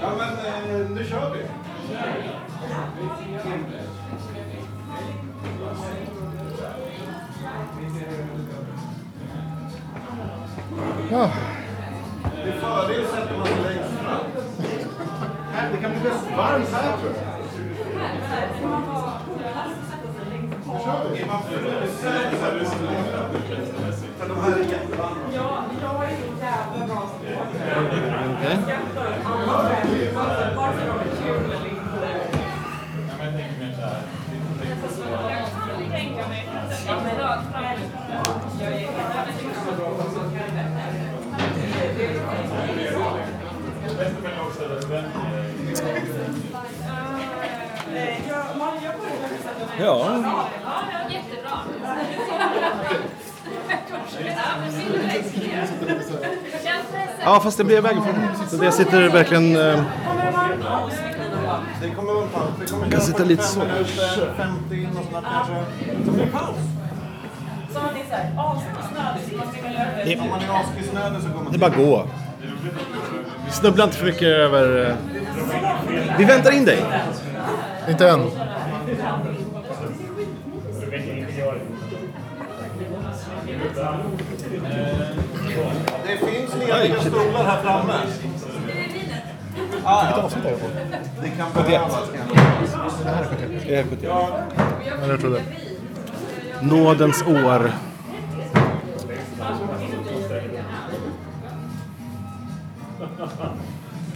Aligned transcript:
Ja, 0.00 0.12
men 0.18 0.80
eh, 0.80 0.90
nu 0.90 1.04
kör 1.04 1.34
vi. 1.34 1.40
Ja, 11.10 11.30
Det 12.44 12.50
är 12.50 12.60
fördel 12.60 13.06
sätter 13.06 13.38
man 13.38 13.46
sig 13.46 13.56
längst 13.62 13.98
fram. 13.98 14.20
Här, 15.52 15.70
Det 15.72 15.78
kan 15.78 15.90
bli 15.90 16.00
bäst 16.00 16.24
varmt 16.36 16.68
här 16.72 16.96
tror 16.98 17.12
jag. 17.12 17.38
Nu 20.66 20.80
kör 20.84 21.10
vi. 21.12 21.20
Är 21.22 21.26
man 21.26 21.42
full 21.42 21.88
så 21.88 21.96
sätter 21.96 22.30
man 22.42 22.66
sig 22.66 22.86
längst 22.86 23.10
fram. 23.12 23.30
För 24.18 24.28
de 24.28 24.40
här 24.40 24.52
är 24.52 24.64
jättevarma. 24.64 25.67
Ja, 49.78 49.94
Ja, 57.24 57.40
fast 57.40 57.58
det 57.58 57.64
blir 57.64 57.80
vägen 57.80 58.02
från. 58.02 58.64
Jag 58.64 58.74
sitter 58.74 59.08
verkligen... 59.08 59.56
Eh, 59.56 59.82
jag 62.82 62.90
kan 62.92 63.00
sitta 63.00 63.24
lite 63.24 63.42
så. 63.42 63.60
Det, 70.04 70.14
det 71.50 71.56
är 71.56 71.58
bara 71.58 71.70
att 71.70 71.76
gå. 71.76 72.06
Snubbla 73.50 73.84
inte 73.84 73.96
för 73.96 74.06
mycket 74.06 74.22
över... 74.22 74.90
Eh, 74.90 74.96
vi 76.18 76.24
väntar 76.24 76.52
in 76.52 76.64
dig. 76.64 76.84
Inte 77.88 78.08
än. 78.10 78.30
Det 86.68 86.82
lediga 86.82 87.00
stolar 87.00 87.44
här 87.44 87.62
framme. 87.62 87.92
Ah, 89.84 90.10
ja. 90.10 90.30
Det 91.22 91.28
kan 91.28 91.52
behövas 91.54 92.10
kanske. 92.16 93.84
Ja, 94.02 95.08
jag 95.08 95.20
tror 95.20 95.30
det. 95.30 95.42
Nådens 96.62 97.22
år. 97.22 97.72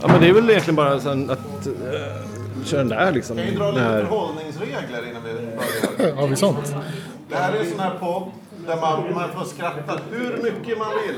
Ja 0.00 0.08
men 0.08 0.20
det 0.20 0.28
är 0.28 0.32
väl 0.32 0.50
egentligen 0.50 0.76
bara 0.76 1.00
sen 1.00 1.30
att 1.30 1.66
uh, 1.66 2.64
köra 2.64 2.78
den 2.78 2.88
där 2.88 3.12
liksom. 3.12 3.36
Kan 3.36 3.46
vi 3.46 3.54
dra 3.54 3.64
Det 3.64 3.72
lite 3.72 3.84
här. 3.84 4.00
förhållningsregler 4.04 5.08
innan 5.10 5.22
vi 5.24 5.32
börjar? 5.98 6.16
Har 6.20 6.26
vi 6.26 6.36
sånt? 6.36 6.74
Det 7.28 7.36
här 7.36 7.52
är 7.52 7.60
en 7.60 7.70
sån 7.70 7.80
här 7.80 7.92
podd 8.00 8.30
där 8.66 8.80
man, 8.80 9.14
man 9.14 9.30
får 9.32 9.44
skratta 9.44 10.00
hur 10.10 10.42
mycket 10.42 10.78
man 10.78 10.88
vill. 11.06 11.16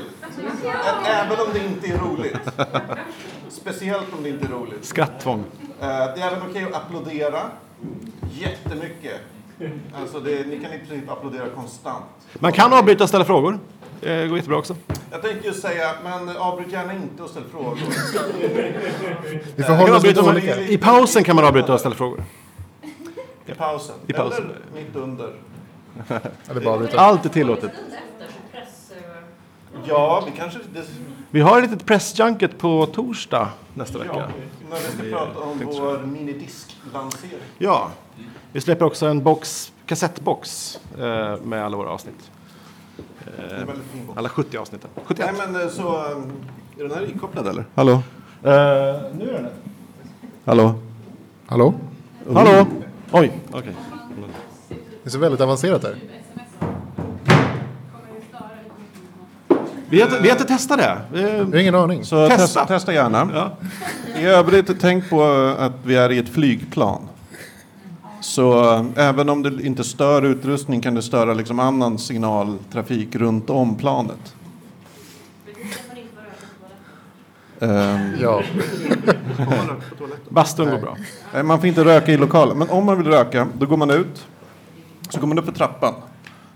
Ä- 0.65 1.05
Även 1.05 1.39
om 1.39 1.47
det 1.53 1.59
inte 1.59 1.87
är 1.87 1.97
roligt. 1.97 2.37
Speciellt 3.49 4.13
om 4.17 4.23
det 4.23 4.29
inte 4.29 4.45
är 4.45 4.49
roligt. 4.51 4.85
Skratttvång. 4.85 5.43
Eh, 5.81 5.87
Det 5.87 5.93
är 6.21 6.27
även 6.27 6.49
okej 6.49 6.63
att 6.63 6.73
applådera 6.75 7.41
jättemycket. 8.31 9.21
Alltså 10.01 10.19
det, 10.19 10.47
ni 10.47 10.59
kan 10.59 10.73
i 10.73 10.79
princip 10.87 11.11
applådera 11.11 11.49
konstant. 11.49 12.05
Man 12.33 12.51
kan 12.51 12.73
avbryta 12.73 13.03
och 13.03 13.09
ställa 13.09 13.25
frågor. 13.25 13.59
Det 14.01 14.27
går 14.27 14.37
jättebra 14.37 14.57
också. 14.57 14.75
Jag 15.11 15.21
tänkte 15.21 15.47
ju 15.47 15.53
säga, 15.53 15.91
men 16.03 16.37
avbryt 16.37 16.71
gärna 16.71 16.93
inte 16.93 17.23
och 17.23 17.29
ställ 17.29 17.43
frågor. 17.51 17.77
Vi 19.55 19.63
kan 19.63 19.77
förhåller 19.77 19.95
oss 20.19 20.27
olika. 20.27 20.61
I 20.61 20.77
pausen 20.77 21.23
kan 21.23 21.35
man 21.35 21.45
avbryta 21.45 21.73
och 21.73 21.79
ställa 21.79 21.95
frågor. 21.95 22.23
I 23.45 23.51
pausen. 23.53 23.95
I 24.07 24.13
pausen. 24.13 24.43
Eller 24.43 24.83
mitt 24.85 24.95
under. 24.95 25.33
Eller 26.49 26.61
bara 26.61 26.73
avbryta. 26.73 26.99
Allt 26.99 27.25
är 27.25 27.29
tillåtet. 27.29 27.71
Ja, 29.87 30.23
vi 30.25 30.31
kanske... 30.37 30.59
Det, 30.73 30.83
Vi 31.31 31.41
har 31.41 31.61
ett 31.61 31.69
litet 31.71 31.85
pressjunket 31.85 32.57
på 32.57 32.85
torsdag 32.85 33.49
nästa 33.73 33.99
vecka. 33.99 34.29
när 34.69 34.77
vi 35.03 35.09
ska 35.09 35.17
prata 35.17 35.39
om 35.39 35.59
vår 35.65 35.99
minidisk-lansering. 36.05 37.39
Ja. 37.57 37.89
Vi 38.51 38.61
släpper 38.61 38.85
också 38.85 39.05
en 39.05 39.23
box, 39.23 39.71
kassettbox 39.85 40.79
eh, 40.97 41.37
med 41.43 41.65
alla 41.65 41.77
våra 41.77 41.89
avsnitt. 41.89 42.31
Bok. 44.07 44.17
Alla 44.17 44.29
70 44.29 44.57
avsnitten. 44.57 44.89
71. 45.05 45.29
Nej 45.37 45.47
men 45.47 45.61
eh, 45.61 45.69
så... 45.69 45.95
eh, 45.95 46.79
Är 46.79 46.87
den 46.87 46.91
här 46.91 47.09
ikopplad 47.15 47.47
eller? 47.47 47.65
Hallå? 47.75 47.91
Eh, 47.91 48.01
nu 48.43 48.49
är 49.29 49.33
den 49.33 49.43
det. 49.43 49.51
Hallå? 50.45 50.73
Hallå? 51.47 51.73
Hallå? 52.33 52.65
Oj, 53.11 53.31
okej. 53.51 53.75
Det 55.05 55.09
är 55.09 55.11
så 55.11 55.19
väldigt 55.19 55.41
avancerat 55.41 55.81
där. 55.81 55.95
Vi 59.89 60.01
har, 60.01 60.07
inte- 60.07 60.19
vi 60.21 60.29
har 60.29 60.35
inte 60.35 60.47
testat 60.47 60.77
det. 60.77 60.97
Vi- 61.13 61.21
har 61.37 61.55
ingen 61.55 61.75
aning. 61.75 62.05
Så 62.05 62.27
Testa. 62.27 62.41
testa, 62.45 62.65
testa 62.65 62.93
gärna. 62.93 63.29
Ja. 63.33 63.51
I 64.21 64.25
övrigt, 64.25 64.79
tänk 64.79 65.09
på 65.09 65.23
att 65.59 65.71
vi 65.83 65.95
är 65.95 66.11
i 66.11 66.17
ett 66.17 66.29
flygplan. 66.29 67.01
Så 68.21 68.73
eh, 68.73 68.85
även 68.95 69.29
om 69.29 69.43
det 69.43 69.63
inte 69.65 69.83
stör 69.83 70.21
utrustning 70.25 70.81
kan 70.81 70.93
det 70.95 71.01
störa 71.01 71.33
liksom 71.33 71.59
annan 71.59 71.97
signaltrafik 71.99 73.15
runt 73.15 73.49
om 73.49 73.75
planet. 73.75 74.35
Ja. 78.21 78.43
Bastun 80.29 80.69
går 80.69 80.77
bra. 80.77 80.97
man 81.43 81.59
får 81.59 81.67
inte 81.67 81.85
röka 81.85 82.11
i 82.11 82.17
lokalen, 82.17 82.57
men 82.57 82.69
om 82.69 82.85
man 82.85 82.97
vill 82.97 83.07
röka 83.07 83.47
då 83.57 83.65
går 83.65 83.77
man 83.77 83.89
ut. 83.91 84.25
Så 85.09 85.19
går 85.19 85.27
man 85.27 85.39
upp 85.39 85.45
för 85.45 85.51
trappan. 85.51 85.93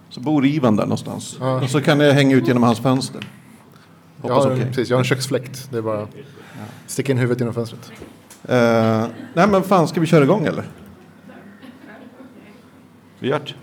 Så 0.09 0.19
bor 0.19 0.45
Ivan 0.45 0.75
där 0.75 0.83
någonstans. 0.83 1.37
Ja. 1.39 1.61
Och 1.61 1.69
så 1.69 1.81
kan 1.81 1.99
jag 1.99 2.13
hänga 2.13 2.35
ut 2.35 2.47
genom 2.47 2.63
hans 2.63 2.79
fönster. 2.79 3.27
Jag 4.21 4.29
Hoppas 4.29 4.45
har, 4.45 4.51
okej. 4.53 4.65
precis, 4.65 4.89
jag 4.89 4.97
har 4.97 4.99
en 4.99 5.05
köksfläkt. 5.05 5.67
Det 5.71 5.77
är 5.77 5.81
bara 5.81 6.07
sticka 6.87 7.11
in 7.11 7.17
huvudet 7.17 7.39
genom 7.39 7.53
fönstret. 7.53 7.91
Eh, 8.47 9.07
nej 9.33 9.47
men 9.47 9.63
fan, 9.63 9.87
ska 9.87 10.01
vi 10.01 10.07
köra 10.07 10.23
igång 10.23 10.45
eller? 10.45 10.63
Vi 13.19 13.27
gör 13.27 13.39
det. 13.39 13.53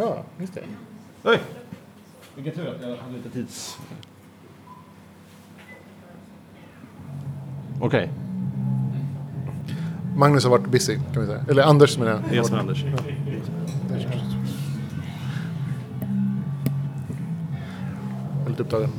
Ja, 0.00 0.24
just 0.38 0.54
det. 0.54 0.62
Oj! 1.24 1.38
Vilken 2.34 2.54
tur 2.54 2.68
att 2.74 2.82
jag 2.82 2.88
hade 2.96 3.16
lite 3.16 3.30
tids... 3.30 3.78
Okej, 7.82 8.10
Magnus 10.16 10.44
har 10.44 10.50
varit 10.50 10.66
busy, 10.66 10.98
kan 11.12 11.22
vi 11.22 11.28
säga. 11.28 11.44
Eller 11.48 11.62
Anders 11.62 11.98
menar 11.98 12.10
jag. 12.10 12.36
jag 12.36 12.46
som 12.46 12.58
Anders. 12.58 12.84
Väldigt 18.44 18.60
upptagen. 18.60 18.90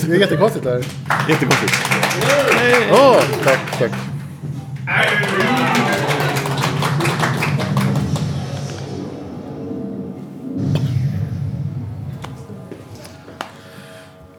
Det 0.00 0.16
är 0.16 0.20
jättekonstigt 0.20 0.64
där. 0.64 0.84
Jättekonstigt. 1.28 1.74
Åh, 2.92 3.22
tack, 3.44 3.78
tack. 3.78 3.92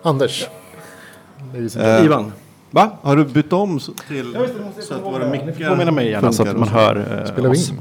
Anders. 0.04 0.48
Eh, 1.78 2.06
Ivan. 2.06 2.32
Va? 2.72 2.92
Har 3.02 3.16
du 3.16 3.26
bytt 3.26 3.54
om 3.54 3.80
så- 3.80 3.92
till 4.08 4.38
så 4.82 4.94
att 4.94 5.04
våra 5.04 5.30
mickar 5.30 5.70
påminna 5.70 5.92
mig 5.92 6.10
gärna 6.10 6.32
så 6.32 6.42
att 6.44 6.48
man 6.54 6.62
och 6.62 6.68
så? 6.68 6.74
hör 6.74 6.96
eh, 7.26 7.32
Spelar 7.34 7.50
vi 7.50 7.58
oss. 7.58 7.70
in? 7.70 7.80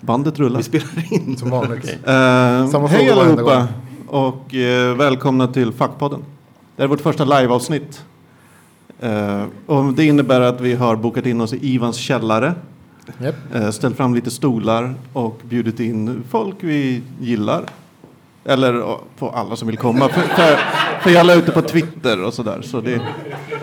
Bandet 0.00 0.38
rullar. 0.38 0.56
Vi 0.56 0.62
spelar 0.62 1.12
in. 1.12 1.36
Som 1.36 1.50
vanligt. 1.50 1.84
Eh, 1.90 2.68
Samma 2.68 2.86
hej 2.88 3.06
fråga 3.06 3.14
varenda 3.16 3.42
allihopa 3.42 3.68
och 4.06 4.54
eh, 4.54 4.96
välkomna 4.96 5.46
till 5.46 5.72
Fackpodden. 5.72 6.20
Det 6.76 6.82
här 6.82 6.84
är 6.84 6.88
vårt 6.88 7.00
första 7.00 7.24
liveavsnitt. 7.24 8.04
Eh, 9.00 9.44
och 9.66 9.92
det 9.92 10.04
innebär 10.06 10.40
att 10.40 10.60
vi 10.60 10.74
har 10.74 10.96
bokat 10.96 11.26
in 11.26 11.40
oss 11.40 11.52
i 11.52 11.58
Ivans 11.74 11.96
källare, 11.96 12.54
Japp. 13.18 13.34
eh, 13.54 13.70
ställt 13.70 13.96
fram 13.96 14.14
lite 14.14 14.30
stolar 14.30 14.94
och 15.12 15.40
bjudit 15.44 15.80
in 15.80 16.24
folk 16.30 16.54
vi 16.60 17.02
gillar. 17.20 17.62
Eller 18.44 18.74
eh, 18.80 18.96
på 19.18 19.30
alla 19.30 19.56
som 19.56 19.68
vill 19.68 19.78
komma. 19.78 20.08
För, 20.08 20.20
för, 20.20 20.56
för 21.02 21.10
jag 21.10 21.26
la 21.26 21.34
ute 21.34 21.52
på 21.52 21.62
Twitter 21.62 22.22
och 22.22 22.34
sådär. 22.34 22.62
Så 22.62 22.80
det, 22.80 23.00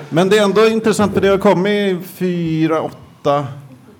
men 0.09 0.29
det 0.29 0.37
är 0.37 0.43
ändå 0.43 0.67
intressant 0.67 1.13
för 1.13 1.21
det 1.21 1.27
har 1.27 1.37
kommit 1.37 2.05
fyra, 2.05 2.81
åtta 2.81 3.45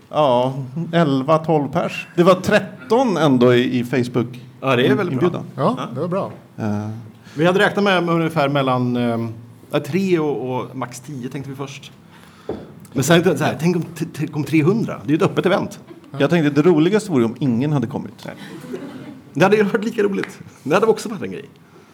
ja, 0.09 0.53
11, 0.93 1.37
12 1.37 1.67
pers. 1.71 2.07
Det 2.15 2.23
var 2.23 2.33
13 2.35 3.17
ändå 3.17 3.53
i, 3.53 3.79
i 3.79 3.83
Facebook 3.83 4.41
Ja, 4.61 4.75
det 4.75 4.87
är 4.87 4.95
väldigt 4.95 5.19
bra. 5.19 5.43
Ja, 5.55 5.77
det 5.93 5.99
var 5.99 6.07
bra. 6.07 6.31
Eh, 6.57 6.89
Vi 7.35 7.45
hade 7.45 7.59
räknat 7.59 7.83
med 7.83 8.09
ungefär 8.09 8.49
mellan 8.49 8.95
eh, 9.71 9.79
tre 9.79 10.19
och, 10.19 10.55
och 10.57 10.75
max 10.75 10.99
tio 10.99 11.29
tänkte 11.29 11.49
vi 11.49 11.55
först. 11.55 11.91
Men 12.93 13.03
sen 13.03 13.37
så 13.37 13.43
här, 13.43 13.57
tänk 13.59 13.75
om, 13.75 13.83
om 14.33 14.43
300? 14.43 15.01
Det 15.03 15.07
är 15.07 15.11
ju 15.11 15.15
ett 15.15 15.21
öppet 15.31 15.45
event. 15.45 15.79
Jag 16.17 16.29
tänkte 16.29 16.61
det 16.61 16.69
roligaste 16.69 17.11
vore 17.11 17.25
om 17.25 17.35
ingen 17.39 17.73
hade 17.73 17.87
kommit. 17.87 18.27
Det 19.37 19.43
hade 19.45 19.55
ju 19.57 19.63
varit 19.63 19.83
lika 19.85 20.03
roligt. 20.03 20.39
Det 20.63 20.73
hade 20.73 20.85
också 20.85 21.09
varit 21.09 21.21
en 21.21 21.31
grej. 21.31 21.45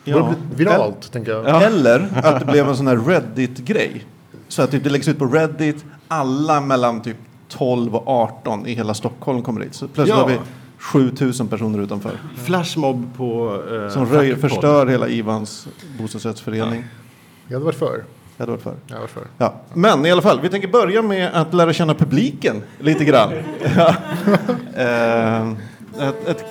Bli 0.03 0.13
viralt, 0.55 1.11
tänker 1.11 1.31
jag. 1.31 1.63
Eller 1.63 2.07
att 2.23 2.39
det 2.39 2.45
blev 2.45 2.69
en 2.69 2.75
sån 2.77 2.87
här 2.87 2.97
Reddit-grej. 2.97 4.05
Så 4.47 4.61
att 4.61 4.71
typ 4.71 4.83
det 4.83 4.89
läggs 4.89 5.07
ut 5.07 5.19
på 5.19 5.25
Reddit, 5.25 5.85
alla 6.07 6.61
mellan 6.61 7.01
typ 7.01 7.17
12 7.49 7.95
och 7.95 8.07
18 8.07 8.67
i 8.67 8.73
hela 8.73 8.93
Stockholm 8.93 9.41
kommer 9.41 9.61
dit. 9.61 9.75
Så 9.75 9.87
plötsligt 9.87 10.17
Ja. 10.17 10.21
har 10.21 10.27
vi 10.29 10.37
7000 10.77 11.47
personer 11.47 11.79
utanför. 11.79 12.11
Flashmob 12.43 13.09
på... 13.17 13.61
Eh, 13.73 13.89
Som 13.89 14.05
röjer, 14.05 14.35
förstör 14.35 14.87
hela 14.87 15.07
Ivans 15.07 15.67
bostadsrättsförening. 15.99 16.83
Jag 17.47 17.53
hade 17.53 17.65
varit 17.65 17.79
för. 17.79 18.03
Det 18.37 18.43
hade 18.43 18.51
varit 18.51 18.63
för. 18.63 18.75
Jag 18.87 18.93
hade 18.93 19.01
varit 19.01 19.11
för. 19.11 19.23
Ja. 19.37 19.53
Men 19.73 20.05
i 20.05 20.11
alla 20.11 20.21
fall, 20.21 20.41
vi 20.41 20.49
tänker 20.49 20.67
börja 20.67 21.01
med 21.01 21.29
att 21.33 21.53
lära 21.53 21.73
känna 21.73 21.93
publiken 21.93 22.61
lite 22.79 23.05
grann. 23.05 23.31
ja. 23.77 23.95
eh, 24.75 25.49
ett, 26.07 26.27
ett, 26.27 26.45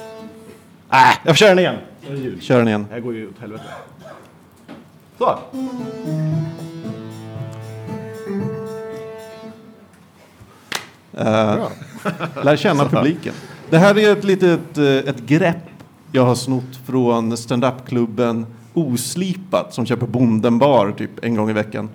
Äh, 0.92 0.98
jag 0.98 1.26
får 1.26 1.34
köra 1.34 1.54
den 1.54 1.58
igen. 1.58 2.40
kör 2.40 2.58
den 2.58 2.68
igen. 2.68 2.86
Det 2.88 2.94
här 2.94 3.00
går 3.00 3.14
ju 3.14 3.28
åt 3.28 3.38
helvete. 3.40 3.64
Så. 5.18 5.38
Bra. 11.18 11.70
lär 12.42 12.56
känna 12.56 12.84
publiken. 12.88 13.34
Det 13.70 13.78
här 13.78 13.98
är 13.98 14.12
ett 14.12 14.24
litet 14.24 14.78
eh, 14.78 14.84
ett 14.86 15.20
grepp 15.20 15.56
jag 16.12 16.24
har 16.24 16.34
snott 16.34 16.80
från 16.86 17.36
standupklubben 17.36 18.46
Oslipat 18.74 19.74
som 19.74 19.86
på 19.86 20.06
Bonden 20.06 20.58
bar 20.58 20.92
typ 20.92 21.24
en 21.24 21.34
gång 21.34 21.50
i 21.50 21.52
veckan. 21.52 21.88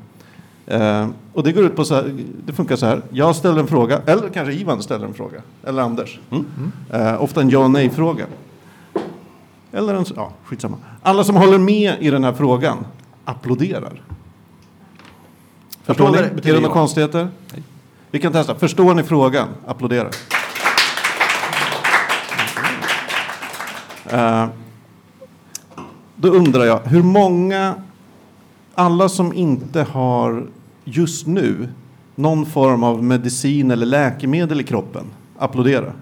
Eh, 0.68 1.08
och 1.34 1.44
det 1.44 1.52
går 1.52 1.66
ut 1.66 1.76
på 1.76 1.86
så 1.86 1.96
här, 1.96 2.16
det 2.46 2.54
funkar 2.54 2.76
så 2.76 2.86
här. 2.86 3.02
Jag 3.10 3.36
ställer 3.36 3.60
en 3.60 3.68
fråga, 3.68 4.02
eller 4.06 4.30
kanske 4.30 4.54
Ivan 4.54 4.84
ställer 4.84 5.06
en 5.06 5.14
fråga, 5.14 5.42
eller 5.64 5.82
Anders. 5.82 6.20
Eh, 6.92 7.24
ofta 7.24 7.42
en 7.42 7.50
ja 7.50 7.68
nej-fråga. 7.68 8.26
Eller 9.78 9.94
en, 9.94 10.06
ja, 10.16 10.32
skitsamma. 10.46 10.78
Alla 11.02 11.24
som 11.24 11.36
håller 11.36 11.58
med 11.58 11.96
i 12.00 12.10
den 12.10 12.24
här 12.24 12.34
frågan 12.34 12.78
applåderar. 13.26 14.02
Förstår 15.84 16.12
ni? 16.12 16.18
Är 16.18 16.34
betyder 16.34 16.56
det 16.56 16.62
några 16.62 16.74
konstigheter? 16.74 17.28
Vi 18.12 18.20
kan 18.20 18.32
testa. 18.34 18.56
Förstår 18.56 18.94
ni 18.94 19.04
frågan? 19.04 19.48
Applådera. 19.68 20.10
Eh, 24.10 24.46
då 26.16 26.28
undrar 26.28 26.66
jag, 26.66 26.80
hur 26.80 27.04
många, 27.04 27.76
alla 28.76 29.10
som 29.10 29.34
inte 29.34 29.84
har 29.84 30.48
just 30.84 31.28
nu 31.28 31.70
någon 32.16 32.46
form 32.46 32.84
av 32.84 33.04
medicin 33.04 33.72
eller 33.72 33.86
läkemedel 33.86 34.62
i 34.62 34.64
kroppen, 34.64 35.06
applådera. 35.38 35.94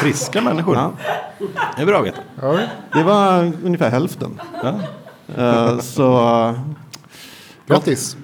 Friska 0.00 0.40
människor. 0.40 0.76
Ja, 0.76 0.92
Det 1.76 1.82
är 1.82 1.86
bra 1.86 1.98
att 1.98 2.06
veta. 2.06 2.20
Ja, 2.42 2.58
det 2.92 3.02
var 3.02 3.52
ungefär 3.64 3.90
hälften. 3.90 4.40
Eh, 5.36 5.78
så 5.78 6.54
grattis. 7.66 8.16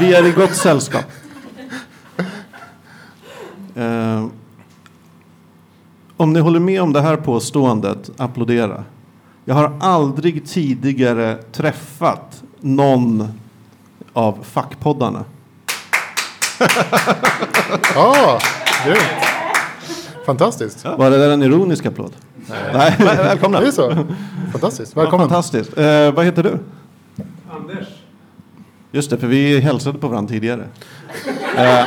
Vi 0.00 0.14
är 0.14 0.26
i 0.26 0.30
gott 0.32 0.54
sällskap. 0.54 1.04
Eh, 3.74 4.26
om 6.16 6.32
ni 6.32 6.40
håller 6.40 6.60
med 6.60 6.82
om 6.82 6.92
det 6.92 7.00
här 7.00 7.16
påståendet, 7.16 8.10
applådera. 8.16 8.84
Jag 9.44 9.54
har 9.54 9.72
aldrig 9.80 10.46
tidigare 10.48 11.38
träffat 11.52 12.42
någon 12.60 13.28
av 14.12 14.38
fackpoddarna. 14.42 15.24
Ja, 17.94 18.38
grymt. 18.86 19.31
Fantastiskt. 20.26 20.84
Var 20.84 21.10
det 21.10 21.18
där 21.18 21.30
en 21.30 21.42
ironisk 21.42 21.86
applåd? 21.86 22.12
Nej. 22.72 22.94
Väl- 22.98 23.16
Välkomna. 23.16 23.60
Det 23.60 23.66
är 23.66 23.70
så. 23.70 24.06
Fantastiskt. 24.52 24.96
Välkommen. 24.96 25.28
fantastiskt. 25.28 25.78
Eh, 25.78 26.12
vad 26.12 26.24
heter 26.24 26.42
du? 26.42 26.58
Anders. 27.50 27.86
Just 28.92 29.10
det, 29.10 29.18
för 29.18 29.26
vi 29.26 29.58
hälsade 29.60 29.98
på 29.98 30.08
varandra 30.08 30.28
tidigare. 30.32 30.64
Eh, 31.56 31.80
eh, 31.80 31.86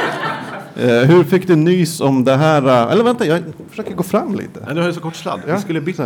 hur 1.04 1.24
fick 1.24 1.48
du 1.48 1.56
nys 1.56 2.02
om 2.02 2.24
det 2.24 2.36
här? 2.36 2.68
eh, 2.68 2.92
Eller 2.92 3.04
vänta, 3.04 3.26
jag 3.26 3.44
försöker 3.70 3.94
gå 3.94 4.04
fram 4.04 4.36
lite. 4.36 4.60
Nej, 4.66 4.76
du 4.76 4.82
har 4.82 4.88
ju 4.88 4.94
så 4.94 5.00
kort 5.02 5.16
sladd. 5.16 5.42
Ja, 5.48 5.56
Vi 5.56 5.62
skulle 5.62 5.82
bytt. 5.82 6.00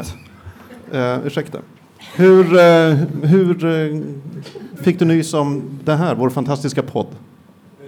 Eh, 0.92 1.26
ursäkta. 1.26 1.58
Hur, 2.16 2.46
eh, 2.58 2.94
hur 3.24 3.58
fick 4.84 5.00
du 5.00 5.06
nys 5.06 5.34
om 5.34 5.80
det 5.86 5.96
här, 5.96 6.16
vår 6.16 6.30
fantastiska 6.30 6.84
podd? 6.84 7.08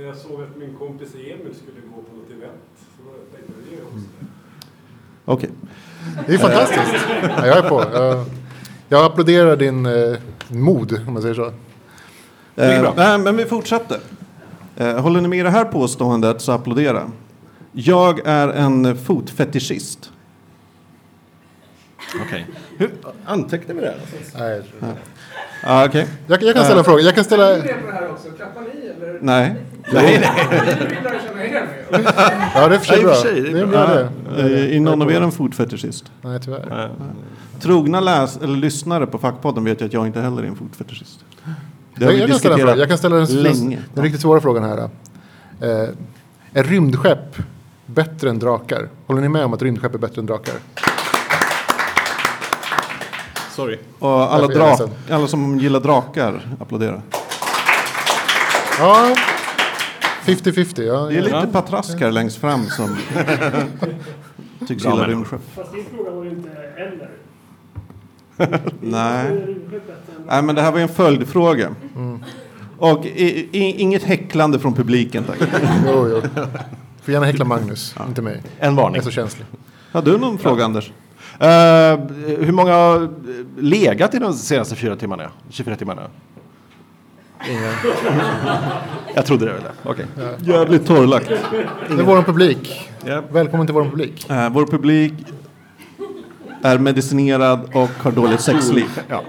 Jag 0.05 0.15
såg 0.17 0.41
att 0.41 0.57
min 0.59 0.73
kompis 0.79 1.09
Emil 1.15 1.55
skulle 1.55 1.81
gå 1.95 2.01
på 2.01 2.15
något 2.17 2.29
event. 2.29 2.61
Så 2.97 3.03
då 3.05 3.11
tänkte 3.35 3.53
jag, 3.69 3.79
det 3.79 3.81
är 3.81 3.85
också. 3.85 4.05
Okej. 5.25 5.49
Det 6.27 6.33
är 6.33 6.37
fantastiskt. 6.37 6.95
Ja, 7.37 7.47
jag 7.47 7.57
är 7.57 7.69
på. 7.69 7.85
Jag, 7.93 8.25
jag 8.89 9.05
applåderar 9.05 9.55
din 9.55 9.85
eh, 9.85 10.17
mod, 10.47 11.01
om 11.07 11.13
man 11.13 11.21
säger 11.21 11.35
så. 11.35 11.45
Eh, 12.55 12.93
nej, 12.95 13.17
men 13.17 13.37
vi 13.37 13.45
fortsätter. 13.45 13.99
Eh, 14.75 14.99
håller 14.99 15.21
ni 15.21 15.27
med 15.27 15.39
i 15.39 15.41
det 15.41 15.49
här 15.49 15.65
påståendet 15.65 16.41
så 16.41 16.51
applådera. 16.51 17.11
Jag 17.71 18.19
är 18.25 18.47
en 18.47 18.97
fotfetischist. 18.97 20.11
Okej. 22.25 22.47
Hur 22.77 22.91
antecknar 23.25 23.75
vi 23.75 23.81
det? 23.81 23.95
Nej. 24.39 24.61
Ah, 25.63 25.85
Okej. 25.85 26.07
Jag, 26.27 26.43
jag 26.43 26.55
kan 26.55 26.63
ställa 26.63 26.79
en 26.79 26.85
fråga. 26.85 27.03
Jag 27.03 27.15
kan 27.15 27.23
ställa... 27.23 27.57
Är 27.57 27.61
ni 27.61 27.73
på 27.73 27.87
det 27.87 27.93
här 27.93 28.11
också? 28.11 28.29
Klappar 28.31 28.61
ni 28.61 28.87
eller? 28.87 29.19
Nej. 29.21 29.55
Nej, 29.93 30.19
nej. 30.19 30.47
Er. 30.51 31.67
Ja, 32.55 32.67
det 32.67 32.75
är 32.75 32.79
för 32.79 32.85
sig 32.85 33.03
bra. 33.03 33.13
för 33.13 33.21
sig, 33.21 33.41
det 33.41 33.49
är 33.49 33.53
Det 33.53 33.59
är 33.61 33.65
bra. 33.65 33.87
det. 34.35 34.75
Är 34.75 34.79
någon 34.79 35.01
av 35.01 35.11
er 35.11 35.21
en 35.21 35.31
fotfetischist? 35.31 36.11
Nej, 36.21 36.39
tyvärr. 36.39 36.89
Trogna 37.61 37.99
läs 37.99 38.37
eller 38.37 38.55
lyssnare 38.57 39.07
på 39.07 39.17
Fackpodden 39.17 39.63
vet 39.63 39.81
ju 39.81 39.85
att 39.85 39.93
jag 39.93 40.07
inte 40.07 40.21
heller 40.21 40.43
är 40.43 40.47
en 40.47 40.55
fotfetischist. 40.55 41.19
Det 41.95 42.05
har 42.05 42.11
Jag, 42.11 42.15
vi 42.15 42.21
jag, 42.21 42.29
kan 42.29 42.39
ställa 42.39 42.75
jag 42.77 42.89
kan 42.89 42.97
ställa 42.97 43.15
den, 43.15 43.25
länge. 43.43 43.79
den, 43.93 44.03
riktigt 44.03 44.21
svåra 44.21 44.41
frågan 44.41 44.63
här. 44.63 44.77
Eh, 45.61 45.89
är 46.53 46.63
rymdskepp 46.63 47.35
bättre 47.85 48.29
än 48.29 48.39
drakar? 48.39 48.89
Håller 49.07 49.21
ni 49.21 49.29
med 49.29 49.45
om 49.45 49.53
att 49.53 49.61
rymdskepp 49.61 49.93
är 49.93 49.97
bättre 49.99 50.19
än 50.21 50.25
drakar? 50.25 50.53
Sorry. 53.55 53.77
Och 53.99 54.33
alla, 54.33 54.47
drak, 54.47 54.81
alla 55.09 55.27
som 55.27 55.59
gillar 55.59 55.79
drakar 55.79 56.41
applåderar. 56.59 57.01
Ja, 58.79 59.15
50-50. 60.25 60.81
Ja, 60.81 60.93
Det 61.09 61.17
är 61.17 61.21
lite 61.21 61.35
Ja. 61.35 61.45
patraskar 61.51 62.11
längst 62.11 62.37
fram 62.37 62.65
som 62.65 62.97
tycks 64.67 64.83
gilla 64.85 65.07
rymdskepp. 65.07 65.41
Fast 65.55 65.73
din 65.73 65.85
fråga 65.95 66.11
var 66.11 66.23
ju 66.23 66.29
inte 66.29 66.49
eller. 66.77 67.09
Nej. 68.81 69.45
Nej, 70.27 70.41
men 70.43 70.55
det 70.55 70.61
här 70.61 70.71
var 70.71 70.77
ju 70.77 70.83
en 70.83 70.89
följdfråga. 70.89 71.69
Mm. 71.95 72.23
Och 72.77 73.05
i, 73.05 73.49
i, 73.51 73.81
inget 73.81 74.03
häcklande 74.03 74.59
från 74.59 74.73
publiken, 74.73 75.23
tack. 75.23 75.37
Jo, 75.87 76.07
jo. 76.09 76.21
Får 77.01 77.13
gärna 77.13 77.25
häckla 77.25 77.45
Magnus, 77.45 77.95
inte 78.07 78.21
mig. 78.21 78.41
En 78.59 78.69
Jag 78.69 78.71
varning. 78.83 78.97
är 78.97 79.01
så 79.03 79.11
känslig. 79.11 79.45
Har 79.91 80.01
du 80.01 80.17
någon 80.17 80.37
fråga, 80.37 80.65
Anders? 80.65 80.91
Eh, 81.39 81.47
hur 82.39 82.51
många 82.51 82.73
har 82.73 83.09
legat 83.57 84.13
i 84.13 84.19
de 84.19 84.33
senaste 84.33 84.75
fyra 84.75 84.95
timmarna? 84.95 85.29
24 85.49 85.75
timmarna? 85.75 86.01
Ingen. 87.49 87.73
Jag 89.15 89.25
trodde 89.25 89.45
det. 89.45 89.51
Eller? 89.51 89.71
Okej. 89.83 90.05
Jävligt 90.39 90.87
torrlagt. 90.87 91.27
Det 91.87 91.93
är 91.93 92.03
vår 92.03 92.21
publik. 92.21 92.91
Ja. 93.05 93.21
Välkommen 93.31 93.67
till 93.67 93.73
vår 93.73 93.83
publik. 93.83 94.29
Eh, 94.29 94.49
vår 94.49 94.65
publik 94.65 95.13
är 96.63 96.77
medicinerad 96.77 97.59
och 97.73 97.89
har 97.97 98.11
dåligt 98.11 98.41
sexliv. 98.41 98.85
Ja. 99.07 99.21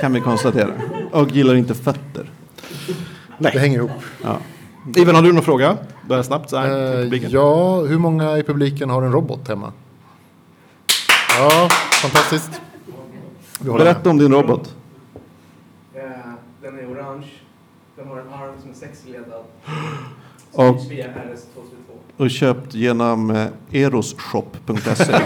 Kan 0.00 0.12
vi 0.12 0.20
konstatera. 0.20 0.70
Och 1.12 1.30
gillar 1.30 1.54
inte 1.54 1.74
fötter. 1.74 2.30
Det 3.38 3.58
hänger 3.58 3.78
ihop. 3.78 3.90
Ja. 4.22 4.36
Ivan, 4.96 5.14
har 5.14 5.22
du 5.22 5.32
någon 5.32 5.42
fråga? 5.42 5.76
Börja 6.08 6.22
snabbt 6.22 6.50
så 6.50 6.56
här. 6.56 7.02
Eh, 7.12 7.24
ja, 7.28 7.80
hur 7.80 7.98
många 7.98 8.38
i 8.38 8.42
publiken 8.42 8.90
har 8.90 9.02
en 9.02 9.12
robot 9.12 9.48
hemma? 9.48 9.72
Ja, 11.38 11.68
fantastiskt. 12.02 12.60
Håller 13.58 13.72
med. 13.72 13.78
Berätta 13.78 14.10
om 14.10 14.18
din 14.18 14.32
robot. 14.32 14.74
Eh, 15.94 16.00
Den 16.62 16.78
är 16.78 16.92
orange. 16.92 17.26
Den 18.02 18.10
har 18.10 18.18
en 18.20 18.28
arm 18.32 18.52
som 18.62 18.70
är 18.70 18.74
sexledad. 18.74 19.44
Och- 20.52 20.80
Styrs 20.80 20.90
via 20.90 21.06
RS222. 21.06 21.92
Och 22.16 22.30
köpt 22.30 22.74
genom 22.74 23.30
eh, 23.30 23.46
erosshop.se. 23.72 25.12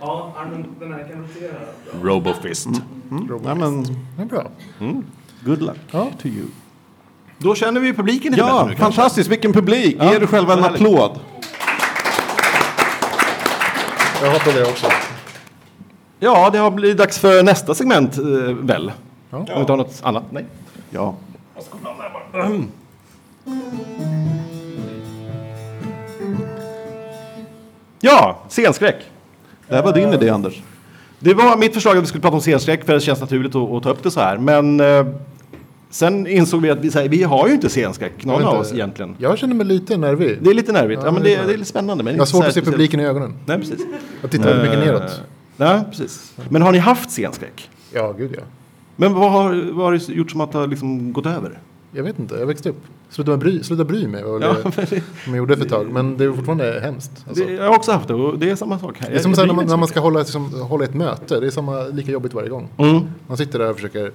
Ja, 0.00 0.32
armen, 0.38 0.66
den 0.80 0.92
här 0.92 0.98
kan 1.08 1.22
rotera. 1.22 1.54
Robofist. 2.02 2.66
Mm. 3.10 3.40
Ja, 3.44 3.54
men, 3.54 3.82
Det 4.16 4.22
är 4.22 4.26
bra. 4.26 4.46
good 5.44 5.62
luck 5.62 5.76
Ja. 5.90 6.06
to 6.22 6.28
you. 6.28 6.46
Då 7.38 7.54
känner 7.54 7.80
vi 7.80 7.92
publiken 7.94 8.32
lite 8.32 8.44
Ja, 8.44 8.66
nu 8.70 8.76
fantastiskt. 8.76 9.30
Vilken 9.30 9.52
publik. 9.52 9.96
Ja, 9.98 10.10
Ge 10.10 10.16
er 10.22 10.26
själva 10.26 10.52
en 10.52 10.62
härligt. 10.62 10.80
applåd. 10.80 11.20
Jag 14.22 14.30
hoppas 14.32 14.54
det 14.54 14.64
också. 14.64 14.86
Ja, 16.18 16.50
det 16.52 16.58
har 16.58 16.70
blivit 16.70 16.98
dags 16.98 17.18
för 17.18 17.42
nästa 17.42 17.74
segment, 17.74 18.18
eh, 18.18 18.24
väl? 18.60 18.92
Ja. 19.30 19.36
Om 19.38 19.44
vi 19.54 19.60
inte 19.60 19.72
har 19.72 19.76
något 19.76 20.00
annat? 20.02 20.24
Nej. 20.30 20.46
Ja. 20.90 21.14
Ja, 28.00 28.38
scenskräck. 28.48 28.96
Det 29.68 29.74
här 29.74 29.82
var 29.82 29.92
din 29.92 30.12
idé, 30.12 30.28
Anders. 30.28 30.62
Det 31.20 31.34
var 31.34 31.56
mitt 31.56 31.74
förslag 31.74 31.96
att 31.96 32.02
vi 32.02 32.06
skulle 32.06 32.22
prata 32.22 32.34
om 32.34 32.40
scenskräck 32.40 32.84
för 32.84 32.94
det 32.94 33.00
känns 33.00 33.20
naturligt 33.20 33.54
att, 33.54 33.70
att 33.70 33.82
ta 33.82 33.90
upp 33.90 34.02
det 34.02 34.10
så 34.10 34.20
här. 34.20 34.38
Men 34.38 34.80
eh, 34.80 35.06
sen 35.90 36.26
insåg 36.26 36.62
vi 36.62 36.70
att 36.70 36.78
vi, 36.78 36.90
så 36.90 36.98
här, 36.98 37.08
vi 37.08 37.22
har 37.22 37.48
ju 37.48 37.54
inte 37.54 37.68
scenskräck, 37.68 38.24
någon 38.24 38.44
av 38.44 38.54
oss 38.60 38.72
egentligen. 38.72 39.16
Jag 39.18 39.38
känner 39.38 39.54
mig 39.54 39.66
lite 39.66 39.96
nervig. 39.96 40.38
Det 40.42 40.50
är 40.50 40.54
lite 40.54 40.72
nervigt. 40.72 41.02
Ja, 41.04 41.10
men 41.10 41.22
det 41.22 41.34
är 41.34 41.46
det 41.46 41.52
är 41.52 41.56
lite 41.56 41.70
spännande. 41.70 42.04
Men 42.04 42.14
Jag 42.14 42.20
har 42.20 42.26
svårt 42.26 42.44
att 42.44 42.54
se 42.54 42.60
publiken 42.62 43.00
i 43.00 43.04
ögonen. 43.04 43.34
Nej, 43.46 43.58
precis. 43.58 43.80
Jag 44.22 44.30
tittar 44.30 44.62
mycket 44.62 44.78
Eh, 44.78 44.84
neråt. 44.84 45.20
Nej, 45.56 45.80
precis. 45.90 46.32
Men 46.48 46.62
har 46.62 46.72
ni 46.72 46.78
haft 46.78 47.10
scenskräck? 47.10 47.70
Ja, 47.92 48.12
gud 48.12 48.34
ja. 48.36 48.42
Men 49.00 49.14
vad 49.14 49.32
har, 49.32 49.70
vad 49.72 49.84
har 49.86 49.92
det 49.92 50.08
gjort 50.08 50.30
som 50.30 50.40
att 50.40 50.52
det 50.52 50.58
har 50.58 50.66
liksom 50.66 51.12
gått 51.12 51.26
över? 51.26 51.58
Jag 51.92 52.02
vet 52.04 52.18
inte, 52.18 52.34
jag 52.34 52.46
växte 52.46 52.68
upp. 52.70 52.82
Sluta 53.10 53.36
bry, 53.36 53.62
sluta 53.62 53.84
bry 53.84 54.06
mig 54.06 54.22
var 54.24 54.40
Ja, 54.40 54.52
det 54.52 54.62
men 54.64 54.72
det, 54.76 54.86
som 54.86 55.02
jag 55.26 55.36
gjorde 55.36 55.56
för 55.56 55.64
ett 55.64 55.70
tag. 55.70 55.86
Men 55.92 56.16
det 56.16 56.24
är 56.24 56.32
fortfarande 56.32 56.80
hemskt. 56.82 57.10
Alltså. 57.28 57.44
det, 57.44 57.52
jag 57.52 57.64
har 57.64 57.76
också 57.76 57.92
haft 57.92 58.08
det 58.08 58.14
och 58.14 58.38
det 58.38 58.50
är 58.50 58.56
samma 58.56 58.78
sak 58.78 58.98
här. 58.98 59.10
Det 59.10 59.16
är 59.16 59.20
som 59.20 59.32
Jag- 59.36 59.46
när 59.46 59.54
man, 59.54 59.66
när 59.66 59.76
man 59.76 59.88
ska 59.88 60.00
hålla, 60.00 60.18
liksom, 60.18 60.52
hålla 60.62 60.84
ett 60.84 60.94
möte. 60.94 61.40
Det 61.40 61.46
är 61.46 61.50
samma, 61.50 61.82
lika 61.82 62.10
jobbigt 62.10 62.34
varje 62.34 62.48
gång. 62.48 62.68
Mm. 62.76 63.00
Man 63.26 63.36
sitter 63.36 63.58
där 63.58 63.70
och 63.70 63.76
försöker 63.76 64.12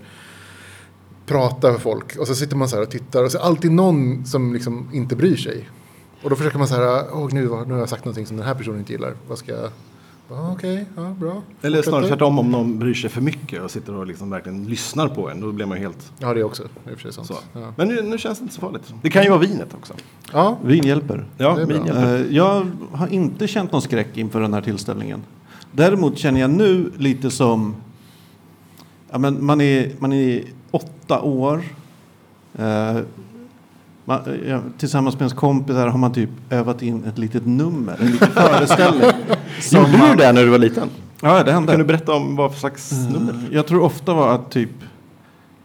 prata 1.25 1.72
med 1.72 1.80
folk. 1.82 2.16
Och 2.18 2.28
så 2.28 2.36
sitter 2.36 2.56
man 2.56 2.70
så 2.70 2.75
här 2.75 2.84
och 2.84 2.90
tittar. 2.90 3.24
Och 3.24 3.32
så 3.32 3.38
är 3.38 3.42
det 3.42 3.48
alltid 3.48 3.72
någon 3.72 4.25
som 4.25 4.54
liksom 4.54 4.90
inte 4.94 5.16
bryr 5.16 5.36
sig. 5.36 5.70
Och 6.24 6.30
då 6.30 6.36
försöker 6.36 6.58
man 6.58 6.68
så 6.68 6.75
här, 6.75 7.04
åh 7.13 7.30
nu, 7.32 7.42
nu 7.42 7.74
har 7.74 7.80
jag 7.80 7.90
sagt 7.90 8.06
någonting 8.06 8.25
som 8.25 8.38
den 8.38 8.46
här 8.46 8.56
personen 8.56 8.80
inte 8.80 8.92
gillar. 8.92 9.13
Vad 9.28 9.38
ska 9.38 9.52
jag... 9.52 9.70
Okej, 10.30 10.86
ja, 10.96 11.15
bra. 11.20 11.42
Eller 11.62 11.82
snarare 11.82 12.08
tvärtom 12.08 12.39
om 12.39 12.51
någon 12.51 12.80
bryr 12.80 12.94
sig 12.94 13.10
för 13.10 13.22
mycket 13.22 13.62
och 13.62 13.72
sitter 13.72 13.96
och 13.96 14.08
liksom 14.08 14.30
verkligen 14.30 14.63
lyssnar 14.65 15.08
på 15.08 15.30
en. 15.30 15.39
Då 15.42 15.51
blir 15.51 15.65
man 15.65 15.77
ju 15.77 15.84
helt 15.84 16.12
Ja, 16.20 16.34
det 16.34 16.39
är 16.39 16.44
också. 16.44 16.63
Det 16.86 17.08
är 17.08 17.12
sant. 17.12 17.27
så. 17.27 17.36
Ja. 17.53 17.74
Men 17.77 17.88
nu, 17.88 18.01
nu 18.01 18.18
känns 18.18 18.39
det 18.39 18.44
inte 18.44 18.56
så 18.56 18.62
farligt. 18.62 18.94
Det 19.01 19.10
kan 19.10 19.24
ju 19.24 19.30
vara 19.30 19.39
vinet 19.39 19.74
också. 19.74 19.94
ja, 20.34 20.58
Vin 20.63 20.84
hjälper. 20.84 21.25
Ja, 21.38 21.53
vin 21.56 21.70
hjälper. 21.86 22.15
Eh, 22.15 22.36
Jag 22.36 22.68
har 22.92 23.08
inte 23.08 23.48
känt 23.48 23.72
någon 23.72 23.82
skräck 23.82 24.18
inför 24.18 24.42
den 24.42 24.53
här 24.53 24.62
tillställningen. 24.62 25.22
Däremot 25.72 26.18
känner 26.18 26.39
jag 26.42 26.50
nu 26.50 26.92
lite 26.98 27.32
som... 27.32 27.75
Ja, 29.12 29.18
men 29.18 29.46
man, 29.46 29.62
är, 29.62 29.92
man 30.00 30.13
är 30.13 30.44
åtta 30.72 31.22
år. 31.22 31.63
Man, 34.05 34.19
ja, 34.48 34.60
tillsammans 34.77 35.15
med 35.15 35.22
ens 35.22 35.33
kompisar 35.33 35.88
har 35.88 35.98
man 35.98 36.13
typ 36.13 36.29
övat 36.50 36.81
in 36.81 37.03
ett 37.05 37.17
litet 37.17 37.45
nummer, 37.45 37.95
en 38.01 38.07
liten 38.12 38.31
föreställning. 38.31 39.01
Gjorde 39.72 39.91
du 39.91 39.98
man- 39.98 40.17
det 40.17 40.31
när 40.31 40.43
du 40.43 40.50
var 40.50 40.57
liten? 40.57 40.89
Ja, 41.22 41.43
det 41.43 41.51
hände. 41.51 41.72
Kan 41.72 41.79
du 41.79 41.86
berätta 41.86 42.13
om 42.13 42.36
vad 42.36 42.51
för 42.51 42.60
slags 42.60 42.91
nummer? 42.91 43.50
Jag 43.51 43.67
tror 43.67 43.81
ofta 43.83 44.13
var 44.13 44.36
att 44.36 44.51
typ 44.51 44.69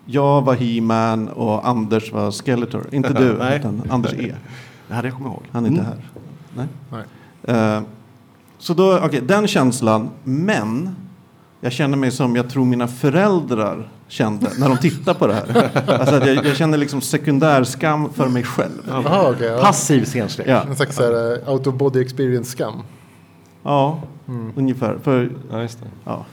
jag 0.05 0.43
var 0.43 0.55
He-Man 0.55 1.29
och 1.29 1.69
Anders 1.69 2.13
var 2.13 2.31
Skeletor. 2.31 2.87
Inte 2.93 3.13
du, 3.13 3.33
Nej. 3.39 3.59
utan 3.59 3.83
Anders 3.91 4.13
E. 4.13 4.35
Det 4.89 4.95
hade 4.95 5.09
jag 5.09 5.17
kommit 5.17 5.33
ihåg. 5.33 5.43
Han 5.53 5.65
är 5.65 5.69
inte 5.69 5.81
Mm. 5.81 5.93
här. 5.93 6.05
Nej. 6.57 6.67
nej. 7.47 7.57
Eh, 7.77 7.83
så 8.59 8.75
då, 8.75 8.99
okej, 9.05 9.21
den 9.21 9.47
känslan. 9.47 10.09
Men 10.25 10.97
jag 11.61 11.73
känner 11.73 11.97
mig 11.97 12.11
som 12.11 12.37
jag 12.37 12.51
tror 12.51 12.65
mina 12.65 12.89
föräldrar 12.89 13.89
kände 14.09 14.51
när 14.59 14.69
de 14.69 14.79
tittar 14.79 15.15
på 15.15 15.27
det 15.27 15.35
här. 15.35 15.71
Alltså 16.01 16.15
att 16.15 16.27
jag, 16.27 16.45
jag 16.47 16.57
känner 16.57 16.79
liksom 16.79 17.01
sekundärskam 17.01 18.13
för 18.13 18.29
mig 18.29 18.43
själv. 18.43 18.83
Jaha, 18.89 19.31
okej. 19.31 19.47
ja. 19.49 19.61
Passiv 19.63 20.05
scenskräck. 20.05 20.49
Ja, 20.49 20.63
En 20.63 20.77
slags 20.77 20.97
så 20.97 21.03
här, 21.03 21.43
uh, 21.43 21.49
out 21.53 21.67
of 21.67 21.75
body 21.75 22.01
experience 22.01 22.51
skam. 22.51 22.83
ja 23.63 24.01
ungefär. 24.57 24.99
För 25.03 25.31
Ja, 25.51 25.63
just 25.63 25.81
det. 25.81 25.87
ja. 26.05 26.27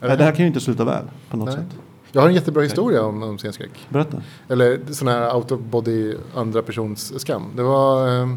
Nej, 0.00 0.16
det 0.16 0.24
här 0.24 0.32
kan 0.32 0.40
ju 0.40 0.46
inte 0.46 0.60
sluta 0.60 0.84
väl 0.84 1.04
på 1.30 1.36
något 1.36 1.46
Nej. 1.46 1.54
sätt. 1.56 1.66
Jag 2.12 2.22
har 2.22 2.28
en 2.28 2.34
jättebra 2.34 2.62
historia 2.62 3.02
om, 3.02 3.22
om 3.22 3.38
scenskräck. 3.38 3.70
Berätta. 3.88 4.22
Eller 4.48 4.80
sån 4.90 5.08
här 5.08 5.34
out 5.36 5.52
of 5.52 5.60
body 5.60 6.14
andra 6.36 6.62
persons 6.62 7.20
skam. 7.20 7.42
Det 7.56 7.62
var... 7.62 8.08
Eh, 8.08 8.28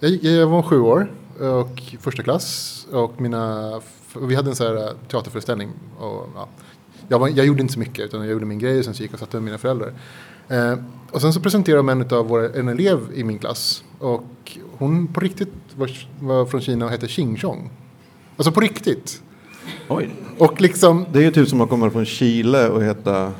jag, 0.00 0.10
gick- 0.10 0.24
jag 0.24 0.46
var 0.46 0.62
sju 0.62 0.80
år 0.80 1.10
och 1.40 1.82
första 2.00 2.22
klass. 2.22 2.86
Och 2.92 3.20
mina, 3.20 3.72
vi 4.20 4.34
hade 4.34 4.50
en 4.50 4.56
sån 4.56 4.66
här 4.66 4.76
eh, 4.86 4.90
teaterföreställning. 5.10 5.70
Och, 5.98 6.28
ja, 6.34 6.48
jag, 7.08 7.18
var, 7.18 7.28
jag 7.28 7.46
gjorde 7.46 7.60
inte 7.60 7.72
så 7.72 7.78
mycket 7.78 8.04
utan 8.04 8.20
jag 8.20 8.30
gjorde 8.30 8.46
min 8.46 8.58
grej 8.58 8.78
och 8.78 8.84
sen 8.84 8.94
så 8.94 9.02
gick 9.02 9.10
jag 9.10 9.14
och 9.14 9.20
satte 9.20 9.36
med 9.36 9.44
mina 9.44 9.58
föräldrar. 9.58 9.92
Eh, 10.48 10.74
och 11.10 11.20
sen 11.20 11.32
så 11.32 11.40
presenterade 11.40 11.78
de 11.78 11.88
en 11.88 12.18
av 12.18 12.28
våra, 12.28 12.48
en 12.48 12.68
elev 12.68 12.98
i 13.14 13.24
min 13.24 13.38
klass. 13.38 13.84
Och 13.98 14.58
hon 14.72 15.06
på 15.06 15.20
riktigt 15.20 15.52
var, 15.76 15.90
var 16.20 16.46
från 16.46 16.60
Kina 16.60 16.84
och 16.84 16.90
hette 16.90 17.08
Xing 17.08 17.36
Chong. 17.36 17.70
Alltså 18.36 18.52
på 18.52 18.60
riktigt. 18.60 19.22
Oj. 19.88 20.10
Och 20.38 20.60
liksom 20.60 21.06
Det 21.12 21.18
är 21.18 21.22
ju 21.22 21.30
typ 21.30 21.48
som 21.48 21.60
att 21.60 21.68
komma 21.68 21.90
från 21.90 22.04
Chile 22.04 22.68
och 22.68 22.84
heta... 22.84 23.32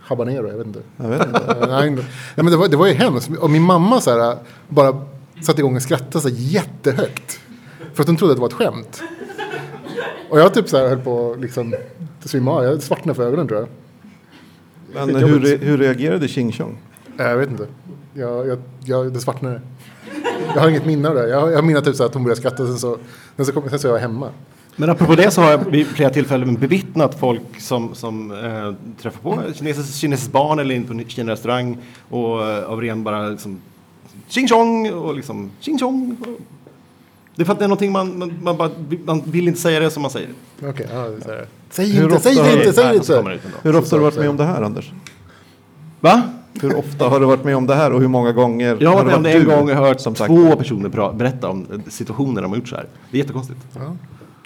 habanero, 0.00 0.48
jag 0.48 0.56
vet 0.56 0.66
inte. 0.66 0.82
Jag 0.96 1.08
vet 1.08 1.26
inte. 1.26 1.56
Nej, 1.68 1.90
nej, 1.90 2.04
men 2.34 2.46
det 2.46 2.56
var, 2.56 2.68
det 2.68 2.76
var 2.76 2.86
ju 2.86 2.94
hemskt. 2.94 3.30
Och 3.40 3.50
min 3.50 3.62
mamma 3.62 4.00
så 4.00 4.10
här, 4.10 4.36
bara 4.68 5.06
satte 5.42 5.60
igång 5.60 5.76
och 5.76 5.82
skrattade 5.82 6.20
så 6.20 6.28
här 6.28 6.36
jättehögt. 6.38 7.40
För 7.94 8.02
att 8.02 8.08
hon 8.08 8.16
trodde 8.16 8.32
att 8.32 8.36
det 8.36 8.40
var 8.40 8.48
ett 8.48 8.54
skämt. 8.54 9.02
Och 10.30 10.40
jag 10.40 10.54
typ 10.54 10.68
så 10.68 10.76
här 10.76 10.88
höll 10.88 10.98
på 10.98 11.32
att 11.32 11.40
liksom 11.40 11.74
svimma. 12.24 12.64
Jag 12.64 12.82
svartnade 12.82 13.16
för 13.16 13.26
ögonen 13.26 13.48
tror 13.48 13.60
jag. 13.60 13.68
Men 15.06 15.16
hur, 15.16 15.40
re- 15.40 15.58
hur 15.64 15.78
reagerade 15.78 16.28
Ching 16.28 16.52
Chong? 16.52 16.78
Nej, 17.16 17.28
Jag 17.28 17.36
vet 17.36 17.50
inte. 17.50 17.66
Jag, 18.14 18.46
jag, 18.48 18.58
jag, 18.84 19.12
det 19.12 19.20
svartnade. 19.20 19.60
Jag 20.54 20.60
har 20.60 20.68
inget 20.68 20.86
minne 20.86 21.08
av 21.08 21.14
det. 21.14 21.28
Jag, 21.28 21.52
jag 21.52 21.64
minns 21.64 21.84
typ 21.84 21.96
så 21.96 22.02
här 22.02 22.08
att 22.08 22.14
hon 22.14 22.24
började 22.24 22.40
skratta. 22.40 22.66
Sen 22.66 22.78
så, 22.78 22.98
sen 23.36 23.46
så, 23.46 23.52
kom, 23.52 23.68
sen 23.70 23.78
så 23.78 23.88
var 23.88 23.94
jag 23.94 24.00
hemma. 24.02 24.28
Men 24.76 24.90
apropå 24.90 25.14
det 25.14 25.30
så 25.30 25.40
har 25.40 25.50
jag 25.50 25.58
vid 25.70 25.86
flera 25.86 26.10
tillfällen 26.10 26.54
bevittnat 26.54 27.18
folk 27.20 27.60
som, 27.60 27.94
som 27.94 28.30
eh, 28.30 28.74
träffar 29.02 29.20
på 29.22 29.52
kinesiskt, 29.54 29.94
kinesiskt 29.96 30.32
barn 30.32 30.58
eller 30.58 30.74
in 30.74 30.84
på 30.84 30.92
en 30.92 31.04
Kina-restaurang 31.08 31.78
och 32.08 32.48
eh, 32.48 32.64
av 32.64 32.80
ren 32.80 33.04
bara 33.04 33.28
liksom 33.28 33.60
tjing 34.28 34.48
tjong 34.48 34.92
och 34.92 35.14
liksom 35.14 35.50
tjing 35.60 35.78
tjong. 35.78 36.16
Det 37.40 37.42
är 37.42 37.46
för 37.46 37.52
att 37.52 37.58
det 37.58 37.64
är 37.64 37.68
någonting 37.68 37.92
man, 37.92 38.18
man, 38.18 38.32
man, 38.42 38.56
bara, 38.56 38.70
man 39.04 39.22
vill 39.24 39.48
inte 39.48 39.60
säga 39.60 39.80
det 39.80 39.90
som 39.90 40.02
man 40.02 40.10
säger. 40.10 40.28
Okej, 40.62 40.86
ja, 40.92 40.98
det 41.26 41.32
är. 41.32 41.46
Säg 41.70 41.86
Hur 41.90 42.02
inte, 42.04 42.16
ofta 42.16 42.28
säg 42.30 42.34
det 42.42 42.50
du- 42.54 42.58
inte, 42.60 42.72
säg 42.72 42.84
det 42.88 42.94
inte. 42.96 43.38
Hur 43.62 43.76
ofta 43.76 43.96
har 43.96 44.00
du 44.00 44.04
varit 44.04 44.16
med 44.18 44.28
om 44.30 44.36
det 44.36 44.44
här, 44.44 44.62
Anders? 44.62 44.92
Va? 46.00 46.22
Hur 46.60 46.76
ofta 46.76 47.08
har 47.08 47.20
du 47.20 47.26
varit 47.26 47.44
med 47.44 47.56
om 47.56 47.66
det 47.66 47.74
här 47.74 47.92
och 47.92 48.00
hur 48.00 48.08
många 48.08 48.32
gånger 48.32 48.76
Jag 48.80 48.90
har 48.90 48.96
varit 48.96 49.06
med 49.06 49.16
om 49.16 49.22
det 49.22 49.32
en 49.32 49.44
gång 49.44 49.70
och 49.70 49.76
hört 49.76 50.00
som 50.00 50.14
sagt? 50.14 50.28
två 50.28 50.56
personer 50.56 51.12
berätta 51.12 51.48
om 51.48 51.66
situationer 51.88 52.42
de 52.42 52.50
har 52.50 52.58
gjort 52.58 52.68
så 52.68 52.76
här. 52.76 52.86
Det 53.10 53.16
är 53.16 53.22
jättekonstigt. 53.22 53.60
Ja, 53.78 53.96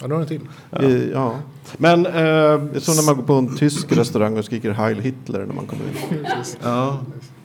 ja 0.01 0.07
då 0.07 0.15
har 0.15 0.25
till. 0.25 0.41
Eh, 0.71 0.89
Ja. 1.13 1.35
Men... 1.77 2.05
Eh, 2.05 2.11
Det 2.13 2.19
är 2.75 2.79
som 2.79 2.95
när 2.95 3.03
man 3.05 3.15
går 3.15 3.23
på 3.23 3.33
en 3.33 3.57
tysk 3.57 3.91
restaurang 3.97 4.37
och 4.37 4.45
skriker 4.45 4.71
Heil 4.71 4.99
Hitler 4.99 5.39
när 5.45 5.53
man 5.53 5.65
kommer 5.65 5.83
in. 5.85 6.25
ja. 6.63 6.99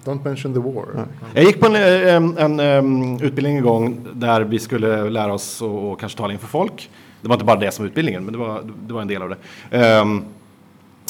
Don't 0.04 0.24
mention 0.24 0.54
the 0.54 0.60
war. 0.60 1.06
Jag 1.34 1.44
gick 1.44 1.60
på 1.60 1.66
en, 1.66 1.74
eh, 1.74 2.44
en, 2.44 2.60
en, 2.60 3.20
utbildning 3.20 3.56
en 3.56 3.62
gång 3.62 4.06
där 4.12 4.40
vi 4.40 4.58
skulle 4.58 5.10
lära 5.10 5.32
oss 5.32 5.62
och, 5.62 5.92
och 5.92 6.00
kanske 6.00 6.18
tala 6.18 6.32
inför 6.32 6.46
folk. 6.46 6.90
Det 7.22 7.28
var 7.28 7.34
inte 7.34 7.44
bara 7.44 7.60
det 7.60 7.70
som 7.70 7.84
utbildningen, 7.84 8.24
men 8.24 8.32
det 8.32 8.38
var, 8.38 8.62
det 8.86 8.92
var 8.92 9.02
en 9.02 9.08
del 9.08 9.22
av 9.22 9.34
det. 9.70 10.00
Um, 10.00 10.24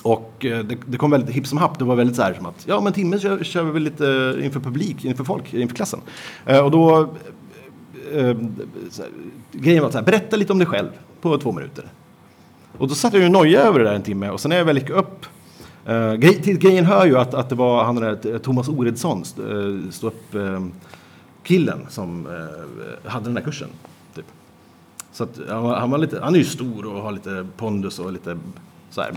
och 0.03 0.45
eh, 0.45 0.59
det, 0.59 0.77
det 0.87 0.97
kom 0.97 1.11
väldigt 1.11 1.35
hipp 1.35 1.47
som 1.47 1.59
happ. 1.59 1.79
Det 1.79 1.85
var 1.85 1.97
väldigt 1.97 2.17
så 2.17 2.23
här 2.23 2.35
som 2.35 2.47
att 2.47 2.65
ja, 2.69 2.77
om 2.77 2.87
en 2.87 2.93
timme 2.93 3.19
kör, 3.19 3.45
kör 3.45 3.63
vi 3.63 3.71
väl 3.71 3.83
lite 3.83 4.37
inför 4.43 4.61
publik, 4.61 5.05
inför 5.05 5.25
folk, 5.25 5.55
inför 5.55 5.77
klassen. 5.77 6.01
Uh, 6.51 6.59
och 6.59 6.71
då 6.71 7.01
uh, 7.01 8.37
så 8.91 9.03
här, 9.03 9.11
grejen 9.53 9.83
var 9.83 9.91
så 9.91 9.99
här, 9.99 10.05
berätta 10.05 10.37
lite 10.37 10.53
om 10.53 10.59
dig 10.59 10.69
själv 10.69 10.89
på 11.21 11.39
två 11.39 11.53
minuter. 11.53 11.85
Och 12.79 12.89
då 12.89 12.95
satt 12.95 13.13
jag 13.13 13.21
ju 13.21 13.27
och 13.27 13.33
nojade 13.33 13.65
över 13.67 13.79
det 13.79 13.85
där 13.85 13.95
en 13.95 14.03
timme 14.03 14.31
och 14.31 14.41
sen 14.41 14.49
när 14.49 14.57
jag 14.57 14.65
väl 14.65 14.79
gick 14.79 14.91
upp 14.91 15.27
Uh, 15.89 16.15
grej, 16.15 16.43
till 16.43 16.59
grejen 16.59 16.85
hör 16.85 17.07
ju 17.07 17.19
att, 17.19 17.35
att 17.35 17.49
det 17.49 17.55
var 17.55 17.85
han 17.85 17.95
den 17.95 18.05
där 18.05 18.33
eh, 18.33 18.39
Thomas 18.39 18.69
Oredsson, 18.69 19.25
uh, 19.39 19.85
eh, 19.85 19.91
stå 19.91 20.07
upp 20.07 20.35
eh, 20.35 20.65
killen 21.43 21.87
som 21.89 22.29
hade 23.05 23.25
den 23.25 23.35
där 23.35 23.43
kursen. 23.43 23.69
Typ. 24.15 24.25
Så 25.13 25.25
att, 25.25 25.41
han, 25.49 25.63
var, 25.63 25.77
han, 25.77 25.91
var 25.91 25.99
lite, 25.99 26.21
han 26.23 26.35
är 26.35 26.39
ju 26.39 26.45
stor 26.45 26.87
och 26.87 27.03
har 27.03 27.13
lite 27.13 27.47
pondus 27.57 27.99
och 27.99 28.13
lite 28.13 28.39
så 28.91 29.03
här. 29.03 29.13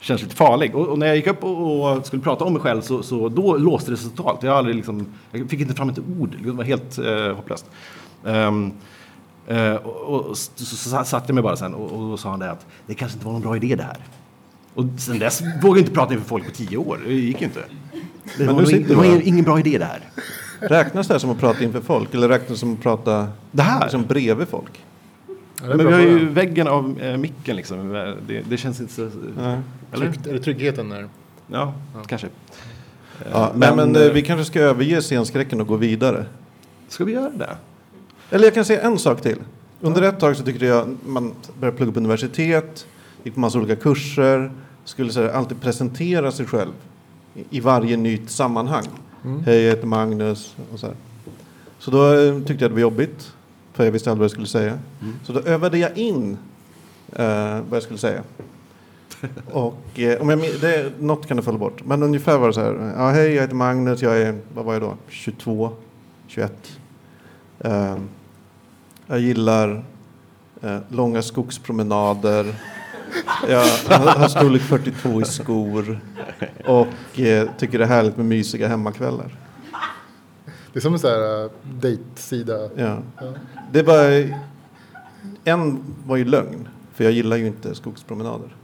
Känns 0.00 0.22
lite 0.22 0.36
farlig. 0.36 0.76
Och, 0.76 0.86
och 0.86 0.98
när 0.98 1.06
jag 1.06 1.16
gick 1.16 1.26
upp 1.26 1.44
och, 1.44 1.96
och 1.96 2.06
skulle 2.06 2.22
prata 2.22 2.44
om 2.44 2.52
mig 2.52 2.62
själv 2.62 2.80
så, 2.80 3.02
så 3.02 3.28
då 3.28 3.56
låste 3.56 3.90
det 3.90 3.96
sig 3.96 4.10
totalt. 4.10 4.42
Jag, 4.42 4.56
aldrig 4.56 4.76
liksom, 4.76 5.06
jag 5.30 5.50
fick 5.50 5.60
inte 5.60 5.74
fram 5.74 5.88
ett 5.88 5.98
ord. 6.20 6.36
Det 6.44 6.50
var 6.50 6.64
helt 6.64 6.98
eh, 6.98 7.34
hopplöst. 7.36 7.70
Um, 8.24 8.72
uh, 9.50 9.74
och, 9.74 10.26
och 10.26 10.38
så, 10.38 10.64
så, 10.64 10.76
så 10.76 11.04
satt 11.04 11.24
jag 11.26 11.34
mig 11.34 11.42
bara 11.42 11.56
sen 11.56 11.74
och, 11.74 11.92
och 11.92 12.10
då 12.10 12.16
sa 12.16 12.30
han 12.30 12.38
det 12.38 12.50
att 12.50 12.66
det 12.86 12.94
kanske 12.94 13.16
inte 13.16 13.26
var 13.26 13.32
någon 13.32 13.42
bra 13.42 13.56
idé 13.56 13.74
det 13.76 13.82
här. 13.82 13.96
Och 14.76 14.84
sen 14.98 15.18
dess 15.18 15.40
vågade 15.40 15.56
jag 15.62 15.78
inte 15.78 15.90
prata 15.92 16.14
inför 16.14 16.26
folk 16.28 16.44
på 16.44 16.50
tio 16.50 16.76
år. 16.76 17.00
Det 17.06 17.12
gick 17.14 17.40
ju 17.40 17.46
inte. 17.46 17.60
Det 18.38 18.44
Men 18.44 18.54
var, 18.54 18.60
nu 18.62 18.66
sitter 18.66 18.88
det 18.88 18.94
var 18.94 19.04
du 19.04 19.08
här. 19.10 19.22
ingen, 19.28 19.44
bra 19.44 19.58
idé 19.58 19.78
det 19.78 19.84
här. 19.84 20.00
Räknas 20.60 21.08
det 21.08 21.14
här 21.14 21.18
som 21.18 21.30
att 21.30 21.38
prata 21.40 21.64
inför 21.64 21.80
folk 21.80 22.14
eller 22.14 22.28
räknas 22.28 22.48
det 22.48 22.56
som 22.56 22.72
att 22.74 22.82
prata 22.82 23.28
Det 23.52 23.62
här? 23.62 23.80
liksom 23.82 24.06
bredvid 24.06 24.48
folk? 24.48 24.84
Ja, 25.26 25.34
det 25.66 25.72
är 25.72 25.76
Men 25.76 25.78
bra 25.86 25.86
vi 25.86 25.92
har 25.92 26.00
ju 26.10 26.18
fråga. 26.18 26.30
väggen 26.32 26.68
av 26.68 27.00
eh, 27.00 27.16
micken 27.16 27.56
liksom. 27.56 27.88
Det, 28.28 28.42
det 28.48 28.56
känns 28.56 28.80
inte 28.80 28.92
så... 28.92 29.10
Nej. 29.38 29.58
Eller? 29.92 30.06
Tryggt- 30.06 30.26
Är 30.26 30.32
det 30.32 30.38
tryggheten 30.40 30.88
där? 30.88 31.08
Ja, 31.46 31.74
kanske. 32.06 32.26
Ja, 33.32 33.52
men, 33.54 33.76
men, 33.76 33.92
men 33.92 34.02
eh, 34.02 34.08
eh, 34.08 34.12
vi 34.12 34.22
kanske 34.22 34.44
ska 34.44 34.60
överge 34.60 35.02
scenskräcken 35.02 35.60
och 35.60 35.66
gå 35.66 35.76
vidare. 35.76 36.26
Ska 36.88 37.04
vi 37.04 37.12
göra 37.12 37.30
det? 37.30 37.56
Eller 38.30 38.44
jag 38.44 38.54
kan 38.54 38.64
säga 38.64 38.80
en 38.82 38.98
sak 38.98 39.20
till. 39.22 39.38
Under 39.80 40.02
ett 40.02 40.20
tag 40.20 40.36
så 40.36 40.42
tyckte 40.42 40.66
jag 40.66 40.96
man 41.06 41.32
började 41.60 41.76
plugga 41.76 41.92
på 41.92 41.98
universitet, 41.98 42.86
gick 43.24 43.34
på 43.34 43.40
massa 43.40 43.58
olika 43.58 43.76
kurser, 43.76 44.52
skulle 44.88 45.12
här, 45.12 45.28
alltid 45.28 45.60
presentera 45.60 46.32
sig 46.32 46.46
själv 46.46 46.72
i, 47.34 47.44
i 47.50 47.60
varje 47.60 47.96
nytt 47.96 48.30
sammanhang. 48.30 48.86
Hej, 49.44 49.60
jag 49.60 49.70
heter 49.70 49.86
Magnus 49.86 50.56
och 50.72 50.78
så 50.80 50.86
här. 50.86 50.96
Så 51.78 51.90
då 51.90 52.14
eh, 52.14 52.38
tyckte 52.38 52.64
jag 52.64 52.70
det 52.70 52.74
var 52.74 52.80
jobbigt, 52.80 53.32
för 53.72 53.84
jag 53.84 53.92
visste 53.92 54.10
aldrig 54.10 54.20
vad 54.20 54.24
jag 54.24 54.30
skulle 54.30 54.46
säga. 54.46 54.78
Så 55.24 55.32
då 55.32 55.40
övade 55.40 55.78
jag 55.78 55.98
in 55.98 56.38
eh, 57.12 57.60
vad 57.68 57.76
jag 57.76 57.82
skulle 57.82 57.98
säga. 57.98 58.22
Och 59.52 60.00
eh, 60.00 60.20
om 60.20 60.30
jag, 60.30 60.40
det, 60.60 60.92
något 61.00 61.26
kan 61.26 61.36
det 61.36 61.42
falla 61.42 61.58
bort. 61.58 61.84
Men 61.84 62.02
ungefär 62.02 62.38
var 62.38 62.46
det 62.46 62.54
så 62.54 62.60
här. 62.60 62.92
Ja, 62.96 63.10
hej, 63.10 63.34
jag 63.34 63.42
heter 63.42 63.54
Magnus. 63.54 64.02
Jag 64.02 64.18
är, 64.18 64.38
vad 64.54 64.64
var 64.64 64.72
jag 64.72 64.82
då? 64.82 64.96
22, 65.08 65.70
21. 66.26 66.78
Eh, 67.58 67.96
jag 69.06 69.20
gillar 69.20 69.84
eh, 70.62 70.78
långa 70.88 71.22
skogspromenader. 71.22 72.54
Jag 73.48 73.60
har 73.98 74.28
storlek 74.28 74.62
42 74.62 75.20
i 75.20 75.24
skor. 75.24 76.00
Och 76.64 77.20
eh, 77.20 77.48
tycker 77.58 77.78
det 77.78 77.84
är 77.84 77.88
härligt 77.88 78.16
med 78.16 78.26
mysiga 78.26 78.68
hemmakvällar. 78.68 79.36
Det 80.72 80.78
är 80.78 80.80
som 80.80 80.92
en 80.92 80.98
sån 80.98 81.10
här 81.10 81.44
uh, 81.44 81.50
dejtsida. 81.80 82.68
Ja. 82.76 82.98
Det 83.72 83.82
var... 83.82 84.30
En 85.44 85.82
var 86.06 86.16
ju 86.16 86.24
lögn. 86.24 86.68
För 86.94 87.04
jag 87.04 87.12
gillar 87.12 87.36
ju 87.36 87.46
inte 87.46 87.74
skogspromenader. 87.74 88.56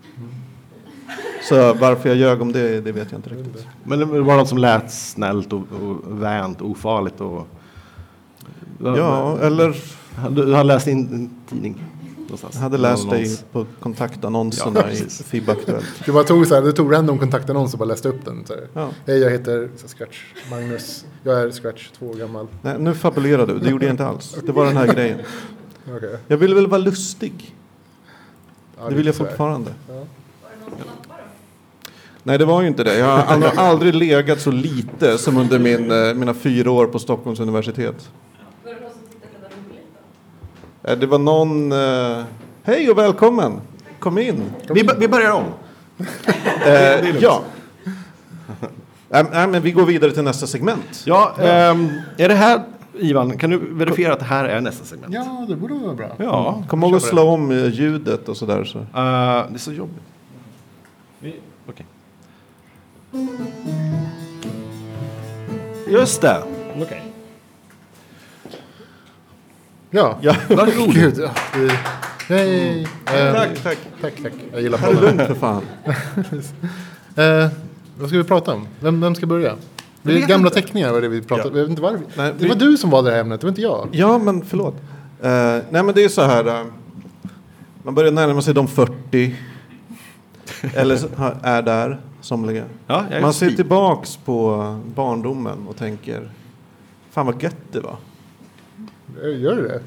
Så 1.49 1.75
varför 1.75 2.09
jag 2.09 2.19
ljög 2.19 2.43
om 2.43 2.53
det, 2.53 2.81
det 2.81 2.93
vet 2.93 3.13
jag 3.13 3.19
inte 3.19 3.31
riktigt. 3.31 3.67
Men 3.85 3.99
det 3.99 4.05
var 4.05 4.37
något 4.37 4.49
som 4.49 4.59
lät 4.59 4.93
snällt 4.93 5.53
och, 5.53 5.63
och 5.83 6.23
vänt, 6.23 6.63
ofarligt 6.63 7.21
och... 7.21 7.47
Ja, 8.79 9.39
eller 9.39 9.77
Du, 10.31 10.45
du 10.47 10.53
har 10.53 10.65
läst 10.65 10.87
in 10.87 10.99
en 10.99 11.31
tidning 11.49 11.83
någonstans? 12.33 12.55
jag 12.55 12.63
hade 12.63 12.79
läst 12.79 13.11
dig 13.11 13.37
på 13.53 13.67
kontaktannonserna 13.81 14.81
Ja, 14.85 14.91
i. 14.91 15.09
FIB 15.25 15.51
Aktuellt. 15.51 15.87
Du 16.07 16.13
bara 16.13 16.25
tog, 16.25 16.47
så 16.47 16.55
här, 16.55 16.63
du 16.63 16.73
tog 16.73 16.93
random 16.93 17.19
kontaktannons 17.19 17.73
och 17.73 17.79
bara 17.79 17.85
läste 17.85 18.09
upp 18.09 18.25
den. 18.25 18.45
Så. 18.47 18.55
Ja. 18.75 18.89
Hej, 19.07 19.19
jag 19.19 19.31
heter 19.31 19.69
så 19.77 19.89
Scratch 19.89 20.25
Magnus. 20.51 21.05
Jag 21.23 21.41
är 21.41 21.51
Scratch, 21.51 21.89
två 21.99 22.07
år 22.07 22.15
gammal. 22.15 22.47
Nej, 22.63 22.79
nu 22.79 22.95
fabulerar 22.95 23.47
du, 23.47 23.59
det 23.59 23.71
gjorde 23.71 23.85
jag 23.85 23.93
inte 23.93 24.07
alls. 24.07 24.37
Det 24.47 24.53
var 24.53 24.67
den 24.67 24.77
här 24.77 24.95
grejen. 24.95 25.19
Okej. 25.97 26.17
Jag 26.29 26.37
ville 26.37 26.55
väl 26.55 26.67
vara 26.67 26.81
lustig. 26.81 27.55
Ja, 28.79 28.89
Det 28.89 28.95
vill 28.95 29.07
jag 29.07 29.15
fortfarande. 29.15 29.71
Ja. 29.89 30.05
Nej, 32.23 32.39
det 32.39 32.45
var 32.45 32.63
ju 32.63 32.69
inte 32.69 32.85
det. 32.85 32.99
Jag 32.99 33.07
har 33.07 33.23
aldrig, 33.23 33.53
aldrig 33.57 33.95
legat 33.95 34.41
så 34.41 34.51
lite 34.51 35.19
som 35.19 35.37
under 35.37 35.59
min, 35.59 35.91
eh, 35.91 36.15
mina 36.15 36.35
fyra 36.35 36.71
år 36.71 36.87
på 36.87 36.99
Stockholms 36.99 37.41
universitet. 37.41 38.11
Det 40.83 41.07
var 41.07 41.19
någon... 41.19 41.73
Eh, 41.73 42.25
Hej 42.63 42.91
och 42.91 42.99
välkommen! 42.99 43.61
Kom 43.99 44.19
in! 44.19 44.43
Vi, 44.75 44.89
vi 44.99 45.09
börjar 45.09 45.33
om. 45.33 45.45
Eh, 46.67 47.17
ja. 47.21 47.43
Nej, 49.09 49.47
men 49.49 49.63
vi 49.63 49.73
går 49.73 49.87
vidare 49.87 50.11
till 50.11 50.23
nästa 50.23 50.47
segment. 50.47 51.03
Ja, 51.07 51.35
ehm, 51.41 51.89
är 52.19 52.29
det 52.29 52.35
här, 52.35 52.63
Ivan, 52.99 53.39
kan 53.39 53.51
du 53.51 53.59
verifiera 53.75 54.13
att 54.13 54.19
det 54.19 54.25
här 54.25 54.45
är 54.45 54.61
nästa 54.61 54.85
segment? 54.85 55.15
ja, 55.15 55.47
det 55.49 55.57
borde 55.57 55.75
vara 55.75 55.95
bra. 55.95 56.11
Ja, 56.19 56.63
Kom 56.69 56.83
ihåg 56.83 56.95
att 56.95 57.03
slå 57.03 57.23
om 57.29 57.51
eh, 57.51 57.69
ljudet 57.69 58.29
och 58.29 58.37
sådär. 58.37 58.65
Så. 58.65 58.79
Eh, 58.79 58.85
det 58.95 59.55
är 59.55 59.59
så 59.59 59.73
jobbigt. 59.73 60.03
Okej. 61.69 61.87
Just 65.89 66.21
det. 66.21 66.43
Okej. 66.83 67.12
Ja, 69.95 70.19
Ja, 70.21 70.35
varsågod. 70.49 70.95
Gud, 70.95 71.19
ja, 71.19 71.31
det, 72.29 72.35
hej. 72.35 72.83
Eh, 73.07 73.33
tack, 73.35 73.63
tack. 73.63 73.79
tack, 74.01 74.13
tack. 74.23 74.33
Jag 74.53 74.63
gillar 74.63 74.79
Ta 74.79 74.87
det 74.91 74.95
podden. 74.97 75.17
lugnt 75.17 75.29
för 75.29 75.35
fan. 75.35 75.63
Eh, 77.17 77.49
vad 77.99 78.09
ska 78.09 78.19
vi 78.19 78.25
prata 78.25 78.53
om? 78.55 78.67
Vem, 78.81 79.01
vem 79.01 79.15
ska 79.15 79.27
börja? 79.27 79.57
Det 80.03 80.13
är 80.23 80.27
gamla 80.27 80.51
teckningar 80.51 80.93
var 80.93 81.01
det 81.01 81.09
vi 81.09 81.23
pratade 81.23 81.49
om. 81.49 81.55
Vet 81.55 81.69
inte 81.71 81.83
varför. 81.83 82.01
Nej, 82.17 82.33
det 82.39 82.43
vi- 82.45 82.49
var 82.49 82.57
du 82.57 82.77
som 82.77 82.91
valde 82.91 83.11
det 83.11 83.15
här 83.15 83.21
ämnet, 83.23 83.41
det 83.41 83.45
var 83.47 83.49
inte 83.49 83.61
jag. 83.63 83.89
Ja, 83.93 84.19
men 84.19 84.45
förlåt. 84.45 84.75
Eh, 85.23 85.31
nej, 85.71 85.83
men 85.83 85.95
det 85.95 86.05
är 86.05 86.09
så 86.09 86.23
här. 86.23 86.47
eh, 86.61 86.65
man 87.83 87.95
börjar 87.95 88.13
närma 88.13 88.43
sig 88.43 88.55
de 88.55 88.69
40. 88.69 89.37
Eller 90.75 90.99
är 91.43 91.63
där, 91.63 92.01
somliga. 92.21 92.65
Ja, 92.87 93.05
Man 93.23 93.35
ser 93.35 93.51
tillbaks 93.51 94.17
på 94.17 94.65
barndomen 94.95 95.67
och 95.69 95.77
tänker, 95.77 96.31
fan 97.11 97.27
vad 97.27 97.43
gött 97.43 97.57
det 97.73 97.81
var. 97.81 97.97
Eh, 99.23 99.41
Gör 99.41 99.57
du 99.57 99.63
det? 99.69 99.81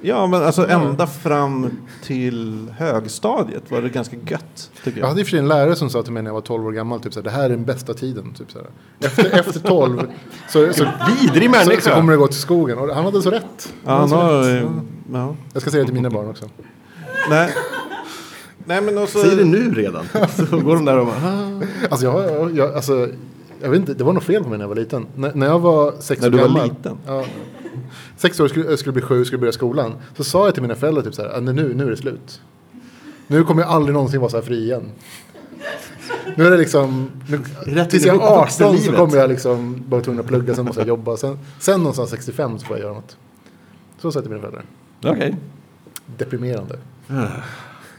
Ja, 0.00 0.26
men 0.26 0.42
alltså 0.42 0.68
ända 0.68 1.06
fram 1.06 1.70
till 2.02 2.70
högstadiet 2.78 3.70
var 3.70 3.82
det 3.82 3.88
ganska 3.88 4.16
gött, 4.16 4.70
tycker 4.84 4.98
Jag 5.00 5.04
jag. 5.04 5.08
hade 5.08 5.20
i 5.20 5.22
och 5.22 5.26
för 5.26 5.30
sig 5.30 5.38
en 5.38 5.48
lärare 5.48 5.76
som 5.76 5.90
sa 5.90 6.02
till 6.02 6.12
mig 6.12 6.22
när 6.22 6.28
jag 6.30 6.34
var 6.34 6.40
12 6.40 6.66
år 6.66 6.72
gammal, 6.72 7.00
typ 7.00 7.12
så 7.14 7.20
här, 7.20 7.24
det 7.24 7.30
här 7.30 7.44
är 7.44 7.48
den 7.48 7.64
bästa 7.64 7.94
tiden. 7.94 8.34
Typ 8.34 8.52
så 8.52 8.58
här. 8.58 8.68
Efter, 9.08 9.38
efter 9.38 9.60
12 9.60 10.00
så, 10.48 10.72
så, 10.72 10.86
Vidrig 11.20 11.44
så, 11.44 11.50
människa. 11.50 11.80
så 11.80 11.90
kommer 11.90 12.12
det 12.12 12.18
gå 12.18 12.26
till 12.26 12.40
skogen. 12.40 12.78
Och 12.78 12.94
han 12.94 13.04
hade 13.04 13.22
så 13.22 13.30
rätt. 13.30 13.72
Ja, 13.84 13.90
han 13.90 13.98
hade 14.00 14.08
så 14.10 14.16
har, 14.16 14.42
rätt. 14.42 14.68
ja. 15.12 15.36
Jag 15.52 15.62
ska 15.62 15.70
säga 15.70 15.80
det 15.82 15.86
till 15.86 15.94
mina 15.94 16.10
barn 16.10 16.28
också. 16.28 16.44
Nej. 17.30 17.54
Nej, 18.64 18.80
men 18.80 18.98
också... 18.98 19.18
Säg 19.18 19.36
det 19.36 19.44
nu 19.44 19.74
redan. 19.74 20.04
Så 20.50 20.60
går 20.60 20.74
de 20.74 20.84
där 20.84 20.98
och 20.98 21.06
bara... 21.06 21.16
"Ah." 21.16 21.60
Alltså, 21.90 22.06
jag, 22.06 22.30
jag, 22.30 22.56
jag, 22.56 22.74
alltså, 22.74 23.08
jag 23.62 23.70
vet 23.70 23.80
inte, 23.80 23.94
det 23.94 24.04
var 24.04 24.12
något 24.12 24.24
fel 24.24 24.42
på 24.42 24.48
mig 24.48 24.58
när 24.58 24.64
jag 24.64 24.68
var 24.68 24.76
liten. 24.76 25.06
N- 25.16 25.30
när 25.34 25.46
jag 25.46 25.58
var 25.58 25.94
sex 26.00 26.20
När 26.22 26.28
år 26.28 26.32
du 26.32 26.38
var 26.38 26.44
gammal. 26.44 26.68
liten? 26.68 26.98
Ja, 27.06 27.24
sex 28.16 28.40
år 28.40 28.48
skulle, 28.48 28.76
skulle 28.76 28.92
bli 28.92 29.02
sju, 29.02 29.24
skulle 29.24 29.38
börja 29.38 29.52
skolan. 29.52 29.92
Så 30.16 30.24
sa 30.24 30.44
jag 30.44 30.54
till 30.54 30.62
mina 30.62 30.74
föräldrar 30.74 31.02
typ 31.02 31.14
så 31.14 31.22
här, 31.22 31.36
"Ah, 31.36 31.40
nu, 31.40 31.74
nu 31.74 31.86
är 31.86 31.90
det 31.90 31.96
slut. 31.96 32.40
Nu 33.26 33.44
kommer 33.44 33.62
jag 33.62 33.70
aldrig 33.70 33.94
någonsin 33.94 34.20
vara 34.20 34.30
så 34.30 34.36
här 34.36 34.44
fri 34.44 34.64
igen. 34.64 34.82
Nu 36.36 36.46
är 36.46 36.50
det 36.50 36.56
liksom, 36.56 37.10
nu, 37.28 37.40
Rätt 37.64 37.90
tills 37.90 38.04
jag 38.04 38.16
är 38.16 38.20
18 38.20 38.78
så 38.78 38.92
kommer 38.92 39.16
jag 39.16 39.30
liksom 39.30 39.84
vara 39.88 40.00
tvungen 40.02 40.20
att 40.20 40.26
plugga, 40.26 40.54
sen 40.54 40.64
måste 40.64 40.80
jag 40.80 40.88
jobba. 40.88 41.16
Sen, 41.16 41.38
sen 41.60 41.78
någonstans 41.80 42.10
65 42.10 42.58
så 42.58 42.66
får 42.66 42.76
jag 42.76 42.84
göra 42.84 42.94
något. 42.94 43.16
Så 43.98 44.12
sa 44.12 44.16
jag 44.18 44.24
till 44.24 44.30
mina 44.32 44.40
föräldrar. 44.40 44.64
Okej. 45.04 45.36
Deprimerande. 46.18 46.78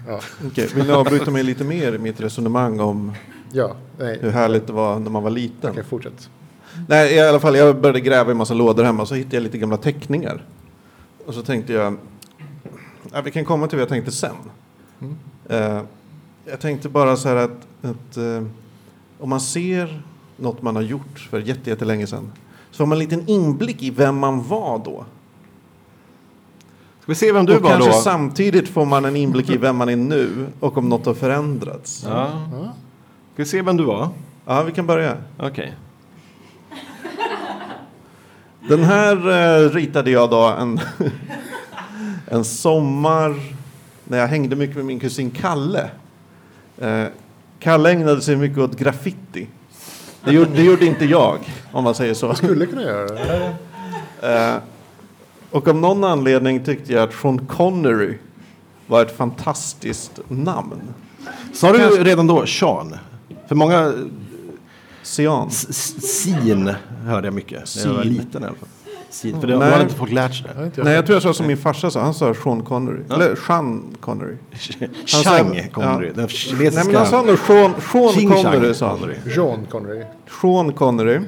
Ja, 0.07 0.19
Okej, 0.47 0.69
vill 0.75 0.85
ni 0.85 0.91
avbryta 0.91 1.31
mig 1.31 1.43
lite 1.43 1.63
mer 1.63 1.93
i 1.93 1.97
mitt 1.97 2.21
resonemang 2.21 2.79
om 2.79 3.13
ja 3.51 3.75
hur 3.97 4.29
härligt 4.29 4.67
det 4.67 4.73
var 4.73 4.99
när 4.99 5.09
man 5.11 5.23
var 5.23 5.29
liten? 5.29 5.71
Okej, 5.71 5.83
fortsätt. 5.83 6.29
Nej, 6.88 7.13
i 7.15 7.19
alla 7.19 7.39
fall, 7.39 7.55
jag 7.55 7.81
började 7.81 7.99
gräva 7.99 8.29
i 8.29 8.31
en 8.31 8.38
massa 8.38 8.53
lådor 8.53 8.83
hemma 8.83 9.01
och 9.01 9.07
så 9.07 9.15
hittade 9.15 9.35
jag 9.35 9.43
lite 9.43 9.57
gamla 9.57 9.77
teckningar. 9.77 10.43
Och 11.25 11.33
så 11.33 11.41
tänkte 11.41 11.73
jag, 11.73 11.97
ja, 13.13 13.21
vi 13.21 13.31
kan 13.31 13.45
komma 13.45 13.67
till 13.67 13.77
vad 13.77 13.81
jag 13.81 13.89
tänkte 13.89 14.11
sen. 14.11 14.35
Eh, 15.49 15.81
jag 16.45 16.59
tänkte 16.59 16.89
bara 16.89 17.15
så 17.15 17.29
här 17.29 17.35
att, 17.35 17.67
att 17.81 18.17
eh, 18.17 18.43
om 19.19 19.29
man 19.29 19.39
ser 19.41 20.01
något 20.38 20.61
man 20.61 20.75
har 20.75 20.83
gjort 20.83 21.19
för 21.29 21.39
jätte- 21.39 21.69
jättelänge 21.69 22.07
sedan 22.07 22.31
så 22.71 22.77
får 22.77 22.85
man 22.85 22.95
en 22.97 22.99
liten 23.03 23.27
inblick 23.27 23.83
i 23.83 23.89
vem 23.89 24.17
man 24.17 24.47
var 24.47 24.81
då. 24.85 25.05
Ska 27.01 27.11
vi 27.11 27.15
se 27.15 27.31
vem 27.31 27.45
du 27.45 27.55
och 27.55 27.61
var 27.61 27.69
kanske 27.69 27.89
då? 27.89 27.95
samtidigt 27.97 28.69
får 28.69 28.85
man 28.85 29.05
en 29.05 29.15
inblick 29.15 29.49
i 29.49 29.57
vem 29.57 29.75
man 29.75 29.89
är 29.89 29.95
nu 29.95 30.47
och 30.59 30.77
om 30.77 30.89
något 30.89 31.05
har 31.05 31.13
förändrats. 31.13 32.05
Ja. 32.09 32.31
Ska 33.33 33.43
vi 33.43 33.45
se 33.45 33.61
vem 33.61 33.77
du 33.77 33.83
var? 33.83 34.09
Ja, 34.45 34.63
vi 34.63 34.71
kan 34.71 34.85
börja. 34.85 35.17
Okej. 35.39 35.73
Den 38.67 38.84
här 38.84 39.15
eh, 39.15 39.69
ritade 39.69 40.12
jag 40.12 40.30
då 40.30 40.43
en, 40.43 40.80
en 42.28 42.43
sommar 42.43 43.36
när 44.04 44.17
jag 44.17 44.28
hängde 44.28 44.56
mycket 44.56 44.75
med 44.75 44.86
min 44.86 44.99
kusin 44.99 45.32
Kalle. 45.32 45.89
Eh, 46.78 47.04
Kalle 47.60 47.91
ägnade 47.91 48.21
sig 48.21 48.36
mycket 48.36 48.58
åt 48.58 48.78
graffiti. 48.78 49.47
Det 50.23 50.32
gjorde, 50.32 50.51
det 50.51 50.63
gjorde 50.63 50.86
inte 50.86 51.06
jag, 51.06 51.39
om 51.71 51.84
man 51.84 51.95
säger 51.95 52.13
så. 52.13 52.34
Skulle 52.34 52.65
kunna 52.65 52.82
göra 52.82 53.08
det. 53.08 53.56
Eh, 54.21 54.56
och 55.51 55.67
av 55.67 55.75
någon 55.75 56.04
anledning 56.04 56.63
tyckte 56.63 56.93
jag 56.93 57.04
att 57.04 57.13
Sean 57.13 57.45
Connery 57.45 58.17
var 58.88 59.01
ett 59.01 59.17
fantastiskt 59.17 60.19
namn. 60.28 60.82
Sa 61.54 61.71
du 61.71 62.04
redan 62.04 62.28
då 62.28 62.45
Sean? 62.45 62.95
För 63.47 63.56
många 63.56 63.93
Sean. 65.05 65.47
s- 65.47 65.65
s- 65.69 66.21
sin 66.21 66.71
hörde 67.05 67.27
jag 67.27 67.33
mycket 67.33 67.75
när 67.75 67.83
jag 67.85 67.93
var 67.93 68.03
Sin. 68.03 68.13
liten 68.13 68.43
i 68.43 68.45
alla 68.45 68.55
fall. 68.55 68.67
Sin, 69.09 69.41
för 69.41 69.47
det 69.47 69.57
Nej. 69.57 69.71
har 69.71 69.81
inte 69.81 69.95
folk 69.95 70.11
lärt 70.11 70.35
sig 70.35 70.47
det. 70.75 70.83
Nej, 70.83 70.93
jag 70.93 71.05
tror 71.05 71.15
jag 71.15 71.23
sa 71.23 71.33
som 71.33 71.47
min 71.47 71.57
farsa 71.57 71.91
sa. 71.91 72.01
Han 72.01 72.13
sa 72.13 72.33
Sean 72.33 72.63
Connery. 72.63 72.99
Eller 73.09 73.35
Sean 73.47 73.83
Connery. 73.99 74.35
sa- 75.05 75.23
Chang 75.23 75.69
Connery, 75.73 76.07
ja. 76.07 76.13
den 76.15 76.27
kinesiska... 76.27 76.83
Nej, 76.83 76.85
men 76.85 76.95
han 76.95 77.05
sa 77.05 77.21
nog 77.21 77.39
Sean, 77.39 77.73
Sean 77.91 78.13
Chang 78.13 78.43
Connery. 78.43 78.73
Sa 78.73 78.87
han. 78.89 78.97
Connery. 78.99 79.15
Jean 79.35 79.65
Connery. 79.71 80.03
Sean 80.41 80.73
Connery. 80.73 81.19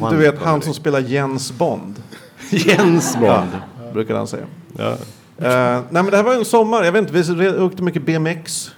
Du 0.10 0.16
vet 0.16 0.38
han 0.42 0.62
som 0.62 0.74
spelar 0.74 1.00
Jens 1.00 1.52
Bond. 1.52 2.02
Jens 2.50 3.16
Bond. 3.16 3.50
Brukar 3.92 4.14
han 4.16 4.26
säga. 4.26 4.44
Ja. 4.76 4.90
Eh, 5.38 5.80
nej 5.90 6.02
men 6.02 6.06
det 6.06 6.16
här 6.16 6.24
var 6.24 6.34
en 6.34 6.44
sommar. 6.44 6.84
Jag 6.84 6.92
vet 6.92 7.00
inte, 7.00 7.12
vi 7.12 7.22
re- 7.22 7.60
åkte 7.60 7.82
mycket 7.82 8.02
BMX. 8.06 8.70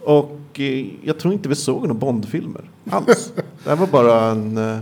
Och 0.00 0.40
Och 0.52 0.60
eh, 0.60 0.86
jag 1.02 1.18
tror 1.18 1.34
inte 1.34 1.48
vi 1.48 1.54
såg 1.54 1.80
några 1.82 1.94
Bondfilmer 1.94 2.70
alls. 2.90 3.32
det 3.64 3.70
här 3.70 3.76
var 3.76 3.86
bara 3.86 4.24
en... 4.30 4.56
Eh, 4.58 4.78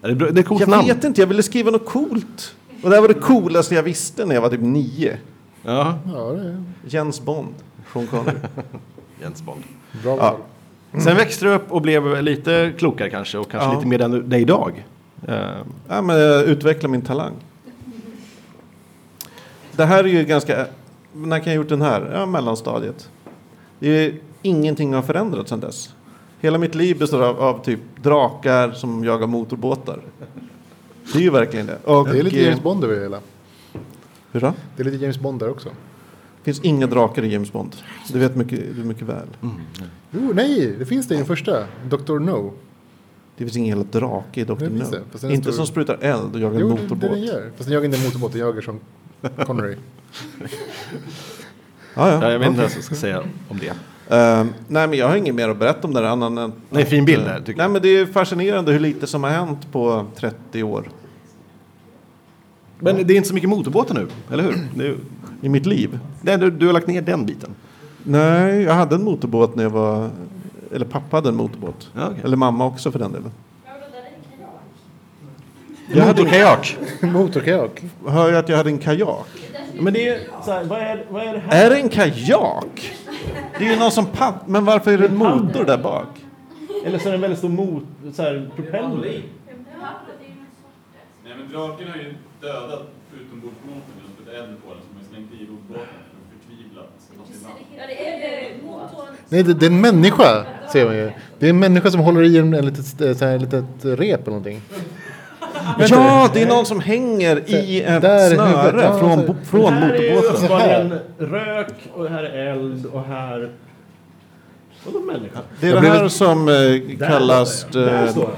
Det 0.00 0.08
är, 0.08 0.14
bra- 0.14 0.30
det 0.30 0.40
är 0.40 0.42
coolt 0.44 0.60
jag 0.60 0.68
namn. 0.68 0.86
vet 0.88 1.04
inte, 1.04 1.20
jag 1.20 1.26
ville 1.26 1.42
skriva 1.42 1.70
något 1.70 1.86
coolt. 1.86 2.54
Och 2.82 2.90
det 2.90 2.96
här 2.96 3.00
var 3.00 3.08
det 3.08 3.14
coolaste 3.14 3.74
jag 3.74 3.82
visste 3.82 4.26
när 4.26 4.34
jag 4.34 4.42
var 4.42 4.48
typ 4.50 4.60
nio. 4.60 5.16
Ja, 5.62 5.98
Ja, 6.14 6.20
det 6.32 6.40
är 6.48 6.64
Jens 6.86 7.20
Bond, 7.20 7.54
Sean 7.92 8.06
Connery. 8.06 8.36
Jens 9.22 9.42
Bond. 9.42 9.62
bra 10.02 10.16
Ja. 10.16 10.36
val. 10.92 11.02
Sen 11.02 11.16
växte 11.16 11.44
du 11.44 11.54
upp 11.54 11.72
och 11.72 11.82
blev 11.82 12.22
lite 12.22 12.72
klokare 12.78 13.10
kanske 13.10 13.38
och 13.38 13.50
kanske 13.50 13.68
Ja. 13.68 13.74
lite 13.74 13.86
mer 13.86 13.98
du 14.28 14.36
är 14.36 14.40
idag. 14.40 14.84
Eh, 15.28 15.38
Ja, 15.88 16.02
men 16.02 16.16
jag 16.16 16.42
utvecklar 16.44 16.90
min 16.90 17.02
talang. 17.02 17.32
Det 19.72 19.84
här 19.84 20.04
är 20.04 20.08
ju 20.08 20.24
ganska... 20.24 20.66
När 21.12 21.38
kan 21.38 21.52
jag 21.52 21.58
ha 21.58 21.62
gjort 21.62 21.68
den 21.68 21.82
här? 21.82 22.10
Ja, 22.14 22.26
mellanstadiet. 22.26 23.08
Det 23.78 23.88
är 23.88 24.14
ingenting 24.44 24.94
har 24.94 25.02
förändrats 25.02 25.50
sedan 25.50 25.60
dess. 25.60 25.94
Hela 26.40 26.58
mitt 26.58 26.74
liv 26.74 26.98
består 26.98 27.22
av, 27.22 27.40
av 27.40 27.64
typ 27.64 27.80
drakar 28.02 28.72
som 28.72 29.04
jagar 29.04 29.26
motorbåtar. 29.26 30.00
Det 31.12 31.18
är 31.18 31.22
ju 31.22 31.30
verkligen 31.30 31.66
det. 31.66 31.78
Och, 31.84 32.08
Det 32.08 32.18
är 32.18 32.22
lite 32.22 32.36
eh, 32.40 32.44
James 32.44 32.62
Bond 32.62 32.84
över 32.84 32.94
det 32.96 33.02
hela. 33.02 33.20
Hur 34.32 34.40
då? 34.40 34.52
Det 34.76 34.82
är 34.82 34.84
lite 34.84 34.96
James 34.96 35.18
Bond 35.18 35.40
där 35.40 35.50
också. 35.50 35.68
Det 35.68 36.44
finns 36.44 36.60
inga 36.60 36.86
drakar 36.86 37.22
i 37.24 37.32
James 37.32 37.52
Bond. 37.52 37.76
Det 38.12 38.18
vet 38.18 38.36
mycket, 38.36 38.76
du 38.76 38.84
mycket 38.84 39.02
väl. 39.08 39.26
Jo, 40.10 40.32
nej, 40.34 40.74
det 40.78 40.86
finns 40.86 41.08
det 41.08 41.14
i 41.14 41.16
den 41.16 41.26
första. 41.26 41.64
Dr. 41.88 42.18
No. 42.18 42.52
Det 43.36 43.44
finns 43.44 43.56
ingen 43.56 43.68
jävla 43.78 43.84
drake 44.00 44.40
i 44.40 44.44
Dr. 44.44 44.54
Det 44.54 44.68
No. 44.68 44.84
det, 45.20 45.32
Inte 45.34 45.42
stor. 45.42 45.52
som 45.52 45.66
sprutar 45.66 45.98
eld 46.00 46.34
och 46.34 46.40
jagar 46.40 46.54
en 46.54 46.60
Jo, 46.60 46.68
det, 46.68 46.74
det 46.76 46.82
motorbåt. 46.82 47.10
den 47.10 47.22
gör. 47.22 47.50
Fast 47.56 47.64
den 47.68 47.72
jagar 47.74 47.84
inte 47.84 47.98
en 47.98 48.04
motorbåt, 48.04 48.32
den 48.32 48.40
jagar 48.40 48.60
som 48.60 48.80
Connery. 49.46 49.76
Ja, 51.96 52.10
ja. 52.10 52.22
ja, 52.22 52.30
jag 52.32 52.38
vet 52.38 52.48
inte 52.48 52.60
okej. 52.60 52.68
vad 52.68 52.76
jag 52.76 52.84
ska 52.84 52.94
säga 52.94 53.22
om 53.48 53.58
det. 53.58 53.72
Ehm, 54.08 54.52
nej, 54.68 54.88
men 54.88 54.98
jag 54.98 55.08
har 55.08 55.16
inget 55.16 55.34
mer 55.34 55.48
att 55.48 55.56
berätta 55.56 55.88
om 55.88 55.94
det 55.94 56.10
annan 56.10 56.38
än... 56.38 56.52
Det 56.70 56.80
är 56.80 56.84
fin 56.84 57.04
bild 57.04 57.24
där, 57.24 57.40
tycker 57.40 57.58
Nej, 57.58 57.68
men 57.68 57.82
det 57.82 57.88
är 57.88 58.06
fascinerande 58.06 58.72
hur 58.72 58.80
lite 58.80 59.06
som 59.06 59.24
har 59.24 59.30
hänt 59.30 59.72
på 59.72 60.06
30 60.16 60.62
år 60.62 60.88
Men 62.78 63.06
det 63.06 63.14
är 63.14 63.16
inte 63.16 63.28
så 63.28 63.34
mycket 63.34 63.50
motorbåtar 63.50 63.94
nu, 63.94 64.06
eller 64.32 64.42
hur? 64.42 64.84
Är, 64.84 64.96
i 65.40 65.48
mitt 65.48 65.66
liv. 65.66 65.98
nej, 66.22 66.38
du, 66.38 66.50
du 66.50 66.66
har 66.66 66.72
lagt 66.72 66.86
ner 66.86 67.02
den 67.02 67.26
biten. 67.26 67.50
Nej, 68.02 68.62
jag 68.62 68.74
hade 68.74 68.94
en 68.94 69.04
motorbåt 69.04 69.56
när 69.56 69.62
jag 69.62 69.70
var... 69.70 70.10
Eller 70.72 70.84
pappa 70.84 71.16
hade 71.16 71.28
en 71.28 71.36
motorbåt. 71.36 71.90
Ja, 71.94 72.06
okej. 72.06 72.20
Eller 72.24 72.36
mamma 72.36 72.66
också 72.66 72.92
för 72.92 72.98
den 72.98 73.12
delen. 73.12 73.30
Ja, 73.66 73.72
då 73.74 73.92
där 73.92 73.98
är 73.98 74.06
en 74.06 74.22
kajak. 76.24 76.78
Jag 77.00 77.06
hade. 77.06 77.12
Motorkajak. 77.18 77.82
hör 78.06 78.28
jag 78.28 78.38
att 78.38 78.48
jag 78.48 78.56
hade 78.56 78.70
en 78.70 78.78
kajak. 78.78 79.43
Men 79.78 79.92
det 79.92 80.08
är 80.08 80.20
så 80.44 80.52
här, 80.52 80.64
vad 80.64 80.78
är, 80.78 81.04
vad 81.10 81.22
är 81.22 81.32
det 81.32 81.38
här? 81.38 81.66
Är 81.66 81.70
det 81.70 81.76
en 81.76 81.88
kajak? 81.88 82.94
Det 83.58 83.66
är 83.66 83.72
ju 83.72 83.78
någon 83.78 83.90
som 83.90 84.06
padd... 84.06 84.34
Men 84.46 84.64
varför 84.64 84.92
är 84.92 84.98
det 84.98 85.06
en 85.06 85.16
motor 85.16 85.64
där 85.64 85.78
bak? 85.78 86.24
Eller 86.86 86.98
så 86.98 87.08
är 87.08 87.12
det 87.12 87.16
en 87.16 87.20
väldigt 87.20 87.38
stor 87.38 87.48
mot, 87.48 87.84
så 88.12 88.22
här, 88.22 88.50
propeller. 88.56 89.06
Är. 89.06 89.22
Nej 91.24 91.34
men 91.38 91.48
draken 91.52 91.88
har 91.88 91.96
ju 91.96 92.14
dödat 92.40 92.88
utombordsmotorn 93.20 94.00
och 94.04 94.10
sprutat 94.14 94.34
eld 94.34 94.56
på 94.64 94.70
den 94.74 94.82
som 94.88 94.96
har 94.96 95.04
slängt 95.10 95.32
i 95.32 95.46
roddbåten 95.46 95.86
för 96.10 96.38
förtvivlat. 96.38 96.92
fast 97.18 97.30
i 97.30 97.44
land. 97.44 97.54
Ja, 97.76 97.86
det 97.86 98.08
är 98.08 98.62
motorn. 98.62 99.14
Nej, 99.28 99.42
det, 99.42 99.54
det 99.54 99.66
är 99.66 99.70
en 99.70 99.80
människa, 99.80 100.46
ser 100.72 100.84
man 100.84 100.96
ju. 100.96 101.10
Det 101.38 101.46
är 101.46 101.50
en 101.50 101.58
människa 101.58 101.90
som 101.90 102.00
håller 102.00 102.22
i 102.22 102.38
en, 102.38 102.54
en 102.54 102.66
litet, 102.66 103.18
så 103.18 103.24
här, 103.24 103.38
litet 103.38 103.64
rep 103.82 104.20
eller 104.20 104.26
någonting. 104.26 104.62
Ja, 105.78 106.30
det 106.34 106.42
är 106.42 106.46
någon 106.46 106.66
som 106.66 106.80
hänger 106.80 107.50
i 107.50 107.82
ett 107.82 108.02
Där 108.02 108.34
snöre 108.34 108.82
ja, 108.82 108.98
från, 108.98 109.26
bo- 109.26 109.34
från 109.44 109.72
här 109.72 109.90
är 109.94 110.02
ju 110.02 110.14
motorbåten. 110.14 110.98
rök 111.18 111.72
och 111.94 112.08
här 112.08 112.22
är 112.24 112.50
eld 112.52 112.86
och 112.86 113.02
här... 113.04 113.50
Vadå 114.86 115.00
människa? 115.00 115.38
Det 115.60 115.66
är 115.68 115.72
Jag 115.74 115.82
det 115.82 115.88
här 115.88 116.08
som 116.08 116.48
eh, 116.48 117.08
kallas 117.08 117.66
Där 117.72 118.06
eh, 118.06 118.28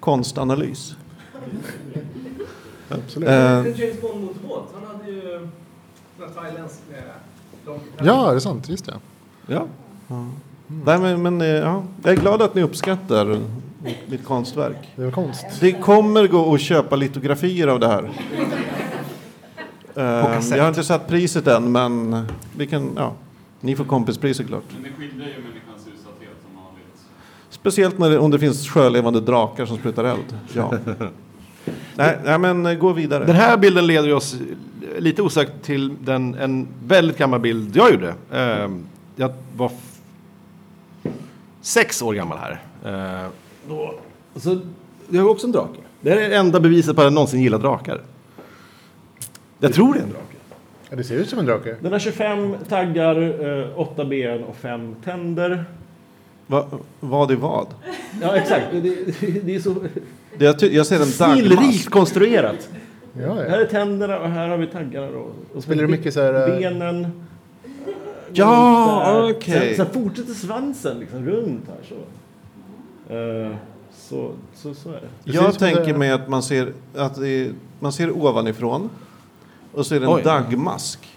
konstanalys. 0.00 0.94
Absolut. 2.88 3.28
Eh, 3.28 3.52
En 3.58 3.64
James 3.64 4.00
Bond-motorbåt. 4.00 4.68
Han 4.74 4.96
hade 4.96 5.10
ju 5.10 5.34
en 5.34 5.50
thailändsk 6.34 6.80
lång 7.66 7.80
Ja, 8.02 8.30
det 8.30 8.36
är 8.36 8.40
sant. 8.40 8.68
Just 8.68 8.86
det. 8.86 8.94
Ja. 9.46 9.66
Nej, 10.84 10.98
men, 10.98 11.22
men, 11.22 11.40
eh, 11.40 11.46
ja. 11.48 11.82
Jag 12.02 12.12
är 12.12 12.16
glad 12.16 12.42
att 12.42 12.54
ni 12.54 12.62
uppskattar 12.62 13.38
mitt, 13.82 14.08
mitt 14.08 14.24
konstverk. 14.24 14.92
Det 14.96 15.04
var 15.04 15.10
konst. 15.10 15.46
Det 15.60 15.72
kommer 15.72 16.26
gå 16.26 16.54
att 16.54 16.60
köpa 16.60 16.96
litografier 16.96 17.68
av 17.68 17.80
det 17.80 17.88
här. 17.88 18.10
Eh, 19.96 20.56
jag 20.56 20.62
har 20.62 20.68
inte 20.68 20.84
satt 20.84 21.08
priset 21.08 21.46
än, 21.46 21.72
men 21.72 22.24
vi 22.56 22.66
kan, 22.66 22.92
ja, 22.96 23.12
ni 23.60 23.76
får 23.76 23.84
kompispriset 23.84 24.46
klart. 24.46 24.64
Men 24.74 24.82
det 24.82 24.88
skildrar 24.88 25.26
ju 25.26 25.32
människans 25.32 25.86
utsatthet 25.94 26.36
som 26.46 26.62
vanligt. 26.62 27.00
Speciellt 27.50 27.98
när 27.98 28.10
det, 28.10 28.18
om 28.18 28.30
det 28.30 28.38
finns 28.38 28.68
sjölevande 28.68 29.20
drakar 29.20 29.66
som 29.66 29.76
sprutar 29.76 30.04
eld. 30.04 30.38
Ja. 30.54 30.72
nej, 31.96 32.18
nej, 32.24 32.38
men 32.38 32.66
eh, 32.66 32.74
gå 32.74 32.92
vidare. 32.92 33.24
Den 33.24 33.36
här 33.36 33.56
bilden 33.56 33.86
leder 33.86 34.14
oss 34.14 34.36
lite 34.98 35.22
osökt 35.22 35.62
till 35.62 35.96
den, 36.00 36.34
en 36.34 36.68
väldigt 36.86 37.18
gammal 37.18 37.40
bild 37.40 37.76
jag 37.76 37.92
gjorde. 37.92 38.14
Ehm, 38.32 38.84
jag 39.16 39.32
var 39.56 39.70
sex 41.60 42.02
år 42.02 42.14
gammal 42.14 42.38
här. 42.38 42.60
Då, 43.68 43.94
så, 44.36 44.58
jag 45.10 45.22
har 45.22 45.28
också 45.30 45.46
en 45.46 45.52
drake. 45.52 45.78
Det 46.00 46.10
här 46.10 46.16
är 46.18 46.28
det 46.28 46.36
enda 46.36 46.60
beviset 46.60 46.94
på 46.96 47.00
att 47.00 47.06
jag 47.06 47.12
någonsin 47.12 47.40
gillar 47.42 47.58
drakar. 47.58 48.00
Jag 49.58 49.72
tror 49.74 49.94
det 49.94 50.00
är 50.00 50.02
en 50.04 50.10
drake. 50.10 50.24
Ja, 50.90 50.96
det 50.96 51.04
ser 51.04 51.16
ut 51.16 51.28
som 51.28 51.38
en 51.38 51.46
drake. 51.46 51.76
Den 51.80 51.92
har 51.92 51.98
25 51.98 52.56
taggar, 52.68 53.72
8 53.76 54.04
ben 54.04 54.44
och 54.44 54.56
5 54.56 54.94
tänder. 55.04 55.64
Va, 56.46 56.66
vad 57.00 57.30
är 57.30 57.36
vad? 57.36 57.66
Ja, 58.22 58.36
exakt. 58.36 58.66
Det, 58.72 58.80
det, 58.80 59.44
det 59.44 59.54
är 59.54 59.60
så 59.60 59.74
Det, 60.38 60.44
jag, 60.44 60.58
ty- 60.58 60.74
jag 60.76 60.86
ser 60.86 60.96
en 61.00 61.06
snillrikt 61.06 61.56
dagmask. 61.60 61.90
konstruerat. 61.90 62.68
Ja, 63.22 63.34
Här 63.34 63.44
ja. 63.48 63.56
är 63.56 63.64
tänderna 63.66 64.18
och 64.20 64.28
här 64.28 64.48
har 64.48 64.56
vi 64.56 64.66
taggarna. 64.66 65.10
Då. 65.10 65.26
Och 65.54 65.62
Spelar 65.62 65.82
du 65.82 65.88
mycket 65.88 66.14
så 66.14 66.20
här, 66.20 66.48
äh, 66.50 66.58
Benen. 66.58 67.22
Ja, 68.32 69.02
Där. 69.06 69.30
okej. 69.36 69.74
Sen, 69.76 69.86
sen 69.86 70.02
fortsätter 70.02 70.32
svansen 70.34 70.98
liksom 70.98 71.26
runt 71.26 71.64
här 71.68 71.76
så. 71.88 71.94
Eh, 73.12 73.56
så, 73.94 74.30
så, 74.54 74.74
så 74.74 74.88
är 74.88 74.92
det. 75.24 75.32
Ser 75.32 75.38
Jag 75.42 75.58
tänker 75.58 75.92
det- 75.92 75.98
mig 75.98 76.10
att 76.10 76.28
man 76.28 76.42
ser, 76.42 76.72
att 76.96 77.14
det 77.14 77.28
är, 77.28 77.50
man 77.80 77.92
ser 77.92 78.10
ovanifrån 78.16 78.90
och 79.72 79.86
så 79.86 79.94
är 79.94 80.00
det 80.00 80.06
en 80.06 80.12
Oj. 80.12 80.22
dagmask. 80.22 81.08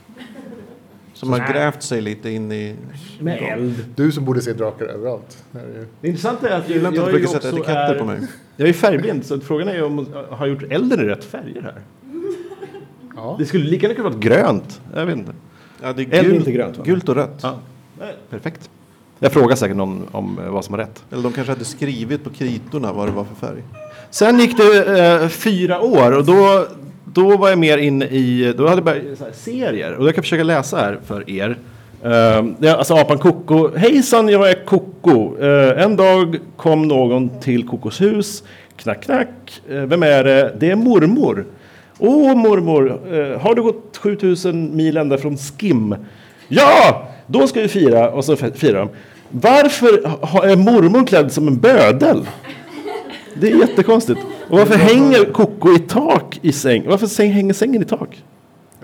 Som 1.14 1.32
har 1.32 1.40
grävt 1.54 1.84
sig 1.84 2.02
lite 2.02 2.30
in 2.30 2.52
i... 2.52 2.76
Med 3.20 3.42
eld. 3.42 3.86
Du 3.96 4.12
som 4.12 4.26
borde 4.26 4.42
se 4.42 4.54
drakar 4.54 4.86
överallt. 4.86 5.44
Det 5.52 5.60
ju- 5.60 5.88
intressanta 6.10 6.50
är 6.50 6.60
att 6.60 6.70
Jag 6.70 6.78
jag, 6.78 6.86
att 6.88 6.96
jag, 6.96 7.06
brukar 7.06 7.28
sätta 7.28 7.50
etiketter 7.50 7.96
är, 7.96 8.00
på 8.00 8.06
mig. 8.06 8.20
jag 8.58 8.70
är 8.70 8.74
färgblind 8.74 9.26
så 9.26 9.40
frågan 9.40 9.68
är 9.68 9.84
om 9.84 10.08
jag 10.14 10.24
har 10.38 10.48
gjort 10.48 10.64
elden 10.64 11.00
i 11.00 11.04
rätt 11.04 11.24
färger 11.24 11.62
här. 11.62 11.82
Ja. 13.16 13.36
Det 13.40 13.46
skulle 13.46 13.64
lika 13.64 13.88
gärna 13.88 13.96
kunna 13.96 14.10
vara 14.10 14.20
grönt. 14.20 14.82
Jag 14.96 15.06
vet 15.06 15.18
inte. 15.18 15.32
Ja, 15.82 15.94
det 15.94 16.02
är 16.02 16.24
gult, 16.24 16.36
inte 16.36 16.52
grönt, 16.52 16.78
va? 16.78 16.84
gult 16.84 17.10
och 17.10 17.16
rött. 17.16 17.40
Ja. 17.42 17.60
Perfekt. 18.30 18.70
Jag 19.26 19.34
frågar 19.34 19.56
säkert 19.56 19.78
någon 19.78 20.08
om 20.12 20.40
eh, 20.46 20.52
vad 20.52 20.66
som 20.66 20.74
är 20.74 20.78
rätt. 20.78 21.04
Eller 21.12 21.24
de 21.24 21.34
kanske 21.34 21.54
hade 21.54 21.66
skrivit 21.66 22.24
på 22.24 22.30
kritorna 22.30 22.94
vad 22.94 23.08
det 23.08 23.12
var 23.12 23.24
för 23.24 23.48
färg. 23.48 23.64
Sen 24.10 24.40
gick 24.40 24.58
det 24.58 25.00
eh, 25.00 25.28
fyra 25.28 25.82
år 25.82 26.12
och 26.12 26.26
då, 26.26 26.68
då 27.06 27.38
var 27.38 27.50
jag 27.50 27.60
mer 27.60 27.78
inne 27.78 28.06
i, 28.06 28.54
då 28.58 28.64
hade 28.68 28.78
jag 28.78 28.84
börjat, 28.84 29.20
här, 29.20 29.32
serier. 29.34 29.94
Och 29.94 30.08
jag 30.08 30.16
kan 30.16 30.24
försöka 30.24 30.44
läsa 30.44 30.78
här 30.78 31.00
för 31.06 31.30
er. 31.30 31.58
Uh, 32.06 32.76
alltså 32.78 32.94
apan 32.94 33.18
Koko. 33.18 33.78
Hejsan, 33.78 34.30
jag 34.30 34.50
är 34.50 34.66
Koko. 34.66 35.38
Eh, 35.38 35.84
en 35.84 35.96
dag 35.96 36.38
kom 36.58 36.88
någon 36.88 37.40
till 37.40 37.68
Kokos 37.68 38.02
hus. 38.02 38.44
Knack, 38.76 39.04
knack. 39.04 39.62
Eh, 39.70 39.82
vem 39.82 40.04
är 40.04 40.24
det? 40.24 40.56
Det 40.60 40.72
är 40.72 40.76
mormor. 40.76 41.46
Åh 41.98 42.36
mormor, 42.36 43.00
eh, 43.14 43.42
har 43.42 43.56
du 43.56 43.62
gått 43.62 43.98
7000 43.98 44.76
mil 44.76 44.98
ända 44.98 45.18
från 45.18 45.38
Skim? 45.38 45.96
Ja, 46.48 47.08
då 47.28 47.48
ska 47.48 47.62
vi 47.62 47.68
fira. 47.68 48.10
Och 48.12 48.26
så 48.26 48.36
firar 48.36 48.80
de. 48.80 48.90
Varför 49.42 49.88
är 50.46 50.56
mormor 50.56 51.08
klädd 51.08 51.32
som 51.32 51.48
en 51.48 51.60
bödel? 51.60 52.30
Det 53.34 53.52
är 53.52 53.60
jättekonstigt. 53.60 54.20
Och 54.50 54.58
varför 54.58 54.76
hänger 54.76 55.34
Koko 55.34 55.76
i 55.76 55.80
tak 55.80 56.40
i 56.42 56.52
säng? 56.52 56.84
Varför 56.88 57.08
säng, 57.08 57.32
hänger 57.32 57.54
sängen 57.54 57.82
i 57.82 57.86
tak? 57.86 58.24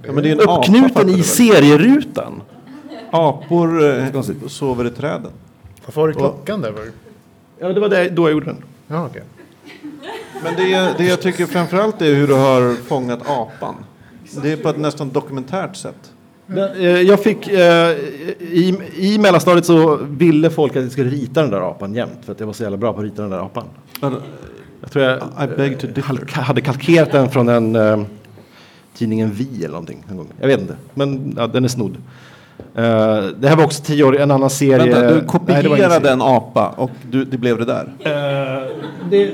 Ja, 0.04 0.12
men 0.12 0.24
det 0.24 0.30
är 0.30 0.34
en 0.34 0.42
apa, 0.42 0.58
Uppknuten 0.58 1.08
du 1.08 1.18
i 1.18 1.24
serierutan. 1.24 2.42
Apor 3.12 3.84
eh, 3.84 4.22
sover 4.48 4.88
i 4.88 4.90
träden. 4.90 5.32
Varför 5.86 6.02
har 6.02 6.08
du 6.08 6.14
klockan 6.14 6.62
där? 6.62 6.74
För? 6.74 6.92
Ja, 7.60 7.74
det 7.74 7.80
var 7.80 7.90
det, 7.90 8.10
då 8.10 8.24
jag 8.24 8.32
gjorde 8.32 8.46
den. 8.46 8.64
Ja, 8.88 9.06
okej. 9.06 9.24
Men 10.44 10.56
det, 10.56 10.94
det 10.98 11.06
jag 11.06 11.22
tycker 11.22 11.46
framförallt 11.46 12.02
är 12.02 12.16
hur 12.16 12.28
du 12.28 12.34
har 12.34 12.76
fångat 12.76 13.30
apan. 13.30 13.76
Det 14.44 14.52
är 14.52 14.58
på 14.58 14.70
ett 14.70 14.78
nästan 14.78 15.10
dokumentärt 15.10 15.76
sätt. 15.76 16.12
Den, 16.48 16.82
eh, 16.82 17.02
jag 17.02 17.24
fick, 17.24 17.48
eh, 17.48 17.92
i, 18.40 18.78
I 18.96 19.18
mellanstadiet 19.20 19.66
så 19.66 19.96
ville 20.10 20.50
folk 20.50 20.76
att 20.76 20.84
jag 20.84 20.92
skulle 20.92 21.10
rita 21.10 21.42
den 21.42 21.52
där 21.52 21.70
apan 21.70 21.94
jämt. 21.96 22.20
För 22.26 22.32
att 22.32 22.40
jag 22.40 22.48
var 22.48 22.54
så 22.54 22.64
jävla 22.64 22.78
bra 22.78 22.94
på 22.94 23.00
att 23.00 23.06
rita 23.06 23.22
den 23.22 23.32
där 23.32 23.40
apan. 23.46 23.66
Jag 24.82 24.92
tror 24.92 25.06
jag 25.06 25.18
I 25.18 25.48
beg 25.58 25.80
to 25.80 25.88
differ. 25.88 26.02
halka- 26.14 26.42
hade 26.42 26.62
kalkerat 26.62 27.12
den 27.12 27.30
från 27.30 27.50
en 27.50 27.76
eh, 27.76 28.02
tidningen 28.98 29.32
Vi 29.32 29.48
eller 29.58 29.68
någonting. 29.70 30.04
En 30.10 30.18
gång. 30.18 30.28
Jag 30.40 30.48
vet 30.48 30.60
inte, 30.62 30.76
men 30.94 31.34
ja, 31.38 31.48
den 31.48 31.64
är 31.64 31.68
snodd. 31.68 31.98
Eh, 32.76 32.84
det 33.40 33.48
här 33.48 33.56
var 33.56 33.64
också 33.64 33.84
tio 33.84 34.04
år, 34.04 34.18
en 34.20 34.32
annan 34.32 34.50
serie. 34.50 34.78
Vänta, 34.94 35.14
du 35.14 35.20
det 35.20 35.26
kopierade 35.28 35.90
serie. 35.96 36.12
en 36.12 36.22
apa 36.22 36.68
och 36.78 36.92
du, 37.12 37.26
det 37.26 37.38
blev 37.38 37.58
det 37.60 37.66
där. 37.66 37.94
Eh, 38.00 38.12
det, 39.10 39.26
det, 39.26 39.34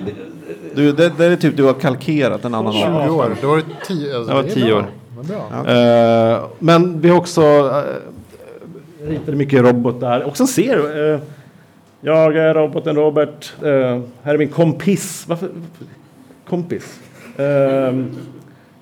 Du, 0.76 0.92
det, 0.92 1.12
det 1.18 1.26
är 1.26 1.36
typ 1.36 1.58
du 1.58 1.64
har 1.64 1.74
kalkerat 1.74 2.46
en 2.46 2.54
annan 2.54 2.74
20 2.74 2.84
apa. 2.84 3.12
år. 3.12 3.36
Det 3.42 3.48
var 3.48 3.62
tio, 3.88 4.18
alltså, 4.18 4.30
Det 4.36 4.42
var 4.42 4.50
tio 4.50 4.66
bra. 4.66 4.78
år. 4.78 4.86
Det 5.22 6.34
eh, 6.34 6.46
men 6.60 7.02
vi 7.02 7.10
har 7.10 7.18
också 7.18 7.42
eh, 7.42 9.06
uh, 9.06 9.10
ritade 9.10 9.38
mycket 9.38 9.62
robotar. 9.62 10.22
Och 10.22 10.42
en 10.42 10.48
ser, 10.48 11.14
eh, 11.14 11.20
jag 12.02 12.38
är 12.38 12.54
roboten 12.54 12.96
Robert. 12.96 13.54
Eh, 13.64 14.02
här 14.24 14.34
är 14.34 14.38
min 14.38 14.50
kompis. 14.50 15.26
Varför? 15.28 15.50
Kompis. 16.50 17.00
Ehm, 17.38 18.10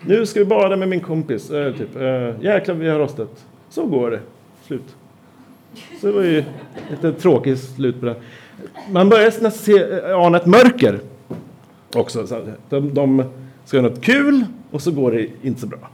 nu 0.01 0.25
ska 0.25 0.39
vi 0.39 0.45
bada 0.45 0.75
med 0.75 0.89
min 0.89 0.99
kompis. 0.99 1.51
Uh, 1.51 1.73
typ. 1.77 1.95
Uh, 1.95 2.43
jäklar, 2.43 2.75
vi 2.75 2.89
har 2.89 2.99
rostat. 2.99 3.45
Så 3.69 3.85
går 3.85 4.11
det. 4.11 4.19
Slut. 4.67 4.95
Så 6.01 6.07
det 6.07 6.13
var 6.13 6.21
ju 6.21 6.43
lite 6.89 7.13
tråkigt 7.13 7.59
slut 7.59 7.99
på 7.99 8.05
det. 8.05 8.15
Man 8.91 9.09
börjar 9.09 9.25
nästan 9.25 9.51
se, 9.51 10.01
ana 10.11 10.37
ett 10.37 10.45
mörker 10.45 10.99
också. 11.95 12.43
De, 12.69 12.93
de 12.93 13.23
ska 13.65 13.77
göra 13.77 13.89
något 13.89 14.01
kul 14.01 14.45
och 14.71 14.81
så 14.81 14.91
går 14.91 15.11
det 15.11 15.27
inte 15.41 15.61
så 15.61 15.67
bra. 15.67 15.89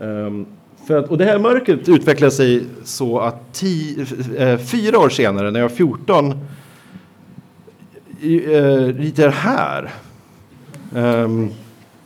Ehm, 0.00 0.46
för 0.86 0.98
att, 0.98 1.08
och 1.10 1.18
det 1.18 1.24
här 1.24 1.38
mörkret 1.38 1.88
utvecklade 1.88 2.30
sig 2.30 2.64
så 2.84 3.18
att 3.18 3.52
ti, 3.54 4.06
eh, 4.36 4.58
fyra 4.58 4.98
år 4.98 5.08
senare, 5.08 5.50
när 5.50 5.60
jag 5.60 5.68
var 5.68 5.76
14, 5.76 6.34
i- 8.20 8.54
eh, 8.54 9.30
här. 9.30 9.90
Ehm, 10.96 11.48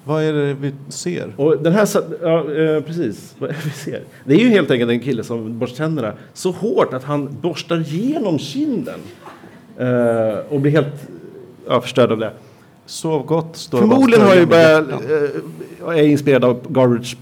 Vad 0.05 0.23
är 0.23 0.33
det 0.33 0.55
vi 0.55 0.73
ser? 0.89 1.35
och 1.37 1.59
den 1.63 1.73
här, 1.73 1.89
ja, 2.23 2.39
eh, 2.55 2.83
precis, 2.83 3.35
vad 3.39 3.51
är 3.51 3.55
det 3.55 3.65
vi 3.65 3.71
ser. 3.71 4.03
Det 4.25 4.35
är 4.35 4.39
ju 4.39 4.49
helt 4.49 4.71
enkelt 4.71 4.91
en 4.91 5.01
kille 5.01 5.25
som 5.25 5.59
borstar 5.59 5.77
tänderna 5.77 6.13
så 6.35 6.51
hårt 6.51 6.95
att 6.95 7.05
han 7.05 7.37
borstar 7.41 7.77
genom 7.77 8.39
kinden. 8.39 9.01
Eh, 9.79 10.39
och 10.49 10.61
blir 10.61 10.73
helt 10.73 11.09
ja, 11.69 11.81
förstörd 11.81 12.13
av 12.13 12.19
det. 12.19 12.33
Sov 12.87 13.27
gott 13.27 13.69
Förmodligen 13.71 14.27
har 14.27 14.35
jag 14.35 14.49
börjat, 14.49 14.89
eh, 14.91 15.89
är 15.99 16.03
inspirerad 16.03 16.45
av 16.45 16.73
Garbage 16.73 17.17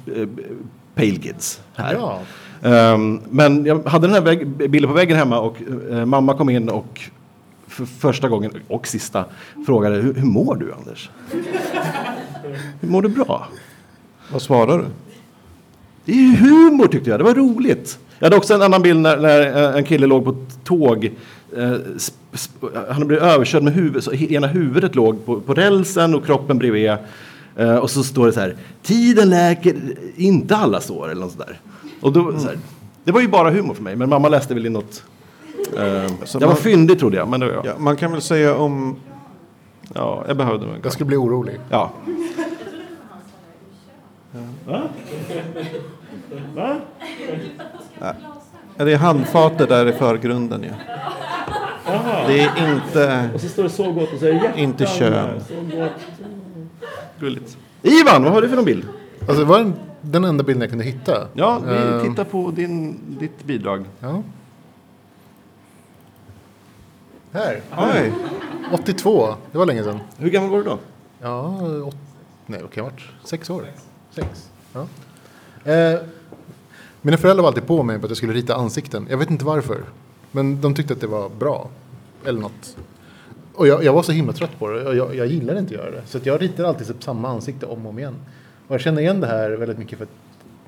Pale 0.99 1.17
Kids. 1.17 1.61
Här. 1.75 1.95
Ja. 1.95 2.21
Ehm, 2.63 3.21
men 3.31 3.65
jag 3.67 3.85
hade 3.85 4.07
den 4.07 4.15
här 4.15 4.21
vägg, 4.21 4.47
bilden 4.47 4.91
på 4.91 4.95
väggen 4.95 5.17
hemma 5.17 5.41
och 5.41 5.57
eh, 5.91 6.05
mamma 6.05 6.37
kom 6.37 6.51
in 6.51 6.69
och 6.69 7.01
för 7.67 7.85
första 7.85 8.29
gången 8.29 8.53
och 8.69 8.87
sista 8.87 9.25
frågade 9.67 9.97
hur, 9.97 10.15
hur 10.15 10.27
mår 10.27 10.57
du 10.57 10.73
Anders? 10.73 11.11
hur 12.81 12.89
mår 12.89 13.03
du 13.03 13.09
bra? 13.09 13.49
Vad 14.33 14.43
svarar 14.43 14.79
du? 14.79 14.85
Det 16.05 16.13
är 16.13 16.17
ju 16.17 16.37
humor 16.37 16.87
tyckte 16.87 17.11
jag, 17.11 17.21
det 17.21 17.25
var 17.25 17.35
roligt. 17.35 17.99
Jag 18.19 18.27
hade 18.27 18.37
också 18.37 18.55
en 18.55 18.63
annan 18.63 18.83
bild 18.83 19.01
när, 19.01 19.17
när 19.17 19.71
eh, 19.71 19.77
en 19.77 19.85
kille 19.85 20.07
låg 20.07 20.25
på 20.25 20.31
ett 20.31 20.65
tåg. 20.65 21.11
Eh, 21.57 21.73
han 22.89 23.07
blev 23.07 23.23
överkörd 23.23 23.63
med 23.63 23.73
huvudet, 23.73 24.05
så 24.05 24.13
ena 24.13 24.47
huvudet 24.47 24.95
låg 24.95 25.27
på, 25.27 25.41
på 25.41 25.55
rälsen 25.55 26.15
och 26.15 26.27
kroppen 26.27 26.59
bredvid. 26.59 26.97
Eh, 27.59 27.77
och 27.77 27.91
så 27.91 28.03
står 28.05 28.27
det 28.27 28.33
så 28.33 28.41
här, 28.41 28.57
tiden 28.83 29.31
läker 29.31 29.77
inte 30.17 30.57
alla 30.57 30.81
sår 30.81 31.11
eller 31.11 31.21
något 31.21 31.33
sådär. 31.33 31.61
Och 32.01 32.13
då, 32.13 32.39
så 32.39 32.47
här, 32.47 32.59
det 33.05 33.13
var 33.13 33.21
ju 33.21 33.29
bara 33.29 33.51
humor 33.51 33.75
för 33.75 33.83
mig, 33.83 33.97
men 33.97 34.09
mamma 34.09 34.29
läste 34.29 34.55
väl 34.55 34.67
i 34.67 34.71
något... 34.71 35.03
Eh, 35.77 35.83
jag 35.85 36.41
var 36.41 36.47
man- 36.47 36.57
fyndig 36.57 36.99
trodde 36.99 37.17
jag, 37.17 37.29
men 37.29 37.41
det 37.41 37.47
var 37.47 37.53
jag. 37.53 37.67
Ja. 37.67 37.71
Ja, 37.71 37.79
man 37.79 37.97
kan 37.97 38.13
väl 38.13 38.23
säga 38.23 38.57
om... 38.57 38.97
jag 39.95 40.37
behövde 40.37 40.67
nog 40.67 40.77
Jag 40.83 40.93
skulle 40.93 41.07
bli 41.07 41.17
orolig. 41.17 41.61
Ja. 41.71 41.91
Va? 44.67 44.83
Va? 46.55 46.77
Ja, 48.77 48.85
det 48.85 48.93
är 48.93 48.97
handfatet 48.97 49.69
där 49.69 49.87
i 49.87 49.93
förgrunden 49.93 50.63
ju. 50.63 50.71
Det 52.27 52.41
är 52.41 52.75
inte... 52.75 53.29
Och 53.35 53.41
så 53.41 53.49
står 53.49 53.63
det 53.63 53.71
så 53.71 53.93
gott 53.93 54.13
och 54.13 54.19
så 54.19 54.27
är 54.27 54.33
det 54.33 54.37
hjärtan 54.37 54.59
Inte 54.59 54.87
kön. 54.87 55.13
där, 55.13 55.41
så 55.49 55.77
gott. 55.77 55.91
Gulligt. 57.21 57.59
Ivan, 57.83 58.25
vad 58.25 58.33
har 58.33 58.43
du 58.43 58.49
för 58.49 58.57
någon 58.57 58.65
bild? 58.65 58.89
Alltså, 59.21 59.37
det 59.39 59.45
var 59.45 59.59
den, 59.59 59.75
den 60.01 60.25
enda 60.25 60.45
bilden 60.45 60.61
jag 60.61 60.71
kunde 60.71 60.85
hitta. 60.85 61.29
Ja, 61.35 61.59
vi 61.67 61.75
Ehm, 61.77 62.09
tittar 62.11 62.25
på 62.25 62.51
din, 62.51 62.99
ditt 63.21 63.45
bidrag. 63.45 63.85
Ja. 64.01 64.23
Här. 67.33 67.61
Oj! 67.79 68.13
82. 68.73 69.35
Det 69.53 69.59
var 69.59 69.67
länge 69.67 69.85
sedan. 69.85 69.99
Hur 70.17 70.31
gammal 70.31 70.51
var 70.51 70.59
du 70.59 70.65
då? 70.65 70.79
Ja, 71.21 71.63
åt, 71.83 71.97
nej, 72.47 72.63
vad 72.63 72.71
kan 72.73 72.85
jag 72.85 72.91
varit? 72.91 73.03
Sex 73.25 73.51
år? 73.51 73.65
Sex. 74.11 74.51
Ja. 74.73 74.87
Eh, 75.73 76.01
mina 77.03 77.17
föräldrar 77.17 77.43
var 77.43 77.49
alltid 77.49 77.67
på 77.67 77.83
mig 77.83 77.99
på 77.99 78.05
att 78.07 78.11
jag 78.11 78.17
skulle 78.17 78.33
rita 78.33 78.55
ansikten. 78.55 79.07
Jag 79.11 79.19
vet 79.19 79.31
inte 79.31 79.45
varför. 79.45 79.85
Men 80.31 80.61
de 80.61 80.75
tyckte 80.75 80.93
att 80.95 81.01
det 81.01 81.07
var 81.07 81.29
bra. 81.29 81.69
Eller 82.25 82.41
något. 82.41 82.77
Och 83.59 83.67
jag, 83.69 83.85
jag 83.85 83.93
var 83.93 84.03
så 84.03 84.13
himla 84.13 84.33
trött 84.33 84.59
på 84.59 84.69
det. 84.69 84.85
Och 84.89 84.97
jag, 84.97 85.15
jag 85.15 85.27
gillade 85.27 85.59
inte 85.59 85.75
att 85.75 85.81
göra 85.81 85.91
det. 85.91 86.03
Så 86.07 86.19
jag 86.23 86.43
ritade 86.43 86.69
alltid 86.69 86.87
typ 86.87 87.03
samma 87.03 87.29
ansikte 87.29 87.67
om 87.67 87.87
och 87.87 87.91
om 87.91 87.99
igen. 87.99 88.15
Och 88.69 88.75
jag 88.75 88.81
känner 88.81 89.01
igen 89.03 89.21
det 89.21 89.27
här 89.27 89.51
väldigt 89.51 89.79
mycket 89.79 89.99
för 89.99 90.05
att 90.05 90.11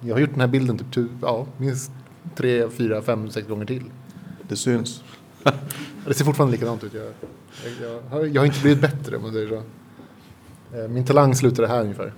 jag 0.01 0.15
har 0.15 0.21
gjort 0.21 0.31
den 0.31 0.41
här 0.41 0.47
bilden 0.49 0.79
typ 0.79 0.91
tu- 0.95 1.09
ja, 1.23 1.47
minst 1.57 1.91
tre, 2.37 2.69
fyra, 2.71 3.03
fem, 3.03 3.31
sex 3.31 3.49
gånger 3.49 3.65
till. 3.67 3.83
Det 4.49 4.57
syns. 4.57 5.03
Det 6.07 6.15
ser 6.15 6.25
fortfarande 6.25 6.53
likadant 6.53 6.85
ut. 6.85 6.95
Jag, 6.95 7.05
jag, 7.83 8.01
har, 8.11 8.25
jag 8.27 8.41
har 8.41 8.47
inte 8.47 8.61
blivit 8.61 8.81
bättre 8.81 9.17
om 9.17 9.23
man 9.23 9.33
säger 9.33 9.49
så. 9.49 9.63
Eh, 10.79 10.89
Min 10.89 11.05
talang 11.05 11.35
slutade 11.35 11.69
här 11.69 11.81
ungefär. 11.81 12.13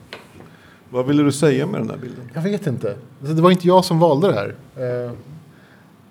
Vad 0.91 1.07
ville 1.07 1.23
du 1.23 1.33
säga 1.33 1.67
med 1.67 1.81
den 1.81 1.91
här 1.91 1.97
bilden? 1.97 2.31
Jag 2.35 2.43
vet 2.43 2.67
inte. 2.67 2.97
Alltså, 3.21 3.35
Det 3.35 3.43
var 3.43 3.51
inte 3.51 3.67
jag 3.67 3.85
som 3.85 3.99
valde 3.99 4.29
det 4.29 4.35
här. 4.35 4.55
Eh, 5.07 5.13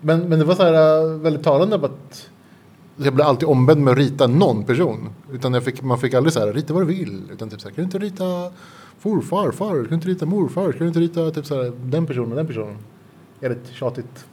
Men, 0.01 0.19
men 0.29 0.39
det 0.39 0.45
var 0.45 0.55
så 0.55 0.63
här 0.63 1.01
eh, 1.03 1.17
väldigt 1.19 1.43
talande 1.43 1.75
att 1.75 2.29
jag 3.05 3.13
blev 3.13 3.27
alltid 3.27 3.47
ombedd 3.47 3.77
med 3.77 3.91
att 3.91 3.97
rita 3.97 4.27
någon 4.27 4.63
person. 4.63 5.09
Utan 5.33 5.53
jag 5.53 5.63
fick, 5.63 5.81
man 5.81 5.99
fick 5.99 6.13
aldrig 6.13 6.33
så 6.33 6.39
här, 6.39 6.53
rita 6.53 6.73
vad 6.73 6.81
du 6.81 6.85
vill. 6.87 7.21
Utan 7.33 7.49
typ 7.49 7.61
så 7.61 7.67
här, 7.67 7.75
kan 7.75 7.81
du 7.81 7.85
inte 7.85 7.99
rita 7.99 8.51
forfar, 8.99 9.51
far, 9.51 9.69
kan 9.75 9.83
du 9.89 9.95
inte 9.95 10.07
rita 10.07 10.25
morfar, 10.25 10.71
kan 10.71 10.79
du 10.79 10.87
inte 10.87 10.99
rita 10.99 11.31
typ 11.31 11.45
så 11.45 11.63
här, 11.63 11.71
den 11.83 12.05
personen, 12.05 12.35
den 12.37 12.47
personen. 12.47 12.77
Jävligt 13.39 13.67
tjatigt. 13.71 14.25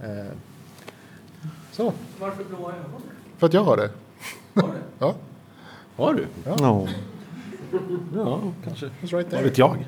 Eh, 0.00 0.06
Så, 1.72 1.92
Varför 2.20 2.44
blåa 2.44 2.70
ögon? 2.72 3.00
för 3.38 3.46
att 3.46 3.54
jag 3.54 3.64
har 3.64 3.76
det. 3.76 3.90
Har 4.54 4.64
du? 4.68 4.78
Ja, 4.98 5.14
Har 5.96 6.14
du? 6.14 6.26
No. 6.62 6.88
Ja, 8.14 8.40
kanske. 8.64 8.86
right 9.00 9.32
Vad 9.32 9.42
vet 9.42 9.58
jag? 9.58 9.86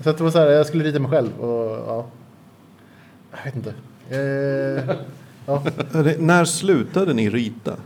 Så 0.00 0.10
att 0.10 0.18
det 0.18 0.24
var 0.24 0.30
så 0.30 0.38
här, 0.38 0.46
jag 0.46 0.66
skulle 0.66 0.84
rita 0.84 0.98
mig 0.98 1.10
själv 1.10 1.40
och 1.40 1.70
ja. 1.88 2.06
Jag 3.30 3.44
vet 3.44 3.56
inte. 3.56 3.74
Eh, 4.10 4.96
ja, 5.46 5.62
När 6.18 6.44
slutade 6.44 7.14
ni 7.14 7.30
rita? 7.30 7.76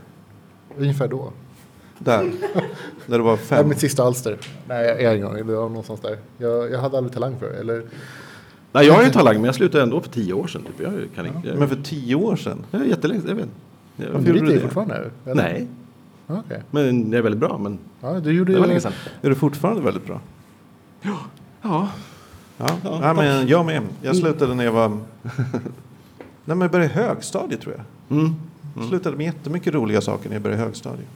ungefär 0.78 1.08
då. 1.08 1.32
Där. 1.98 2.32
Där 3.06 3.18
det 3.18 3.24
var 3.24 3.36
fem. 3.36 3.68
mitt 3.68 3.78
sista 3.78 4.02
alster. 4.04 4.36
Nej, 4.68 4.86
jag 4.86 5.02
jag 5.02 5.08
har 5.10 5.16
ingen 5.16 5.28
aning. 5.28 5.46
Det 5.46 5.54
var 5.56 5.68
någonstans 5.68 6.00
där. 6.00 6.18
Jag, 6.38 6.70
jag 6.70 6.78
hade 6.80 6.96
aldrig 6.98 7.12
talang 7.14 7.38
för 7.38 7.50
det. 7.50 7.56
Eller, 7.58 7.82
Nej, 8.72 8.86
jag 8.86 8.94
har 8.94 9.02
ju 9.02 9.10
talang, 9.10 9.34
men 9.34 9.44
jag 9.44 9.54
slutade 9.54 9.82
ändå 9.82 10.00
för 10.00 10.10
tio 10.10 10.32
år 10.32 10.46
sedan. 10.46 10.62
Typ. 10.62 10.80
Jag 10.86 10.92
kan 11.14 11.26
inte... 11.26 11.48
Jag, 11.48 11.58
Men 11.58 11.68
för 11.68 11.76
tio 11.76 12.14
år 12.14 12.36
sedan? 12.36 12.64
jag 12.70 12.80
är 12.82 12.84
jättelänge 12.86 13.20
jag 13.28 13.34
vet. 13.34 13.48
Jag, 13.96 14.06
Varför 14.10 14.26
du 14.26 14.32
ritar 14.32 14.46
du 14.46 14.52
ju 14.52 14.60
fortfarande? 14.60 15.10
Eller? 15.24 15.34
Nej, 15.34 15.66
Ja, 16.26 16.42
Okej. 16.46 16.62
men 16.70 17.10
jag 17.12 17.18
är 17.18 17.22
väldigt 17.22 17.40
bra. 17.40 17.58
Men 17.58 17.78
Ja, 18.00 18.20
du 18.20 18.32
gjorde 18.32 18.52
det 18.52 18.58
var 18.58 18.64
ju... 18.66 18.68
länge 18.68 18.80
sedan. 18.80 18.92
Är 19.22 19.28
du 19.28 19.34
fortfarande 19.34 19.82
väldigt 19.82 20.06
bra? 20.06 20.20
Ja, 21.02 21.16
Ja, 21.62 21.88
Ja, 22.58 22.78
ja 22.84 23.14
men 23.14 23.46
jag 23.48 23.66
med. 23.66 23.82
Jag 24.02 24.16
slutade 24.16 24.54
när 24.54 24.64
jag 24.64 24.72
var... 24.72 24.98
Nej, 26.44 26.56
men 26.56 26.60
jag 26.60 26.70
började 26.70 26.92
i 26.92 26.96
högstadiet 26.96 27.60
tror 27.60 27.74
jag. 28.08 28.18
mm. 28.18 28.34
Jag 28.76 28.84
slutade 28.84 29.16
med 29.16 29.26
jättemycket 29.26 29.74
roliga 29.74 30.00
saker 30.00 30.28
när 30.28 30.34
jag 30.36 30.42
började 30.42 30.62
i 30.62 30.64
högstadiet. 30.64 31.08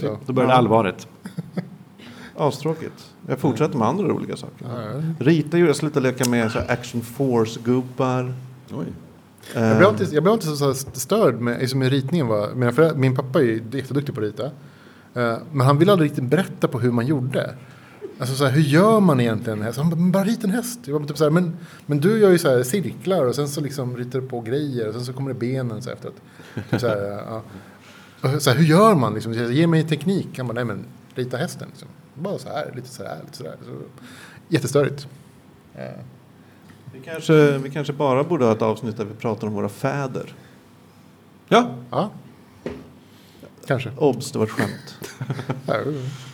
Så? 0.00 0.18
då 0.26 0.32
började 0.32 0.52
Ja. 0.52 0.58
allvaret. 0.58 1.08
Astråkigt. 2.36 3.12
Jag 3.28 3.38
fortsatte 3.38 3.76
med 3.76 3.88
andra 3.88 4.04
roliga 4.04 4.36
saker. 4.36 4.66
Ja. 4.68 5.02
Rita 5.18 5.58
ju, 5.58 5.66
jag 5.66 5.76
slutade 5.76 6.10
leka 6.10 6.30
med 6.30 6.50
så 6.52 6.58
action 6.58 7.02
force-gubbar. 7.02 8.34
Jag 9.54 9.76
blev 9.76 9.88
alltid, 9.88 10.12
jag 10.12 10.22
blev 10.22 10.32
alltid 10.32 10.50
så 10.50 10.74
störd 10.74 11.34
med, 11.40 11.60
liksom 11.60 11.78
med 11.78 11.90
ritningen. 11.90 12.26
Var, 12.26 12.54
mina 12.54 12.72
föräldrar, 12.72 12.98
min 12.98 13.16
pappa 13.16 13.40
är 13.40 13.60
jätteduktig 13.76 14.14
på 14.14 14.20
att 14.20 14.26
rita. 14.26 14.44
Eh, 15.14 15.36
men 15.52 15.66
han 15.66 15.78
ville 15.78 15.92
aldrig 15.92 16.10
riktigt 16.10 16.24
berätta 16.24 16.68
på 16.68 16.80
hur 16.80 16.90
man 16.92 17.06
gjorde. 17.06 17.54
Alltså 18.18 18.34
så 18.34 18.44
här, 18.44 18.52
hur 18.52 18.62
gör 18.62 19.00
man 19.00 19.20
egentligen 19.20 19.58
en 19.58 19.64
häst? 19.64 19.78
Han 19.78 19.90
bara, 19.90 19.96
"Men 19.96 20.12
bara 20.12 20.24
rita 20.24 20.46
en 20.46 20.50
häst. 20.52 20.78
Jag 20.84 21.00
bara, 21.00 21.08
typ 21.08 21.18
så 21.18 21.24
här, 21.24 21.30
men, 21.30 21.56
men 21.86 22.00
du 22.00 22.18
gör 22.20 22.30
ju 22.30 22.38
så 22.38 22.50
här 22.50 22.62
cirklar 22.62 23.24
och 23.26 23.34
sen 23.34 23.48
så 23.48 23.60
liksom 23.60 23.96
ritar 23.96 24.20
du 24.20 24.28
på 24.28 24.40
grejer 24.40 24.88
och 24.88 24.94
sen 24.94 25.04
så 25.04 25.12
kommer 25.12 25.28
det 25.28 25.38
benen 25.38 25.82
så 25.82 25.88
här 25.90 25.96
efteråt. 25.96 26.16
Typ 26.70 26.80
så 26.80 26.86
här, 26.88 26.96
ja. 28.22 28.40
Så 28.40 28.50
här, 28.50 28.56
hur 28.56 28.64
gör 28.64 28.94
man 28.94 29.14
liksom? 29.14 29.32
Ge 29.32 29.66
mig 29.66 29.88
teknik. 29.88 30.28
Han 30.36 30.46
bara, 30.46 30.52
nej 30.54 30.64
men 30.64 30.84
rita 31.14 31.36
hästen. 31.36 31.68
Liksom. 31.70 31.88
Bara 32.14 32.38
så 32.38 32.48
här, 32.48 32.72
lite 32.76 32.88
så 32.88 33.02
här, 33.04 33.18
lite 33.24 33.36
så 33.36 33.42
där. 33.42 33.56
Så, 33.64 33.70
jättestörigt. 34.48 35.06
Eh, 35.74 35.84
Vi 36.92 37.00
kanske, 37.04 37.58
vi 37.58 37.70
kanske 37.70 37.92
bara 37.92 38.24
borde 38.24 38.44
ha 38.44 38.52
ett 38.52 38.62
avsnitt 38.62 38.96
där 38.96 39.04
vi 39.04 39.14
pratar 39.14 39.46
om 39.46 39.52
våra 39.54 39.68
fäder. 39.68 40.34
Ja, 41.48 41.74
ja. 41.90 42.10
Kanske. 43.66 43.90
Obs, 43.96 44.32
det 44.32 44.38
var 44.38 44.46
ett 44.46 44.52
skämt. 44.52 44.98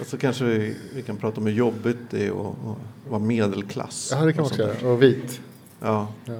Och 0.00 0.06
så 0.06 0.16
kanske 0.16 0.44
vi, 0.44 0.76
vi 0.94 1.02
kan 1.02 1.16
prata 1.16 1.40
om 1.40 1.46
hur 1.46 1.52
jobbigt 1.54 1.98
det 2.10 2.26
är 2.26 2.30
att, 2.30 2.46
att 2.46 3.10
vara 3.10 3.20
medelklass. 3.20 4.08
Ja, 4.12 4.24
det 4.24 4.32
kan 4.32 4.42
man 4.42 4.50
också 4.50 4.62
göra. 4.62 4.92
Och 4.92 5.02
vit. 5.02 5.40
Ja. 5.80 6.08
Ja. 6.24 6.32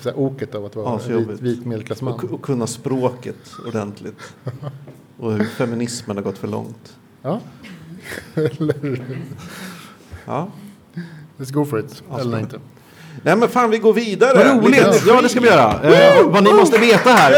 Så 0.00 0.08
här 0.08 0.18
oket 0.18 0.54
av 0.54 0.64
att 0.64 0.76
vara 0.76 1.00
Ja, 1.08 1.16
vit, 1.18 1.40
vit 1.40 1.66
medelklassman. 1.66 2.12
Och, 2.14 2.24
och 2.24 2.42
kunna 2.42 2.66
språket 2.66 3.52
ordentligt. 3.68 4.18
Och 5.18 5.32
hur 5.32 5.44
feminismen 5.44 6.16
har 6.16 6.24
gått 6.24 6.38
för 6.38 6.48
långt. 6.48 6.96
Ja. 7.22 7.40
Eller, 8.34 9.02
Ja. 10.26 10.48
let's 11.38 11.52
go 11.52 11.64
for 11.64 11.80
it. 11.80 12.02
Ja, 12.10 12.20
Eller 12.20 12.38
inte. 12.38 12.60
Nej 13.22 13.36
men 13.36 13.48
fan 13.48 13.70
vi 13.70 13.78
går 13.78 13.92
vidare. 13.92 14.34
Vad 14.52 14.64
roligt! 14.64 15.02
Ja, 15.06 15.22
det 15.22 15.28
ska 15.28 15.40
vi 15.40 15.46
göra. 15.46 15.82
Eh, 15.82 16.28
vad 16.28 16.44
ni 16.44 16.52
måste 16.52 16.78
veta 16.78 17.10
här. 17.10 17.32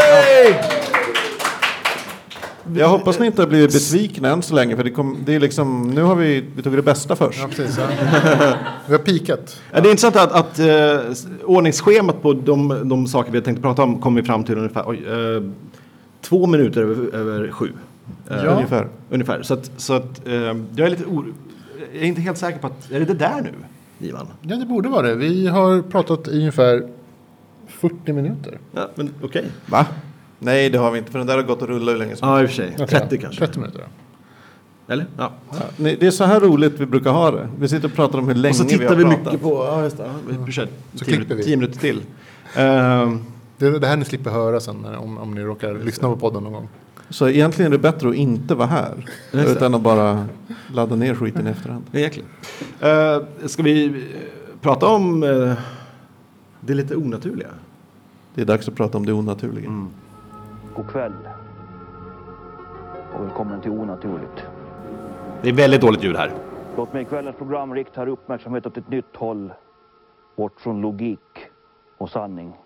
Jag 2.75 2.89
hoppas 2.89 3.19
ni 3.19 3.25
inte 3.25 3.41
har 3.41 3.47
blivit 3.49 3.73
besvikna 3.73 4.29
än 4.29 4.41
så 4.41 4.55
länge. 4.55 4.75
För 4.75 4.83
det, 4.83 4.91
kom, 4.91 5.17
det 5.25 5.35
är 5.35 5.39
liksom, 5.39 5.89
nu 5.89 6.01
har 6.01 6.15
vi, 6.15 6.43
vi 6.55 6.61
tog 6.63 6.73
det 6.73 6.81
bästa 6.81 7.15
först. 7.15 7.39
Ja, 7.41 7.47
precis. 7.47 7.77
Ja. 7.77 7.87
Vi 8.87 8.91
har 8.93 8.99
pikat. 8.99 9.61
Ja, 9.71 9.81
Det 9.81 9.89
är 9.89 9.91
intressant 9.91 10.15
att, 10.15 10.31
att 10.31 10.59
eh, 10.59 11.45
ordningsschemat 11.45 12.21
på 12.21 12.33
de, 12.33 12.81
de 12.89 13.07
saker 13.07 13.31
vi 13.31 13.41
tänkte 13.41 13.61
prata 13.61 13.83
om 13.83 14.01
kommer 14.01 14.21
vi 14.21 14.27
fram 14.27 14.43
till 14.43 14.57
ungefär 14.57 14.83
oj, 14.87 15.03
eh, 15.07 15.43
två 16.21 16.47
minuter 16.47 16.81
över, 16.81 17.15
över 17.15 17.51
sju. 17.51 17.71
Eh, 18.29 18.37
Ja. 18.45 18.51
Ungefär. 18.51 18.87
Ungefär. 19.09 19.41
Så 19.41 19.53
att, 19.53 19.71
så 19.77 19.93
att 19.93 20.21
jag 20.75 20.79
är 20.79 20.89
lite 20.89 21.05
oro... 21.05 21.25
Jag 21.93 22.03
är 22.03 22.07
inte 22.07 22.21
helt 22.21 22.37
säker 22.37 22.59
på 22.59 22.67
att... 22.67 22.91
Är 22.91 22.99
det 22.99 23.05
det 23.05 23.13
där 23.13 23.41
nu, 23.41 23.53
Ivan? 24.07 24.27
Ja, 24.41 24.55
det 24.55 24.65
borde 24.65 24.89
vara 24.89 25.07
det. 25.07 25.15
Vi 25.15 25.47
har 25.47 25.81
pratat 25.81 26.27
i 26.27 26.39
ungefär 26.39 26.87
40 27.67 28.13
minuter. 28.13 28.59
Ja, 28.71 28.89
men 28.95 29.13
okej. 29.23 29.45
Va? 29.65 29.85
Nej 30.39 30.69
det 30.69 30.77
har 30.77 30.91
vi 30.91 30.97
inte. 30.99 31.11
För 31.11 31.17
den 31.19 31.27
där 31.27 31.35
har 31.35 31.43
gått 31.43 31.61
och 31.61 31.67
rullat 31.67 31.93
hur 31.93 31.99
länge 31.99 32.15
som 32.15 32.29
Ja, 32.29 32.41
i 32.41 32.45
och 32.45 32.49
för 32.49 32.55
sig. 32.55 32.75
Jag 32.77 32.89
30 32.89 33.07
tror- 33.09 33.17
kanske. 33.19 33.45
30 33.45 33.59
minuter. 33.59 33.79
ja. 33.79 33.85
Eller? 34.93 35.05
Ja. 35.17 35.31
Nej, 35.77 35.97
Det 35.99 36.07
är 36.07 36.11
så 36.11 36.23
här 36.23 36.39
roligt 36.39 36.73
vi 36.79 36.85
brukar 36.85 37.11
ha 37.11 37.31
det. 37.31 37.47
Vi 37.59 37.67
sitter 37.67 37.87
och 37.87 37.93
pratar 37.93 38.19
om 38.19 38.27
hur 38.27 38.35
länge 38.35 38.49
Och 38.51 38.55
så 38.55 38.63
vi 38.63 38.69
tittar 38.69 38.87
har 38.87 38.95
vi, 38.95 39.03
pratat. 39.03 39.25
mycket 39.25 39.41
på... 39.41 39.49
Ja, 39.65 39.83
just 39.83 39.97
det. 39.97 40.03
Ja, 40.29 40.35
vi 40.45 40.51
kör 40.51 40.67
Så 40.95 41.05
tio, 41.05 41.15
klipper 41.17 41.35
vi. 41.35 41.43
tio 41.43 41.57
minuter 41.57 41.79
till. 41.79 42.01
Ehm, 42.55 43.19
Det 43.57 43.79
det 43.79 43.87
här 43.87 43.97
ni 43.97 44.05
slipper 44.05 44.31
höra 44.31 44.59
sen 44.59 44.75
när, 44.83 44.97
om, 44.97 45.17
om 45.17 45.33
ni 45.35 45.41
råkar 45.41 45.73
lyssna 45.73 46.07
på 46.09 46.15
podden 46.15 46.43
någon 46.43 46.53
gång. 46.53 46.69
Så 47.09 47.29
egentligen 47.29 47.71
är 47.73 47.77
det 47.77 47.81
bättre 47.81 48.09
att 48.09 48.15
inte 48.15 48.55
vara 48.55 48.67
här. 48.67 48.93
Just 49.31 49.45
det. 49.47 49.51
Utan 49.51 49.75
att 49.75 49.81
bara 49.81 50.25
ladda 50.73 50.95
ner 50.95 51.15
skiten 51.15 51.47
i 51.47 51.49
efterhand. 51.49 51.83
Egentligen. 51.93 52.29
Uh, 52.83 53.47
ska 53.47 53.63
vi 53.63 53.85
eh, 53.85 53.91
prata 54.61 54.85
om 54.87 55.23
eh, 55.23 55.53
det 56.61 56.73
lite 56.73 56.95
onaturliga? 56.95 57.47
Det 58.35 58.41
är 58.41 58.45
dags 58.45 58.67
att 58.67 58.75
prata 58.75 58.97
om 58.97 59.05
det 59.05 59.13
onaturliga. 59.13 59.65
Mm. 59.67 59.87
God 60.77 60.89
kväll. 60.89 61.29
Och 63.13 63.23
välkommen 63.23 63.61
till 63.61 63.71
Onaturligt. 63.71 64.47
Det 65.41 65.49
är 65.49 65.53
väldigt 65.53 65.81
dåligt 65.81 66.03
ljud 66.03 66.15
här. 66.15 66.31
Låt 66.75 66.93
mig 66.93 67.01
i 67.01 67.05
kvällens 67.05 67.35
program 67.35 67.75
rikta 67.75 68.01
er 68.01 68.07
uppmärksamhet 68.07 68.65
åt 68.65 68.77
ett 68.77 68.89
nytt 68.89 69.15
håll. 69.15 69.53
Bort 70.35 70.59
från 70.59 70.81
logik 70.81 71.49
och 71.97 72.09
sanning. 72.09 72.57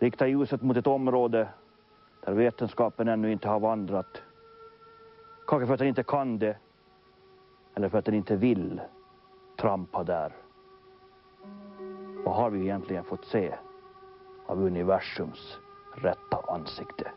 Rikta 0.00 0.26
ljuset 0.26 0.62
mot 0.62 0.76
ett 0.76 0.86
område 0.86 1.48
där 2.24 2.32
vetenskapen 2.32 3.08
ännu 3.08 3.32
inte 3.32 3.48
har 3.48 3.60
vandrat. 3.60 4.22
Kanske 5.46 5.66
för 5.66 5.74
att 5.74 5.78
den 5.78 5.88
inte 5.88 6.02
kan 6.02 6.38
det. 6.38 6.56
Eller 7.74 7.88
för 7.88 7.98
att 7.98 8.04
den 8.04 8.14
inte 8.14 8.36
vill 8.36 8.80
trampa 9.56 10.04
där. 10.04 10.32
Vad 12.24 12.34
har 12.34 12.50
vi 12.50 12.60
egentligen 12.60 13.04
fått 13.04 13.24
se 13.24 13.54
av 14.46 14.62
universums 14.62 15.58
rätta 15.94 16.36
ansikte? 16.48 17.10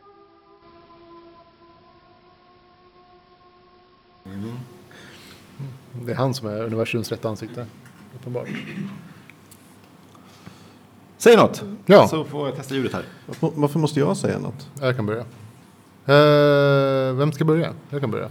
Det 5.92 6.12
är 6.12 6.16
han 6.16 6.34
som 6.34 6.48
är 6.48 6.62
universums 6.62 7.10
rätta 7.12 7.28
ansikte. 7.28 7.66
Uppenbart. 8.14 8.48
Säg 11.18 11.36
något. 11.36 11.62
Ja. 11.86 12.08
Så 12.08 12.24
får 12.24 12.48
jag 12.48 12.56
testa 12.56 12.74
ljudet 12.74 12.92
här. 12.92 13.02
Varför, 13.26 13.50
varför 13.54 13.78
måste 13.78 14.00
jag 14.00 14.16
säga 14.16 14.38
något? 14.38 14.68
Jag 14.80 14.96
kan 14.96 15.06
börja. 15.06 15.24
Eh, 16.06 17.14
vem 17.14 17.32
ska 17.32 17.44
börja? 17.44 17.72
Jag 17.90 18.00
kan 18.00 18.10
börja. 18.10 18.28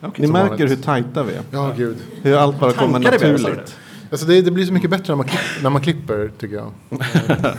Ni 0.00 0.26
som 0.26 0.32
märker 0.32 0.48
vanligt. 0.48 0.70
hur 0.70 0.76
tajta 0.76 1.22
vi 1.22 1.32
är. 1.32 1.42
Ja, 1.50 1.74
gud. 1.76 1.96
Hur 2.22 2.36
allt 2.36 2.60
bara 2.60 2.72
kommer 2.72 2.98
du 2.98 3.10
naturligt. 3.10 3.76
Alltså 4.10 4.26
det, 4.26 4.42
det 4.42 4.50
blir 4.50 4.66
så 4.66 4.72
mycket 4.72 4.90
bättre 4.90 5.04
när 5.08 5.16
man, 5.16 5.26
när 5.62 5.70
man 5.70 5.82
klipper, 5.82 6.32
tycker 6.38 6.56
jag. 6.56 6.72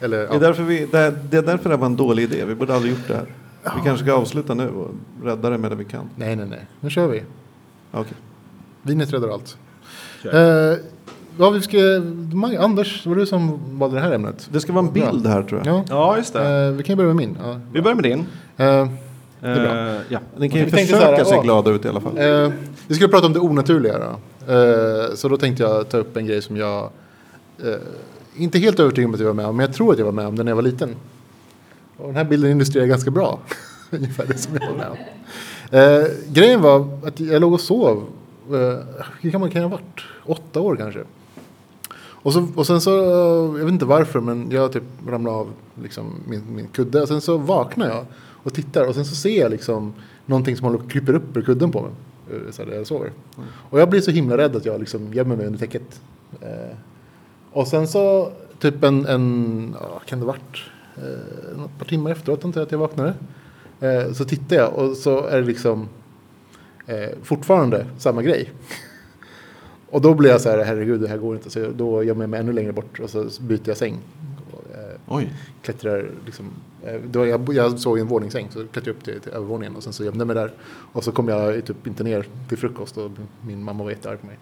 Eller, 0.00 0.18
Det 0.18 0.24
är, 0.24 0.32
ja. 0.32 0.38
därför 0.38 0.62
vi, 0.62 0.86
det, 0.92 0.98
är, 0.98 1.14
det 1.30 1.36
är 1.36 1.42
därför 1.42 1.70
det 1.70 1.76
var 1.76 1.86
en 1.86 1.96
dålig 1.96 2.22
idé. 2.22 2.44
Vi 2.44 2.54
borde 2.54 2.74
aldrig 2.74 2.92
gjort 2.92 3.08
det 3.08 3.14
här. 3.14 3.26
Vi 3.62 3.80
kanske 3.84 4.04
ska 4.04 4.14
avsluta 4.14 4.54
nu 4.54 4.68
och 4.68 4.90
rädda 5.24 5.50
det 5.50 5.58
medan 5.58 5.78
vi 5.78 5.84
kan. 5.84 6.10
Nej, 6.16 6.36
nej, 6.36 6.46
nej. 6.50 6.66
Nu 6.80 6.90
kör 6.90 7.06
vi. 7.08 7.22
Okej. 7.92 8.12
Vinet 8.82 9.12
räddar 9.12 9.28
allt. 9.28 9.56
Eh, 10.32 10.40
ja, 11.38 11.50
vi 11.50 11.60
ska, 11.60 11.78
Anders, 12.64 13.06
var 13.06 13.14
det 13.14 13.20
du 13.22 13.26
som 13.26 13.58
valde 13.78 13.96
det 13.96 14.02
här 14.02 14.12
ämnet? 14.12 14.48
Det 14.52 14.60
ska 14.60 14.72
vara 14.72 14.86
en 14.86 14.92
bild 14.92 15.26
här 15.26 15.42
tror 15.42 15.62
jag. 15.64 15.76
Ja. 15.76 15.84
Ja, 15.88 16.16
just 16.16 16.32
det. 16.32 16.48
Eh, 16.66 16.72
vi 16.72 16.82
kan 16.82 16.92
ju 16.92 16.96
börja 16.96 17.14
med 17.14 17.16
min. 17.16 17.36
Ja. 17.42 17.60
Vi 17.72 17.82
börjar 17.82 17.94
med 17.94 18.04
din. 18.04 18.18
Eh, 18.56 18.88
Det 19.40 19.48
är 19.48 19.94
bra. 19.94 20.00
ja. 20.08 20.18
Ni 20.36 20.48
kan 20.48 20.58
ju 20.58 20.64
Vi 20.64 20.70
tänkte 20.70 20.94
försöka 20.94 21.16
här, 21.16 21.24
se 21.24 21.36
åh. 21.36 21.42
glada 21.42 21.70
ut 21.70 21.84
i 21.84 21.88
alla 21.88 22.00
fall. 22.00 22.18
Eh, 22.18 22.52
vi 22.86 22.94
skulle 22.94 23.08
prata 23.08 23.26
om 23.26 23.32
det 23.32 23.40
onaturliga. 23.40 23.98
Då. 23.98 24.52
Eh, 24.52 25.14
så 25.14 25.28
då 25.28 25.36
tänkte 25.36 25.62
jag 25.62 25.88
ta 25.88 25.96
upp 25.98 26.16
en 26.16 26.26
grej 26.26 26.42
som 26.42 26.56
jag 26.56 26.90
eh, 27.64 27.74
inte 28.38 28.58
helt 28.58 28.80
övertygad 28.80 29.08
om 29.08 29.14
att 29.14 29.20
jag 29.20 29.26
var 29.26 29.34
med 29.34 29.46
om, 29.46 29.56
men 29.56 29.66
jag 29.66 29.74
tror 29.74 29.92
att 29.92 29.98
jag 29.98 30.04
var 30.06 30.12
med 30.12 30.26
om 30.26 30.36
den 30.36 30.46
när 30.46 30.50
jag 30.50 30.56
var 30.56 30.62
liten. 30.62 30.94
Och 31.96 32.06
den 32.06 32.16
här 32.16 32.24
bilden 32.24 32.50
illustrerar 32.50 32.86
ganska 32.86 33.10
bra 33.10 33.38
ungefär 33.90 34.26
det 34.26 34.38
som 34.38 34.54
jag 34.60 34.68
var 34.70 34.76
med 34.76 34.88
om. 34.90 34.96
Eh, 35.70 36.06
grejen 36.32 36.60
var 36.62 36.88
att 37.06 37.20
jag 37.20 37.40
låg 37.40 37.52
och 37.52 37.60
sov. 37.60 38.04
Eh, 38.50 38.78
hur 39.20 39.30
gammal 39.30 39.50
kan 39.50 39.62
jag 39.62 39.68
ha 39.68 39.76
varit? 39.76 40.00
Åtta 40.24 40.60
år 40.60 40.76
kanske. 40.76 41.00
Och, 42.00 42.32
så, 42.32 42.48
och 42.56 42.66
sen 42.66 42.80
så, 42.80 42.90
jag 43.58 43.64
vet 43.64 43.72
inte 43.72 43.84
varför, 43.84 44.20
men 44.20 44.50
jag 44.50 44.72
typ 44.72 44.82
ramlade 45.08 45.36
av 45.36 45.48
liksom, 45.82 46.14
min, 46.28 46.42
min 46.54 46.66
kudde. 46.68 47.02
Och 47.02 47.08
sen 47.08 47.20
så 47.20 47.36
vaknar 47.38 47.88
jag 47.88 48.04
och 48.42 48.54
tittar 48.54 48.84
och 48.88 48.94
sen 48.94 49.04
så 49.04 49.14
ser 49.14 49.40
jag 49.40 49.50
liksom 49.50 49.92
någonting 50.26 50.56
som 50.56 50.64
håller 50.66 50.88
kryper 50.88 51.14
upp 51.14 51.36
ur 51.36 51.42
kudden 51.42 51.70
på 51.72 51.80
mig. 51.82 51.90
eh, 52.30 52.50
Så 52.52 52.64
där 52.64 52.74
jag 52.76 52.86
sover. 52.86 53.12
Och 53.70 53.80
jag 53.80 53.90
blir 53.90 54.00
så 54.00 54.10
himla 54.10 54.36
rädd 54.36 54.56
att 54.56 54.64
jag 54.66 54.80
liksom 54.80 55.14
gömmer 55.14 55.36
mig 55.36 55.46
under 55.46 55.58
täcket. 55.58 56.00
Eh, 56.40 56.76
och 57.52 57.68
sen 57.68 57.88
så, 57.88 58.32
typ 58.58 58.84
en, 58.84 59.06
en 59.06 59.76
ja, 59.80 60.00
kan 60.06 60.20
det 60.20 60.26
varit, 60.26 60.56
eh, 60.96 61.64
ett 61.64 61.78
par 61.78 61.84
timmar 61.86 62.10
efteråt 62.10 62.44
antar 62.44 62.60
jag 62.60 62.66
att 62.66 62.72
jag 62.72 62.78
vaknade. 62.78 63.14
Eh, 63.80 64.12
så 64.12 64.24
tittar 64.24 64.56
jag 64.56 64.74
och 64.74 64.96
så 64.96 65.26
är 65.26 65.40
det 65.40 65.46
liksom 65.46 65.88
eh, 66.86 67.08
fortfarande 67.22 67.86
samma 67.98 68.22
grej. 68.22 68.52
Och 69.90 70.00
då 70.00 70.14
blir 70.14 70.30
jag 70.30 70.40
så 70.40 70.50
här, 70.50 70.64
herregud 70.64 71.00
det 71.00 71.08
här 71.08 71.16
går 71.18 71.36
inte. 71.36 71.50
Så 71.50 71.70
då 71.76 72.02
gömmer 72.02 72.22
jag 72.22 72.30
mig 72.30 72.40
ännu 72.40 72.52
längre 72.52 72.72
bort 72.72 73.00
och 73.00 73.10
så 73.10 73.28
byter 73.40 73.60
jag 73.68 73.76
säng. 73.76 73.98
Och, 74.52 74.76
eh, 74.76 74.96
Oj. 75.08 75.32
klättrar 75.62 76.10
liksom, 76.26 76.50
eh, 76.84 77.00
då 77.10 77.26
jag, 77.26 77.54
jag 77.54 77.72
i 77.98 78.00
en 78.00 78.06
våningssäng 78.06 78.46
så 78.50 78.58
klättrade 78.58 78.88
jag 78.90 78.96
upp 78.96 79.04
till, 79.04 79.20
till 79.20 79.32
övervåningen 79.32 79.76
och 79.76 79.82
sen 79.82 79.92
så 79.92 80.04
gömde 80.04 80.18
jag 80.20 80.26
mig 80.26 80.36
där. 80.36 80.52
Och 80.92 81.04
så 81.04 81.12
kom 81.12 81.28
jag 81.28 81.64
typ 81.66 81.86
inte 81.86 82.04
ner 82.04 82.26
till 82.48 82.58
frukost 82.58 82.96
och 82.98 83.10
min 83.46 83.62
mamma 83.62 83.84
var 83.84 83.90
jättearg 83.90 84.20
på 84.20 84.26
mig. 84.26 84.38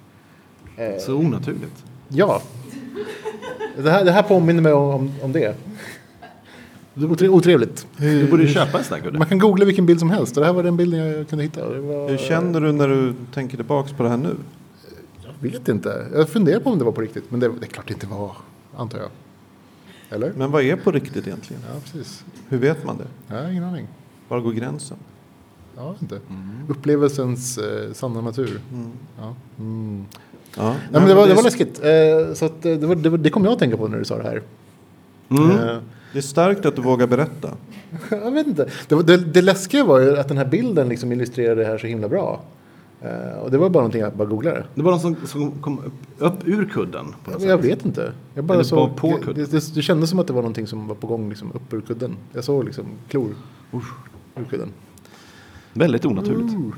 Eh, 0.77 0.99
Så 1.01 1.14
onaturligt. 1.14 1.85
Ja. 2.09 2.42
Det 3.77 3.91
här, 3.91 4.05
det 4.05 4.13
här 4.13 4.23
påminner 4.23 4.63
mig 4.63 4.73
om, 4.73 5.13
om, 5.23 5.33
det. 5.33 5.57
Det 6.95 7.05
är 7.05 7.09
otre- 7.09 7.29
otrevligt. 7.29 7.87
Du 7.97 8.31
borde 8.31 8.43
ju 8.43 8.49
köpa 8.49 8.79
en 8.79 8.85
sån 8.85 9.01
här. 9.03 9.11
Man 9.11 9.27
kan 9.29 9.39
googla 9.39 9.65
vilken 9.65 9.87
bild 9.87 9.99
som 10.01 10.11
helst 10.11 10.37
och 10.37 10.41
det 10.41 10.47
här 10.47 10.55
var 10.55 10.63
den 10.63 10.77
bilden 10.77 11.01
jag 11.01 11.29
kunde 11.29 11.45
hitta. 11.45 11.69
Var, 11.69 12.09
Hur 12.09 12.19
känner 12.19 12.61
du 12.61 12.73
när 12.73 12.89
du 12.89 13.15
tänker 13.35 13.57
tillbaks 13.57 13.93
på 13.93 14.03
det 14.03 14.09
här 14.09 14.17
nu? 14.17 14.37
Jag 15.25 15.51
vet 15.51 15.69
inte. 15.69 16.07
Jag 16.15 16.29
funderar 16.29 16.61
på 16.61 16.71
om 16.71 16.79
det 16.79 16.85
var 16.85 16.93
på 16.93 17.01
riktigt. 17.01 17.31
Men 17.31 17.41
det, 17.41 17.49
det 17.49 17.67
är 17.67 17.71
klart 17.71 17.87
det 17.89 17.95
inte 17.95 18.07
var, 18.07 18.33
antar 18.77 18.99
jag. 18.99 19.09
Eller? 20.11 20.33
Men 20.37 20.51
vad 20.51 20.63
är 20.63 20.77
på 20.77 20.91
riktigt 20.93 21.27
egentligen? 21.27 21.63
Ja, 21.75 21.81
precis. 21.85 22.25
Hur 22.49 22.59
vet 22.59 22.85
man 22.85 22.97
det? 22.99 23.35
Har 23.35 23.51
ingen 23.51 23.65
aning. 23.65 23.89
Var 24.29 24.41
går 24.41 24.53
gränsen? 24.53 24.97
Ja, 25.77 25.95
inte. 26.01 26.21
Upplevelsens 26.69 27.59
eh, 27.59 27.93
sanna 27.93 28.21
natur. 28.21 28.61
Mm. 28.73 28.91
Ja. 29.21 29.35
Mm. 29.59 30.05
Ja, 30.57 30.62
Ja, 30.62 30.69
nej, 30.69 30.79
men 30.92 31.09
det, 31.09 31.14
var, 31.14 31.27
det 31.29 31.35
var 31.35 31.42
läskigt. 31.42 31.81
Eh, 31.85 32.35
så 32.35 32.45
att, 32.45 32.64
eh, 32.66 32.75
det, 32.75 32.87
var, 32.87 32.95
det, 32.95 33.09
var, 33.11 33.19
det 33.19 33.31
kom 33.31 33.45
jag 33.45 33.53
att 33.53 33.59
tänka 33.59 33.77
på 33.77 33.88
när 33.88 33.99
du 33.99 34.05
sa 34.05 34.16
det 34.16 34.23
här. 34.23 34.43
Mm. 35.28 35.51
Eh, 35.51 35.76
Det 36.12 36.18
är 36.18 36.22
starkt 36.22 36.66
att 36.66 36.76
du 36.76 36.83
vågar 36.83 37.07
berätta. 37.07 37.51
jag 38.11 38.31
vet 38.31 38.47
inte. 38.47 38.70
Det, 38.89 38.95
var, 38.95 39.03
det, 39.03 39.16
det 39.16 39.43
läskiga 39.43 39.85
var 39.85 40.01
ju 40.01 40.18
att 40.18 40.28
den 40.28 40.39
här 40.39 40.45
bilden 40.45 40.89
liksom 40.89 41.12
illustrerade 41.12 41.61
det 41.61 41.66
här 41.66 41.78
så 41.78 41.87
himla 41.87 42.09
bra. 42.09 42.41
Eh, 43.01 43.39
och 43.39 43.51
det 43.51 43.59
var 43.59 43.70
bara 43.70 43.81
någonting 43.81 44.01
jag 44.01 44.12
bara 44.12 44.28
googlade. 44.28 44.64
Det 44.74 44.83
var 44.83 44.91
någon 44.91 45.01
som, 45.01 45.16
som 45.26 45.51
kom 45.51 45.78
upp, 45.78 45.93
upp 46.18 46.49
ur 46.49 46.64
kudden. 46.64 47.07
På 47.24 47.31
något 47.31 47.43
Jag, 47.43 47.51
jag 47.51 47.59
vet 47.62 47.85
inte. 47.85 48.12
Jag 48.35 48.45
bara 48.45 48.55
Eller 48.55 48.64
såg, 48.64 48.97
på 48.97 49.11
kudden. 49.11 49.35
det, 49.35 49.51
det, 49.51 49.74
det 49.74 49.83
kändes 49.83 50.11
som 50.11 50.18
att 50.18 50.26
det 50.26 50.33
var 50.33 50.43
någonting 50.43 50.66
som 50.66 50.89
var 50.89 50.95
på 50.95 51.07
gång 51.07 51.28
liksom, 51.28 51.53
upp 51.53 51.72
ur 51.72 51.81
kudden. 51.81 52.16
Jag 52.33 52.45
såg 52.45 52.64
liksom 52.64 52.85
klor 53.09 53.35
ur 54.37 54.45
kudden. 54.51 54.68
Väldigt 55.72 56.05
onaturligt. 56.05 56.55
Ooh. 56.55 56.74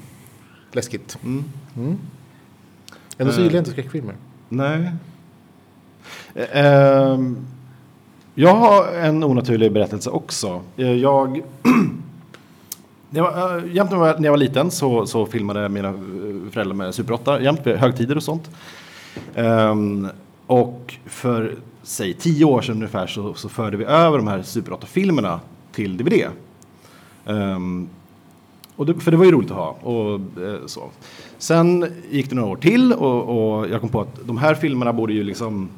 Läskigt. 0.73 1.19
Mm. 1.25 1.45
Mm. 1.77 1.99
Ändå 3.19 3.33
så 3.33 3.39
Eh. 3.39 3.45
gillar 3.45 3.55
jag 3.57 3.61
inte 3.61 3.71
skräckfilmer. 3.71 4.15
Nej. 4.49 4.91
Eh, 6.35 6.47
ehm, 6.53 7.37
jag 8.35 8.55
har 8.55 8.93
en 8.93 9.25
onaturlig 9.25 9.73
berättelse 9.73 10.11
också. 10.11 10.61
Eh, 10.77 10.93
Jag... 10.93 11.43
Det 13.11 13.21
var, 13.21 13.57
äh, 13.59 13.75
jämt 13.75 13.91
när 13.91 14.07
jag, 14.07 14.21
när 14.21 14.25
jag 14.27 14.33
var 14.33 14.39
liten 14.39 14.71
så, 14.71 15.07
så 15.07 15.27
filmade 15.27 15.69
mina 15.69 15.89
eh, 15.89 15.95
föräldrar 16.53 16.75
med 16.75 16.95
Super 16.95 17.13
8, 17.13 17.41
jämt 17.41 17.61
vid 17.67 17.77
högtider 17.77 18.17
och 18.17 18.23
sånt. 18.23 18.51
Ehm, 19.35 20.09
och 20.47 20.95
för, 21.07 21.55
säg 21.83 22.15
tio 22.15 22.45
år 22.45 22.63
sedan 22.63 22.75
ungefär 22.75 23.07
så, 23.07 23.35
så 23.35 23.49
förde 23.49 23.77
vi 23.77 23.85
över 23.85 24.19
de 24.19 24.27
här 24.29 24.43
Super 24.43 24.73
8-filmerna 24.73 25.41
till 25.73 25.97
DVD. 25.97 26.25
Ehm, 27.27 27.89
och 28.79 28.87
det, 28.87 28.95
för 28.95 29.11
det 29.11 29.17
var 29.17 29.25
ju 29.25 29.31
roligt 29.31 29.51
att 29.51 29.57
ha. 29.57 29.69
Och, 29.69 30.15
eh, 30.15 30.67
så. 30.67 30.91
Sen 31.39 31.87
gick 32.11 32.29
det 32.29 32.37
några 32.37 32.49
år 32.49 32.57
till 32.57 32.93
och, 32.93 33.59
och 33.59 33.69
jag 33.69 33.81
kom 33.81 33.89
på 33.91 34.01
att 34.01 34.27
de 34.27 34.39
här 34.39 34.55
filmerna 34.55 34.93
borde 34.93 35.13
ju 35.13 35.23
liksom... 35.25 35.69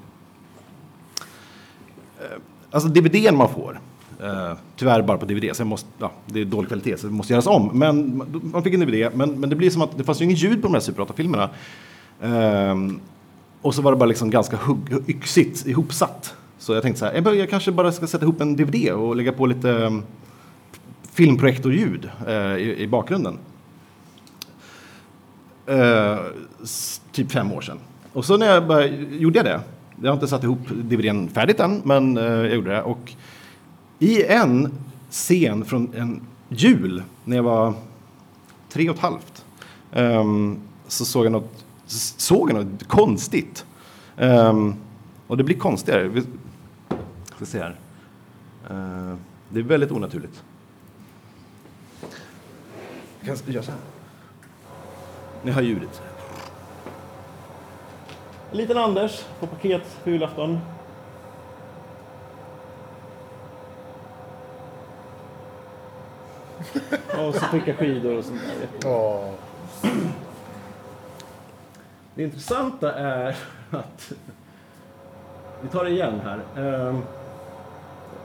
Eh, 2.19 2.39
alltså 2.71 2.89
DVDn 2.89 3.37
man 3.37 3.49
får, 3.49 3.81
eh, 4.23 4.53
tyvärr 4.77 5.03
bara 5.03 5.19
på 5.19 5.27
DVD, 5.27 5.57
så 5.57 5.61
jag 5.61 5.67
måste, 5.67 5.89
ja, 5.99 6.13
det 6.27 6.41
är 6.41 6.45
dålig 6.45 6.69
kvalitet 6.69 6.97
så 6.97 7.07
det 7.07 7.13
måste 7.13 7.33
göras 7.33 7.47
om. 7.47 7.71
Men 7.73 8.23
man- 8.53 8.63
fick 8.63 8.75
en 8.75 8.81
DVD, 8.81 9.11
men, 9.15 9.41
men 9.41 9.51
det 9.51 9.57
blir 9.57 9.71
som 9.71 9.83
att 9.83 9.99
det 9.99 10.05
fanns 10.05 10.21
ju 10.21 10.25
inget 10.25 10.43
ljud 10.43 10.63
på 10.63 10.69
de 10.69 10.75
här 10.75 10.81
Super 10.81 11.03
8-filmerna. 11.03 11.51
Ehm, 12.23 13.01
och 13.63 13.75
så 13.75 13.83
var 13.83 13.93
det 13.93 13.99
bara 13.99 14.07
liksom 14.07 14.31
ganska 14.31 14.57
hugg, 14.57 15.05
yxigt 15.07 15.67
ihopsatt. 15.67 16.35
Så 16.59 16.75
jag 16.75 16.83
tänkte 16.83 16.99
så 16.99 17.05
här, 17.07 17.15
jag, 17.25 17.37
jag 17.37 17.51
kanske 17.51 17.73
bara 17.73 17.93
ska 17.93 18.07
sätta 18.07 18.25
ihop 18.25 18.41
en 18.41 18.57
DVD 18.57 18.91
och 18.93 19.17
lägga 19.17 19.33
på 19.33 19.47
lite 19.47 19.69
um, 19.71 20.03
filmprojektorljud 21.21 22.11
eh, 22.27 22.57
i, 22.57 22.83
i 22.83 22.87
bakgrunden. 22.87 23.39
Eh, 25.67 26.19
typ 27.13 27.33
fem 27.33 27.53
år 27.53 27.61
sedan. 27.61 27.79
Och 28.13 28.25
så 28.25 28.37
när 28.37 28.47
jag 28.47 28.67
började, 28.67 28.97
gjorde 28.97 29.39
jag 29.39 29.47
det. 29.47 29.61
Jag 30.03 30.11
har 30.11 30.15
inte 30.15 30.29
satt 30.29 30.45
ihop 30.45 30.59
DVDn 30.69 31.29
färdigt 31.29 31.61
än, 31.61 31.83
men 31.85 32.17
eh, 32.17 32.25
jag 32.25 32.55
gjorde 32.55 32.71
det. 32.71 32.83
Och 32.83 33.13
i 33.99 34.25
en 34.25 34.73
scen 35.11 35.65
från 35.65 35.95
en 35.95 36.21
jul 36.49 37.03
när 37.25 37.37
jag 37.37 37.43
var 37.43 37.75
tre 38.69 38.91
och 38.91 38.97
ett 38.97 39.03
halvt 39.03 39.45
um, 39.93 40.59
så 40.87 41.05
såg 41.05 41.25
jag 41.25 41.33
något, 41.33 41.65
såg 42.17 42.51
jag 42.51 42.65
något 42.65 42.89
konstigt. 42.89 43.65
Um, 44.17 44.75
och 45.27 45.37
det 45.37 45.45
blir 45.45 45.59
konstigare. 45.59 46.09
Vi 46.09 46.23
ska 47.37 47.47
se 47.47 47.59
här. 47.59 47.79
Uh, 48.71 49.17
det 49.49 49.59
är 49.59 49.65
väldigt 49.65 49.93
onaturligt. 49.93 50.43
Jag 53.23 53.39
kan 53.39 53.53
göra 53.53 53.63
så 53.63 53.71
här. 53.71 53.81
Ni 55.43 55.51
hör 55.51 55.63
ljudet. 55.63 56.03
En 58.51 58.57
liten 58.57 58.79
Anders 58.79 59.25
på 59.41 59.47
paket 59.47 59.83
på 60.05 60.11
julafton. 60.11 60.61
och 67.19 67.35
så 67.35 67.41
skicka 67.41 67.75
skidor 67.75 68.19
och 68.19 68.25
sånt 68.25 68.41
där. 68.83 68.91
Åh. 68.91 69.31
Det 72.15 72.23
intressanta 72.23 72.95
är 72.95 73.37
att... 73.71 74.13
Vi 75.63 75.69
tar 75.69 75.85
det 75.85 75.91
igen 75.91 76.21
här. 76.25 76.41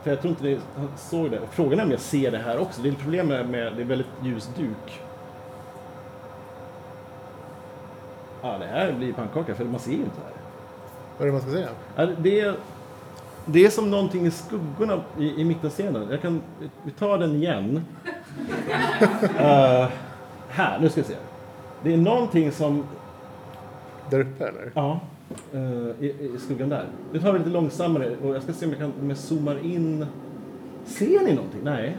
För 0.06 0.10
jag 0.12 0.20
tror 0.20 0.30
inte 0.30 0.44
ni 0.44 0.58
såg 0.96 1.30
det. 1.30 1.40
Frågan 1.50 1.80
är 1.80 1.84
om 1.84 1.90
jag 1.90 2.00
ser 2.00 2.30
det 2.30 2.38
här 2.38 2.58
också. 2.58 2.82
Det 2.82 2.88
är 2.88 2.92
ett 2.92 2.98
problem 2.98 3.26
med, 3.26 3.72
det 3.76 3.82
är 3.82 3.86
väldigt 3.86 4.06
ljus 4.22 4.50
duk. 4.56 5.00
Ja, 8.42 8.58
det 8.58 8.66
här 8.66 8.92
blir 8.92 9.12
pannkaka 9.12 9.54
för 9.54 9.64
man 9.64 9.80
ser 9.80 9.90
ju 9.90 9.96
inte 9.96 10.16
det 10.16 10.22
här. 10.26 10.32
Vad 11.18 11.22
är 11.22 11.26
det 11.26 11.32
man 11.32 11.40
ska 11.40 11.50
säga? 11.50 11.68
Ja, 11.96 12.06
Det 12.06 12.40
är, 12.40 12.56
det 13.46 13.64
är 13.64 13.70
som 13.70 13.90
någonting 13.90 14.26
i 14.26 14.30
skuggorna 14.30 15.00
i, 15.18 15.40
i 15.40 15.44
mittenscenen. 15.44 16.08
Jag 16.10 16.22
kan, 16.22 16.42
vi 16.82 16.90
tar 16.90 17.18
den 17.18 17.36
igen. 17.36 17.84
Eh, 19.38 19.88
här, 20.48 20.78
nu 20.80 20.88
ska 20.88 21.00
vi 21.00 21.06
se. 21.06 21.16
Det 21.82 21.92
är 21.92 21.96
någonting 21.96 22.52
som 22.52 22.84
Där 24.10 24.20
uppe 24.20 24.44
eller? 24.44 24.72
Ja, 24.74 25.00
Eh, 25.52 26.04
i, 26.04 26.06
i 26.06 26.38
skuggan 26.38 26.68
där. 26.68 26.88
Nu 27.12 27.20
tar 27.20 27.32
vi 27.32 27.38
lite 27.38 27.50
långsammare 27.50 28.16
och 28.16 28.34
jag 28.34 28.42
ska 28.42 28.52
se 28.52 28.66
om 28.66 28.70
jag 28.70 28.80
kan, 28.80 28.92
om 29.00 29.08
jag 29.08 29.18
zoomar 29.18 29.64
in. 29.64 30.06
Ser 30.84 31.24
ni 31.24 31.34
någonting? 31.34 31.60
Nej. 31.62 31.96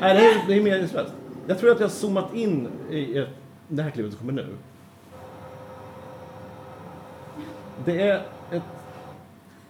Nej, 0.00 0.16
det 0.16 0.26
är, 0.26 0.46
det 0.48 0.54
är 0.54 0.62
meningslöst. 0.62 1.12
Jag 1.46 1.58
tror 1.58 1.70
att 1.70 1.80
jag 1.80 1.86
har 1.86 1.92
zoomat 1.92 2.34
in 2.34 2.68
i 2.90 3.26
det 3.68 3.82
här 3.82 3.90
klippet 3.90 4.12
som 4.12 4.18
kommer 4.18 4.32
nu. 4.32 4.46
Det 7.84 8.02
är 8.02 8.22
ett... 8.50 8.62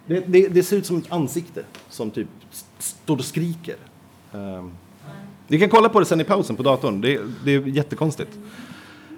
Det, 0.05 0.19
det, 0.27 0.47
det 0.47 0.63
ser 0.63 0.77
ut 0.77 0.85
som 0.85 0.97
ett 0.97 1.11
ansikte 1.11 1.63
som 1.89 2.11
typ 2.11 2.27
står 2.79 3.17
och 3.17 3.25
skriker. 3.25 3.75
Ehm, 4.33 4.39
um, 4.41 4.71
vi 5.47 5.59
kan 5.59 5.69
kolla 5.69 5.89
på 5.89 5.99
det 5.99 6.05
sen 6.05 6.21
i 6.21 6.23
pausen 6.23 6.55
på 6.55 6.63
datorn. 6.63 7.01
Det, 7.01 7.21
det 7.45 7.51
är 7.51 7.67
jättekonstigt. 7.67 8.39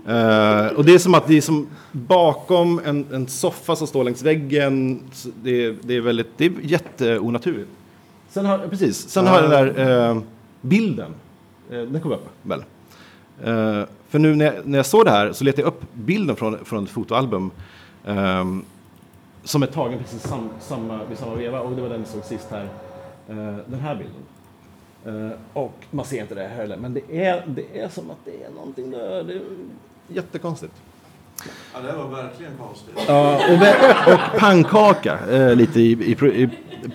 Eh, 0.10 0.68
och 0.78 0.86
det 0.86 0.94
är 0.94 0.98
som 1.00 1.14
att 1.14 1.28
det 1.28 1.38
är 1.38 1.42
som 1.42 1.68
bakom 1.92 2.82
en, 2.86 3.06
en 3.14 3.28
soffa 3.28 3.76
som 3.76 3.88
står 3.88 4.04
längs 4.04 4.22
väggen. 4.22 5.02
Det, 5.44 5.66
är- 5.66 5.76
det 5.82 5.96
är 5.96 6.02
väldigt, 6.02 6.28
det 6.38 6.46
är 6.46 6.52
jätteonaturligt. 6.62 7.70
Sen 8.30 8.46
har, 8.46 8.58
precis, 8.68 9.10
sen 9.10 9.28
har 9.28 9.42
jag 9.42 9.50
den 9.52 9.76
där 9.76 10.10
eh, 10.10 10.18
bilden. 10.62 11.12
Eh, 11.72 11.82
den 11.82 12.02
kom 12.02 12.12
upp 12.12 12.28
väl? 12.44 12.64
För 14.10 14.20
nu 14.20 14.36
när 14.36 14.46
jag, 14.46 14.54
när 14.68 14.78
jag 14.80 14.86
såg 14.86 15.06
det 15.06 15.12
här 15.12 15.32
så 15.34 15.44
letade 15.44 15.62
jag 15.62 15.68
upp 15.68 15.82
bilden 15.94 16.36
från, 16.36 16.66
från 16.66 16.84
ett 16.84 16.90
fotoalbum. 16.90 17.52
ehm, 18.06 18.64
som 19.44 19.64
är 19.64 19.68
tagen 19.68 20.00
precis 20.00 20.22
sam, 20.22 20.50
samma, 20.60 21.00
vid 21.10 21.18
samma 21.18 21.36
veva 21.36 21.60
och 21.62 21.76
det 21.76 21.82
var 21.82 21.90
den 21.90 22.00
vi 22.00 22.08
såg 22.08 22.24
sist 22.24 22.48
här. 22.52 22.68
Den 23.68 23.80
här 23.80 23.96
bilden. 23.96 24.22
Eh, 25.32 25.38
och 25.54 25.74
man 25.92 26.06
ser 26.06 26.22
inte 26.22 26.36
det 26.36 26.42
här 26.42 26.56
heller, 26.56 26.78
men 26.78 26.94
det 26.94 27.26
är, 27.26 27.44
det 27.48 27.80
är 27.80 27.90
som 27.90 28.10
att 28.12 28.18
det 28.26 28.44
är 28.44 28.50
någonting 28.56 28.92
där. 28.92 29.24
Det 29.24 29.42
jättekonstigt. 30.14 30.74
Ja, 31.74 31.80
det 31.80 31.94
var 31.98 32.08
verkligen 32.24 32.52
konstigt. 32.60 32.94
Ja, 33.08 33.36
och, 33.36 33.58
vä- 33.60 34.14
och 34.14 34.40
pannkaka 34.40 35.20
eh, 35.32 35.56
lite 35.56 35.82
i, 35.82 36.12
i, 36.12 36.16
pro, 36.16 36.28
i 36.28 36.50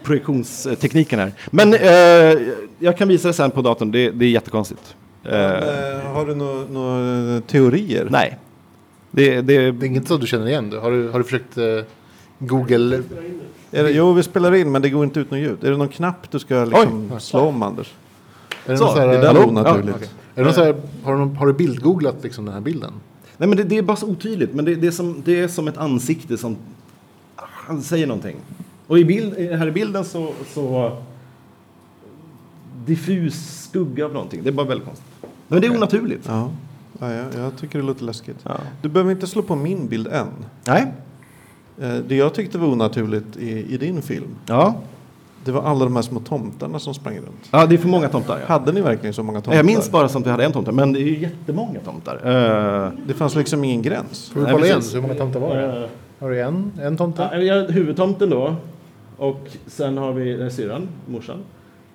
projektionstekniken 0.04 1.18
här. 1.18 1.32
Men 1.50 1.74
eh, 1.74 2.54
jag 2.78 2.96
kan 2.98 3.08
visa 3.08 3.28
det 3.28 3.34
sen 3.34 3.50
på 3.50 3.62
datorn, 3.62 3.90
det, 3.90 4.10
det 4.10 4.24
är 4.24 4.28
jättekonstigt. 4.30 4.96
Eh, 5.24 5.40
Eh, 5.52 6.12
har 6.12 6.26
du 6.26 6.34
några 6.34 6.64
nå 6.64 7.40
teorier? 7.40 8.06
nej. 8.10 8.38
Det, 9.10 9.40
det, 9.40 9.70
Det 9.72 9.86
är 9.86 9.88
inget 9.88 10.08
så 10.08 10.16
du 10.16 10.26
känner 10.26 10.46
igen 10.46 10.70
du? 10.70 10.78
Har 10.78 10.90
du, 10.90 11.08
har 11.10 11.18
du 11.18 11.24
försökt 11.24 11.58
eh, 11.58 11.64
Google? 12.38 13.02
Är 13.72 13.82
det, 13.84 13.90
jo, 13.90 14.12
vi 14.12 14.22
spelar 14.22 14.54
in 14.54 14.72
men 14.72 14.82
det 14.82 14.90
går 14.90 15.04
inte 15.04 15.20
ut 15.20 15.30
något 15.30 15.40
ljud. 15.40 15.64
Är 15.64 15.70
det 15.70 15.76
någon 15.76 15.88
knapp 15.88 16.30
du 16.30 16.38
ska 16.38 16.64
liksom 16.64 17.10
slå 17.20 17.40
om 17.40 17.62
Anders? 17.62 17.92
Är 18.66 18.72
det 18.72 18.78
Så, 18.78 18.84
någon 18.84 18.94
så 18.94 19.00
här, 19.00 19.08
det 19.08 19.18
där 19.18 19.34
var 19.34 19.44
onaturligt. 19.48 19.88
Ja, 19.88 19.94
okej. 19.96 20.08
Är 20.35 20.45
det 20.45 20.53
så 20.53 20.64
här, 20.64 20.74
har, 21.03 21.12
du, 21.12 21.18
någon- 21.18 21.37
har 21.37 21.47
du 21.47 21.53
bildgooglat 21.53 22.16
liksom 22.22 22.45
den 22.45 22.55
här 22.55 22.61
bilden? 22.61 22.93
nej 23.37 23.49
men 23.49 23.59
det, 23.59 23.64
det 23.64 23.78
är 23.78 23.82
bara 23.82 23.97
så 23.97 24.07
otydligt, 24.09 24.55
men 24.55 24.64
det, 24.64 24.74
det, 24.74 24.87
är 24.87 24.91
som, 24.91 25.22
det 25.24 25.41
är 25.41 25.49
som 25.49 25.68
ett 25.68 25.76
ansikte 25.76 26.37
som 26.39 26.57
han 27.37 27.82
säger 27.82 28.07
någonting. 28.07 28.37
Och 28.87 28.99
i 28.99 29.05
bild, 29.05 29.35
här 29.39 29.66
i 29.66 29.70
bilden 29.70 30.05
så, 30.05 30.32
så 30.55 30.97
diffus 32.87 33.61
skugga 33.68 34.05
av 34.05 34.12
någonting. 34.12 34.43
Det 34.43 34.49
är 34.49 34.53
bara 34.53 34.66
väldigt 34.66 34.87
konstigt. 34.87 35.07
Men 35.49 35.61
det 35.61 35.66
är 35.66 35.76
onaturligt. 35.76 36.24
Ja, 36.28 36.51
ja 36.99 37.12
jag, 37.12 37.26
jag 37.35 37.57
tycker 37.57 37.78
det 37.78 37.85
låter 37.85 38.05
läskigt. 38.05 38.37
Ja. 38.43 38.57
Du 38.82 38.89
behöver 38.89 39.12
inte 39.12 39.26
slå 39.26 39.43
på 39.43 39.57
min 39.57 39.89
bild 39.89 40.07
än. 40.07 40.26
Nej. 40.66 40.93
Eh, 41.80 41.95
Det 42.09 42.16
jag 42.16 42.35
tyckte 42.35 42.59
var 42.59 42.68
onaturligt 42.68 43.37
i, 43.37 43.74
i 43.74 43.76
din 43.78 44.03
film, 44.03 44.28
Ja. 44.47 44.74
Det 45.45 45.53
var 45.53 45.62
alla 45.62 45.84
de 45.84 45.97
här 45.97 46.03
små 46.03 46.20
tomtarna 46.20 46.78
som 46.78 46.95
sprang 46.95 47.16
runt. 47.16 47.49
ja, 47.51 47.66
det 47.66 47.74
är 47.74 47.78
för 47.78 47.88
många 47.88 48.09
tomtar. 48.09 48.38
Ja. 48.40 48.47
Hade 48.47 48.72
ni 48.72 48.80
verkligen 48.80 49.14
så 49.14 49.22
många 49.22 49.40
tomtar? 49.40 49.57
Jag 49.57 49.66
minns 49.66 49.90
bara 49.90 50.09
som 50.09 50.22
att 50.22 50.26
vi 50.26 50.30
hade 50.30 50.45
en 50.45 50.53
tomte, 50.53 50.72
men 50.72 50.92
det 50.92 50.99
är 51.01 51.05
ju 51.05 51.18
jättemånga 51.18 51.80
tomtar. 51.80 52.14
Eh, 52.86 52.92
Det 53.07 53.14
fanns 53.14 53.34
liksom 53.36 53.64
ingen 53.64 53.82
gräns. 53.82 54.28
Får 54.30 54.40
vi 54.40 54.45
Nej, 54.45 54.53
kolla 54.53 54.66
igen? 54.66 54.78
precis. 54.78 54.95
Hur 54.95 55.01
många 55.01 55.14
tomtar 55.14 55.40
var 55.40 55.57
det? 55.57 55.82
eh, 55.82 55.88
Har 56.18 56.30
du 56.30 56.40
en? 56.40 56.72
En 56.82 56.97
tomte? 56.97 57.28
ja, 57.32 57.38
vi 57.38 57.49
har 57.49 57.68
huvudtomten 57.68 58.30
då. 58.30 58.55
Och 59.16 59.40
sen 59.66 59.99
har 59.99 60.12
vi 60.12 60.51
syrran, 60.51 60.88
morsan. 61.07 61.38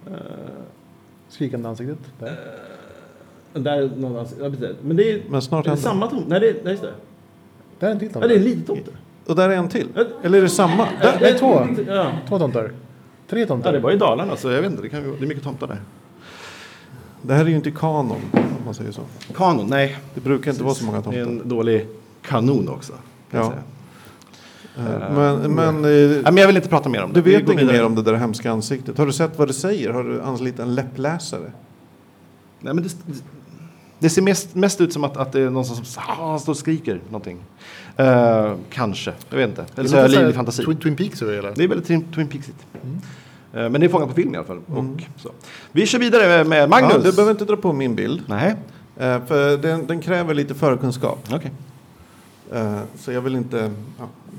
Eh, 0.07 0.13
Skrikande 1.29 1.69
ansiktet? 1.69 1.97
Där. 2.19 2.35
där 3.53 3.89
någonstans. 3.97 4.41
Ja, 4.43 4.49
precis. 4.49 4.75
Men 4.81 4.97
det 4.97 5.11
är, 5.11 5.21
Men 5.29 5.41
snart 5.41 5.67
är 5.67 5.71
det 5.71 5.77
samma 5.77 6.07
tomte. 6.07 6.25
Nej, 6.29 6.39
det, 6.39 6.55
nej, 6.63 6.71
just 6.71 6.83
det. 6.83 6.91
Där 7.79 7.87
är 7.87 7.91
en 7.91 7.99
till 7.99 8.07
Ja, 8.07 8.13
tomte. 8.13 8.27
det 8.27 8.33
är 8.33 8.37
en 8.37 8.43
liten 8.43 8.63
tomte. 8.63 8.91
Och 9.25 9.35
där 9.35 9.49
är 9.49 9.55
en 9.55 9.69
till. 9.69 9.87
Eller 10.23 10.37
är 10.37 10.41
det 10.41 10.49
samma? 10.49 10.87
Där, 11.01 11.17
det 11.19 11.29
är 11.29 11.37
två. 11.37 11.67
Ja. 11.87 12.11
Två 12.29 12.39
tomtar. 12.39 12.71
Tre 13.29 13.39
ja, 13.39 13.47
tomtar. 13.47 13.73
det 13.73 13.79
var 13.79 13.91
i 13.91 13.97
Dalarna 13.97 14.35
så 14.35 14.49
jag 14.49 14.61
vet 14.61 14.71
inte. 14.71 14.81
Det, 14.83 14.89
kan, 14.89 15.03
det 15.19 15.25
är 15.25 15.27
mycket 15.27 15.43
tomtar 15.43 15.67
där. 15.67 15.81
Det 17.21 17.33
här 17.33 17.45
är 17.45 17.49
ju 17.49 17.55
inte 17.55 17.71
kanon, 17.71 18.21
om 18.33 18.41
man 18.65 18.73
säger 18.73 18.91
så. 18.91 19.01
Kanon? 19.35 19.67
Nej. 19.69 19.97
Det 20.13 20.21
brukar 20.21 20.51
inte 20.51 20.63
vara 20.63 20.75
så 20.75 20.85
många 20.85 20.97
Det 21.01 21.01
är 21.19 21.25
tomtar. 21.25 21.41
en 21.43 21.49
dålig 21.49 21.87
kanon 22.21 22.69
också. 22.69 22.93
Kan 23.31 23.39
Ja. 23.39 23.49
säga. 23.49 23.61
Eh, 24.77 25.13
Men, 25.15 25.55
men 25.55 25.85
eh, 25.85 25.91
Ja, 25.91 26.21
men 26.31 26.37
jag 26.37 26.47
vill 26.47 26.55
inte 26.55 26.69
prata 26.69 26.89
mer 26.89 27.03
om 27.03 27.13
det. 27.13 27.21
du 27.21 27.31
vet 27.31 27.49
inget 27.49 27.65
mer 27.67 27.85
om 27.85 27.95
det 27.95 28.01
där 28.01 28.13
hemska 28.13 28.51
ansiktet. 28.51 28.97
Har 28.97 29.05
du 29.05 29.11
sett 29.13 29.37
vad 29.39 29.47
det 29.47 29.53
säger? 29.53 29.89
Har 29.89 30.03
du 30.03 30.21
anlitat 30.21 30.59
en 30.59 30.75
läppläsare? 30.75 31.51
Nej, 32.59 32.73
men 32.73 32.83
det, 32.83 32.89
det 33.99 34.09
ser 34.09 34.21
mest, 34.21 34.55
mest 34.55 34.81
ut 34.81 34.93
som 34.93 35.03
att, 35.03 35.17
att 35.17 35.31
det 35.31 35.41
är 35.41 35.49
någon 35.49 35.65
som 35.65 35.85
står 36.39 36.49
och 36.49 36.57
skriker 36.57 37.01
någonting. 37.05 37.39
Eh, 37.97 38.53
kanske, 38.69 39.13
jag 39.29 39.37
vet 39.37 39.49
inte. 39.49 39.65
Eller 39.75 39.89
så 39.89 39.95
har 39.95 40.01
jag 40.01 40.11
livlig 40.11 40.35
fantasi. 40.35 40.65
Twin, 40.65 40.77
Twin 40.77 40.95
Peaks 40.95 41.21
över 41.21 41.35
hela. 41.35 41.51
Det 41.51 41.63
är 41.63 41.67
väldigt 41.67 41.87
Twin, 41.87 42.03
Twin 42.15 42.27
Peaksigt. 42.27 42.57
Eh, 43.53 43.69
men 43.69 43.73
det 43.73 43.85
är 43.85 43.89
fångat 43.89 44.09
på 44.09 44.15
film 44.15 44.33
i 44.33 44.37
alla 44.37 44.47
fall. 44.47 44.59
Mm. 44.69 44.93
Och, 44.93 45.01
så. 45.17 45.31
Vi 45.71 45.85
kör 45.85 45.99
vidare 45.99 46.27
med, 46.27 46.47
med 46.47 46.69
Magnus. 46.69 46.91
Ja, 46.93 46.97
du 46.97 47.11
behöver 47.11 47.31
inte 47.31 47.45
dra 47.45 47.55
på 47.55 47.73
min 47.73 47.95
bild. 47.95 48.21
Nej, 48.27 48.55
eh, 48.97 49.25
För 49.25 49.57
den, 49.57 49.87
den 49.87 50.01
kräver 50.01 50.33
lite 50.33 50.55
förkunskap. 50.55 51.27
Eh, 52.51 52.79
så 52.99 53.11
jag 53.11 53.21
vill 53.21 53.35
inte 53.35 53.71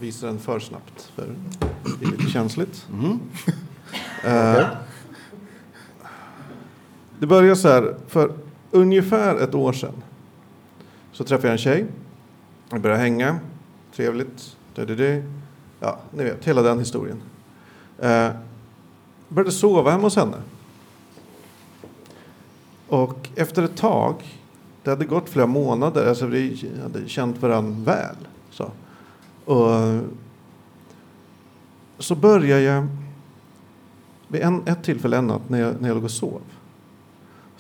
visa 0.00 0.26
den 0.26 0.38
för 0.38 0.58
snabbt, 0.58 1.11
för 1.14 1.26
det 2.00 2.06
är 2.06 2.11
lite 2.11 2.30
känsligt. 2.30 2.86
Eh, 4.24 4.66
det 7.18 7.26
börjar 7.26 7.54
så 7.54 7.68
här, 7.68 7.94
för 8.08 8.32
ungefär 8.70 9.36
ett 9.36 9.54
år 9.54 9.72
sedan 9.72 10.02
så 11.12 11.24
träffade 11.24 11.48
jag 11.48 11.52
en 11.52 11.58
tjej. 11.58 11.86
Vi 12.72 12.78
började 12.78 13.02
hänga, 13.02 13.38
trevligt. 13.96 14.56
Ja, 15.80 15.98
ni 16.10 16.24
vet, 16.24 16.44
hela 16.44 16.62
den 16.62 16.78
historien. 16.78 17.22
Eh, 17.98 18.30
började 19.28 19.52
sova 19.52 19.90
hemma 19.90 20.02
hos 20.02 20.16
henne. 20.16 20.36
Och 22.88 23.28
efter 23.34 23.62
ett 23.62 23.76
tag, 23.76 24.14
det 24.82 24.90
hade 24.90 25.04
gått 25.04 25.28
flera 25.28 25.46
månader, 25.46 26.08
alltså 26.08 26.26
vi 26.26 26.70
hade 26.82 27.08
känt 27.08 27.42
varandra 27.42 27.84
väl. 27.84 28.16
Så, 28.50 28.70
och, 29.44 30.00
så 31.98 32.14
började 32.14 32.62
jag, 32.62 32.86
vid 34.28 34.40
en, 34.40 34.62
ett 34.66 34.84
tillfälle 34.84 35.16
en 35.16 35.26
natt 35.26 35.48
när 35.48 35.60
jag, 35.60 35.80
när 35.80 35.88
jag 35.88 35.94
låg 35.94 36.04
och 36.04 36.10
sov, 36.10 36.40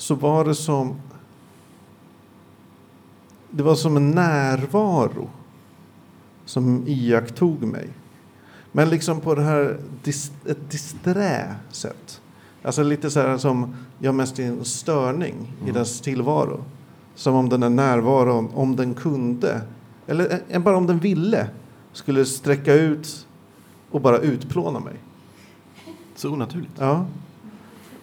så 0.00 0.14
var 0.14 0.44
det 0.44 0.54
som 0.54 0.94
det 3.50 3.62
var 3.62 3.74
som 3.74 3.96
en 3.96 4.10
närvaro 4.10 5.28
som 6.44 6.84
iakttog 6.86 7.62
mig. 7.62 7.88
Men 8.72 8.90
liksom 8.90 9.20
på 9.20 9.34
det 9.34 9.42
här 9.42 9.80
dis, 10.02 10.32
ett 10.46 10.70
disträ 10.70 11.54
sätt. 11.70 12.20
Alltså 12.62 12.82
lite 12.82 13.10
så 13.10 13.20
här 13.20 13.38
som 13.38 13.76
jag 13.98 14.14
mest 14.14 14.38
är 14.38 14.46
en 14.46 14.64
störning 14.64 15.52
i 15.66 15.70
dess 15.70 16.00
tillvaro. 16.00 16.64
Som 17.14 17.34
om 17.34 17.48
den 17.48 17.62
är 17.62 17.70
närvaron, 17.70 18.50
om 18.54 18.76
den 18.76 18.94
kunde, 18.94 19.60
eller 20.06 20.42
eh, 20.48 20.62
bara 20.62 20.76
om 20.76 20.86
den 20.86 20.98
ville, 20.98 21.48
skulle 21.92 22.24
sträcka 22.24 22.74
ut 22.74 23.26
och 23.90 24.00
bara 24.00 24.18
utplåna 24.18 24.80
mig. 24.80 24.94
Så 26.16 26.30
onaturligt. 26.32 26.72
Ja. 26.78 27.06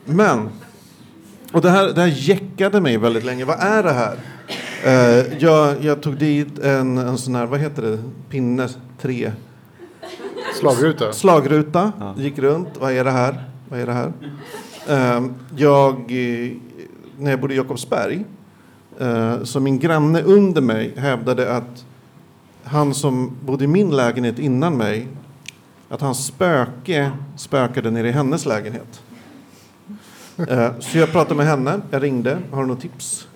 Men, 0.06 0.50
och 1.54 1.62
det 1.62 1.70
här, 1.70 1.88
det 1.94 2.02
här 2.02 2.14
jäckade 2.16 2.82
mig 2.82 2.98
väldigt 2.98 3.24
länge. 3.26 3.46
Vad 3.46 3.60
är 3.60 3.84
det 3.84 3.94
här? 3.94 4.18
Eh, 4.86 5.38
jag, 5.40 5.84
jag 5.84 6.02
tog 6.02 6.18
dit 6.18 6.60
en, 6.60 6.98
en 6.98 7.18
sån 7.18 7.36
här, 7.36 7.46
vad 7.46 7.60
heter 7.60 7.82
det, 7.82 7.98
pinne 8.30 8.70
3 9.02 9.32
Slagruta. 10.60 11.14
slagruta, 11.14 11.92
gick 12.18 12.40
runt. 12.40 12.70
Vad 12.80 12.92
är 12.92 13.04
det 13.04 13.12
här? 13.12 13.44
Vad 13.70 13.80
är 13.80 13.86
det 13.86 13.94
här? 13.94 14.14
Eh, 14.88 15.26
jag, 15.56 16.12
när 17.18 17.32
jag 17.32 17.40
bodde 17.42 17.54
i 17.54 17.58
Jakobsberg, 17.58 18.26
eh, 19.00 19.44
så 19.44 19.60
min 19.60 19.80
granne 19.80 20.22
under 20.22 20.62
mig 20.62 20.94
hävdade 20.98 21.56
att 21.56 21.86
han 22.64 22.94
som 22.94 23.32
bodde 23.46 23.64
i 23.64 23.68
min 23.68 23.96
lägenhet 23.96 24.40
innan 24.40 24.78
mig, 24.78 25.08
att 25.90 26.02
hans 26.02 26.26
spöke 26.26 27.12
spökade 27.36 27.92
nere 27.92 28.08
i 28.08 28.12
hennes 28.12 28.46
lägenhet. 28.46 29.02
Eh, 30.38 30.80
så 30.80 30.98
jag 30.98 31.12
pratade 31.12 31.36
med 31.36 31.46
henne, 31.46 31.82
jag 31.90 32.04
ringde, 32.04 32.40
har 32.52 32.62
du 32.62 32.68
något 32.68 32.82
tips? 32.82 33.28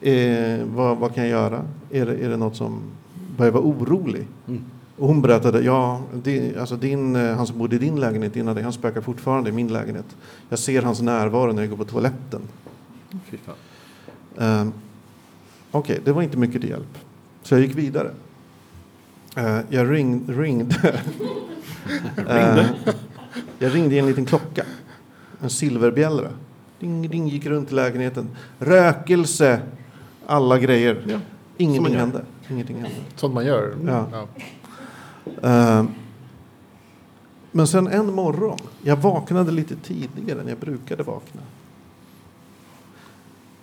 Eh, 0.00 0.64
vad, 0.64 0.98
vad 0.98 1.14
kan 1.14 1.24
jag 1.24 1.30
göra? 1.30 1.64
Är 1.90 2.06
det, 2.06 2.16
är 2.16 2.28
det 2.28 2.36
något 2.36 2.56
som 2.56 2.80
börjar 3.36 3.52
vara 3.52 3.64
orolig? 3.64 4.26
Och 4.96 5.08
hon 5.08 5.22
berättade, 5.22 5.60
ja, 5.62 6.02
det, 6.22 6.56
alltså 6.56 6.76
din, 6.76 7.16
eh, 7.16 7.36
han 7.36 7.46
som 7.46 7.58
bodde 7.58 7.76
i 7.76 7.78
din 7.78 8.00
lägenhet 8.00 8.36
innan 8.36 8.54
dig, 8.54 8.64
han 8.64 8.72
spökar 8.72 9.00
fortfarande 9.00 9.50
i 9.50 9.52
min 9.52 9.68
lägenhet. 9.68 10.16
Jag 10.48 10.58
ser 10.58 10.82
hans 10.82 11.00
närvaro 11.00 11.52
när 11.52 11.62
jag 11.62 11.70
går 11.70 11.76
på 11.76 11.84
toaletten. 11.84 12.40
Fy 13.30 13.36
fan. 13.36 13.56
Eh, 14.38 14.72
Okej, 15.70 16.00
det 16.04 16.12
var 16.12 16.22
inte 16.22 16.36
mycket 16.36 16.60
till 16.60 16.70
hjälp. 16.70 16.98
Så 17.42 17.54
jag 17.54 17.62
gick 17.62 17.74
vidare. 17.74 18.10
Eh, 19.36 19.58
jag 19.68 19.90
ring, 19.90 20.24
ringde. 20.28 21.00
Eh, 22.28 22.66
jag 23.58 23.74
ringde 23.74 23.94
i 23.94 23.98
en 23.98 24.06
liten 24.06 24.24
klocka. 24.24 24.64
En 25.42 25.50
silverbjällra. 25.50 26.28
Ding, 26.80 27.08
ding, 27.08 27.28
gick 27.28 27.46
runt 27.46 27.72
i 27.72 27.74
lägenheten. 27.74 28.28
Rökelse, 28.58 29.62
alla 30.26 30.58
grejer. 30.58 31.02
Som 31.02 31.12
man 31.12 31.22
Ingenting 31.56 31.96
hände. 31.96 32.24
Ingenting 32.50 32.76
hände. 32.76 32.96
Sånt 33.16 33.34
man 33.34 33.46
gör. 33.46 33.76
Ja. 33.86 34.26
Eh, 35.42 35.84
men 37.52 37.66
sen 37.66 37.86
en 37.86 38.14
morgon, 38.14 38.58
jag 38.82 38.96
vaknade 38.96 39.52
lite 39.52 39.76
tidigare 39.76 40.40
än 40.40 40.48
jag 40.48 40.58
brukade 40.58 41.02
vakna. 41.02 41.40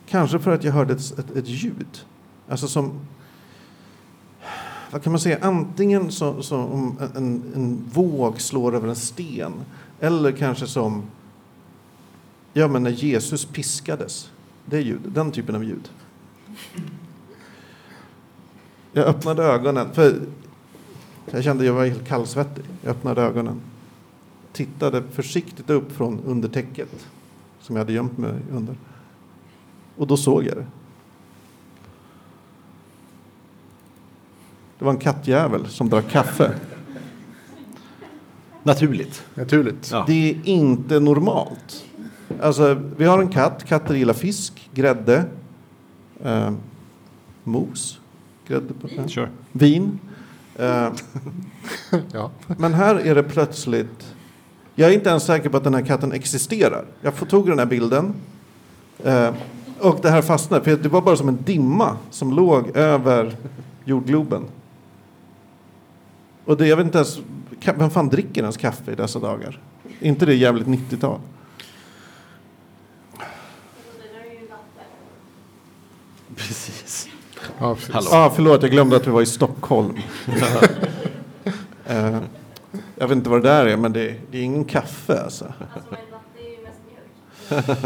Kanske 0.10 0.40
för 0.40 0.52
att 0.52 0.64
jag 0.64 0.72
hörde 0.72 0.94
ett, 0.94 1.20
ett, 1.20 1.36
ett 1.36 1.48
ljud. 1.48 2.06
Alltså 2.50 2.68
som... 2.68 3.00
Vad 4.92 5.04
kan 5.04 5.12
man 5.12 5.20
säga? 5.20 5.38
Antingen 5.42 6.12
som 6.12 6.42
om 6.52 6.98
en, 7.16 7.44
en 7.56 7.90
våg 7.94 8.42
slår 8.42 8.76
över 8.76 8.88
en 8.88 8.96
sten. 8.96 9.54
Eller 10.00 10.32
kanske 10.32 10.68
som... 10.68 11.04
Ja, 12.54 12.68
men 12.68 12.84
när 12.84 12.90
Jesus 12.90 13.46
piskades. 13.46 14.32
Det 14.66 14.82
ljud, 14.82 15.02
den 15.06 15.32
typen 15.32 15.56
av 15.56 15.64
ljud. 15.64 15.90
Jag 18.92 19.06
öppnade 19.06 19.44
ögonen. 19.44 19.88
För 19.94 20.22
jag 21.32 21.44
kände 21.44 21.62
att 21.64 21.68
jag 21.68 21.74
var 21.74 21.86
helt 21.86 22.08
kallsvettig. 22.08 22.64
Jag 22.82 22.92
öppnade 22.92 23.22
ögonen. 23.22 23.62
Tittade 24.54 25.04
försiktigt 25.12 25.70
upp 25.70 25.92
från 25.92 26.20
under 26.26 26.50
täcket 26.50 27.08
som 27.62 27.76
jag 27.76 27.84
hade 27.84 27.94
gömt 27.94 28.18
mig 28.18 28.34
under. 28.52 28.76
Och 29.98 30.08
då 30.08 30.18
såg 30.18 30.44
jag 30.44 30.58
det. 30.58 30.68
Det 34.80 34.86
var 34.86 34.92
en 34.92 35.00
kattjävel 35.00 35.68
som 35.68 35.90
drack 35.90 36.10
kaffe. 36.10 36.56
Naturligt. 38.64 39.26
Naturligt. 39.36 39.90
Ja. 39.92 40.04
Det 40.08 40.30
är 40.30 40.38
inte 40.44 41.00
normalt. 41.00 41.86
Alltså, 42.42 42.82
vi 42.98 43.06
har 43.06 43.20
en 43.20 43.30
katt. 43.30 43.64
Katter 43.64 43.96
gillar 43.96 44.14
fisk, 44.14 44.70
grädde, 44.74 45.26
eh, 46.24 46.52
mos, 47.44 48.00
grädde 48.48 48.74
på, 48.74 48.88
eh, 48.88 49.08
Kör. 49.08 49.30
vin. 49.52 50.00
Eh, 50.56 50.88
Ja. 52.12 52.32
Men 52.48 52.74
här 52.74 52.96
är 52.96 53.16
det 53.16 53.24
plötsligt... 53.24 54.16
Jag 54.76 54.90
är 54.90 54.94
inte 54.94 55.10
ens 55.10 55.24
säker 55.24 55.50
på 55.50 55.58
att 55.58 55.64
den 55.64 55.74
här 55.74 55.86
katten 55.86 56.12
existerar. 56.12 56.86
Jag 57.02 57.30
tog 57.30 57.48
den 57.48 57.60
här 57.60 57.66
bilden. 57.66 58.14
Eh, 59.04 59.34
och 59.80 60.00
det 60.02 60.10
här 60.10 60.22
fastnade, 60.22 60.64
för 60.64 60.78
det 60.78 60.90
var 60.90 61.02
bara 61.02 61.16
som 61.16 61.28
en 61.28 61.44
dimma 61.44 61.98
som 62.10 62.34
låg 62.34 62.78
över 62.78 63.36
jordgloben. 63.86 64.44
Och 66.46 66.58
det, 66.58 66.68
jag 66.68 66.78
vet 66.78 66.86
inte 66.86 66.98
ens... 66.98 67.20
Vem 67.78 67.90
fan 67.90 68.10
dricker 68.10 68.42
ens 68.42 68.58
kaffe 68.58 68.92
i 68.92 68.96
dessa 68.96 69.20
dagar? 69.20 69.60
inte 70.00 70.26
det 70.26 70.36
jävligt 70.36 70.68
90-tal? 70.68 71.20
Det 73.18 73.24
där 74.14 74.20
är 74.20 74.42
ju 74.42 74.48
latte. 74.48 74.86
Precis. 76.36 77.10
Ja, 77.60 77.76
precis. 77.76 78.12
Ah, 78.14 78.30
förlåt, 78.36 78.62
jag 78.62 78.72
glömde 78.72 78.96
att 78.96 79.08
vi 79.08 79.12
var 79.12 79.22
i 79.22 79.26
Stockholm. 79.26 79.94
eh, 81.88 82.18
jag 82.98 83.08
vet 83.08 83.18
inte 83.18 83.30
vad 83.30 83.44
det 83.44 83.50
där 83.50 83.66
är, 83.66 83.78
men 83.78 83.94
det, 83.94 84.16
det 84.32 84.38
är 84.38 84.42
ingen 84.42 84.66
kaffe 84.66 85.22
alltså. 85.24 85.46
Alltså 85.76 85.92
latte 85.92 86.40
är 87.50 87.66
mest. 87.68 87.80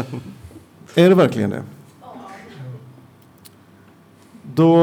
Är 0.94 1.08
det 1.08 1.14
verkligen 1.14 1.50
det? 1.50 1.62
Då, 4.54 4.76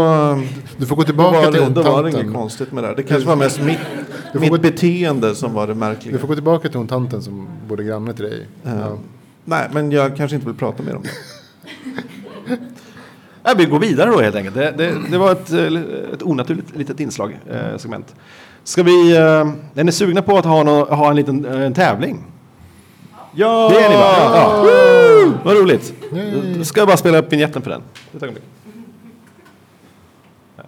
Du 0.78 0.86
får 0.86 0.96
gå 0.96 1.02
då 1.02 1.06
tillbaka 1.06 1.38
var 1.38 1.44
till 1.44 1.54
det, 1.54 1.66
hon 1.66 1.74
då 1.74 1.82
var 1.84 2.04
det 2.04 2.10
inget 2.10 2.34
konstigt 2.34 2.72
med 2.72 2.84
det. 2.84 2.88
här. 2.88 2.96
Det 2.96 3.04
kanske 3.04 3.28
var 3.28 3.36
mest 3.36 3.62
mitt, 3.62 3.78
Du 4.26 4.32
får 4.34 4.40
mitt 4.40 4.50
gå- 4.50 4.58
beteende 4.58 5.36
som 5.36 5.54
var 5.54 5.68
det 5.68 5.76
märkliga. 5.76 6.14
Du 6.14 6.20
får 6.20 6.28
gå 6.28 6.34
tillbaka 6.34 6.70
till 6.70 6.78
hon 6.78 6.88
tanten 6.88 7.22
som 7.22 7.48
bodde 7.68 7.84
granne 7.84 8.14
till 8.14 8.26
dig. 8.26 8.48
Eh, 8.64 8.80
Ja. 8.80 8.98
Nej, 9.46 9.70
men 9.74 9.92
jag 9.92 10.18
kanske 10.18 10.36
inte 10.36 10.48
vill 10.48 10.56
prata 10.58 10.84
mer 10.84 10.96
om 10.96 11.04
det. 11.04 11.10
Nej, 13.44 13.54
vi 13.58 13.66
går 13.66 13.80
vidare 13.80 14.10
då 14.10 14.20
helt 14.22 14.36
enkelt. 14.36 14.56
Det, 14.56 14.72
det, 14.78 14.98
det 15.12 15.18
var 15.18 15.32
ett, 15.32 15.52
eh, 15.52 16.14
ett 16.14 16.24
onaturligt 16.24 16.76
litet 16.76 17.00
inslag, 17.00 17.40
eh, 17.52 17.78
segment. 17.78 18.16
Ska 18.64 18.84
vi, 18.84 19.12
eh, 19.18 19.22
är 19.76 19.84
ni 19.84 19.92
sugna 19.92 20.22
på 20.22 20.38
att 20.38 20.46
ha, 20.46 20.64
nå- 20.64 20.86
ha 20.86 21.10
en 21.10 21.16
liten 21.16 21.46
eh, 21.46 21.62
en 21.62 21.74
tävling? 21.74 22.24
Ja! 23.36 23.70
Det 23.70 23.80
är 23.80 23.90
ni 23.90 23.96
va? 23.96 24.14
Ja. 24.36 24.62
Woo! 24.64 25.34
Vad 25.44 25.58
roligt. 25.58 25.94
Då 26.58 26.64
ska 26.64 26.80
jag 26.82 26.88
bara 26.88 26.98
spela 26.98 27.18
upp 27.18 27.34
vignetten 27.34 27.62
för 27.62 27.70
den. 27.70 27.82
Ett 28.16 28.24
ögonblick. 28.24 28.44
Eh, 30.58 30.64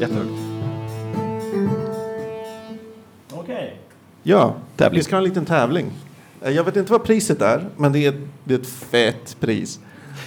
Jättehögt. 0.00 0.30
Okej. 3.32 3.76
Ja, 4.22 4.54
Tävling. 4.76 4.98
vi 4.98 5.04
ska 5.04 5.14
ha 5.16 5.18
en 5.18 5.24
liten 5.28 5.44
tävling. 5.44 5.90
Jag 6.42 6.64
vet 6.64 6.76
inte 6.76 6.92
vad 6.92 7.02
priset 7.04 7.42
är, 7.42 7.64
men 7.76 7.92
det 7.92 8.06
är, 8.06 8.14
det 8.44 8.54
är 8.54 8.58
ett 8.58 8.66
fett 8.68 9.36
pris. 9.40 9.80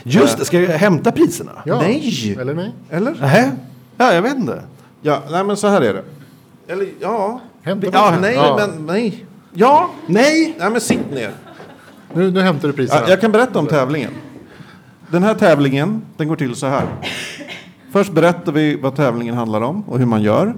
Just 0.03 0.37
det, 0.37 0.45
ska 0.45 0.59
jag 0.61 0.77
hämta 0.77 1.11
priserna? 1.11 1.51
Ja. 1.65 1.77
Nej! 1.81 2.37
Eller 2.41 2.53
nej? 2.53 2.71
Eller? 2.89 3.11
Nähä? 3.21 3.51
Ja, 3.97 4.13
jag 4.13 4.21
vet 4.21 4.35
inte. 4.35 4.63
Ja, 5.01 5.21
nej 5.31 5.43
men 5.43 5.57
så 5.57 5.67
här 5.67 5.81
är 5.81 5.93
det. 5.93 6.03
Eller 6.67 6.87
ja. 6.99 7.41
Hämta 7.61 7.87
ja 7.93 8.17
nej, 8.21 8.33
Ja. 8.35 8.55
men 8.59 8.85
nej. 8.85 9.25
Ja, 9.53 9.89
nej. 10.05 10.55
Nej, 10.59 10.69
men 10.71 10.81
sitt 10.81 11.11
ner. 11.11 11.31
Nu, 12.13 12.31
nu 12.31 12.41
hämtar 12.41 12.67
du 12.67 12.73
priserna. 12.73 13.01
Ja, 13.01 13.09
jag 13.09 13.21
kan 13.21 13.31
berätta 13.31 13.59
om 13.59 13.67
tävlingen. 13.67 14.11
Den 15.09 15.23
här 15.23 15.33
tävlingen, 15.33 16.01
den 16.17 16.27
går 16.27 16.35
till 16.35 16.55
så 16.55 16.67
här. 16.67 16.87
Först 17.91 18.11
berättar 18.13 18.51
vi 18.51 18.75
vad 18.75 18.95
tävlingen 18.95 19.35
handlar 19.35 19.61
om 19.61 19.83
och 19.83 19.99
hur 19.99 20.05
man 20.05 20.21
gör. 20.21 20.55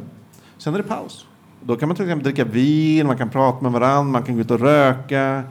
Sen 0.57 0.73
är 0.73 0.77
det 0.77 0.83
paus. 0.83 1.25
Då 1.61 1.75
kan 1.75 1.89
man 1.89 1.95
till 1.95 2.05
exempel 2.05 2.23
dricka 2.23 2.43
vin, 2.43 3.07
man 3.07 3.17
kan 3.17 3.29
prata 3.29 3.63
med 3.63 3.71
varandra, 3.71 4.03
man 4.11 4.23
kan 4.23 4.35
gå 4.35 4.41
ut 4.41 4.51
och 4.51 4.59
röka, 4.59 5.43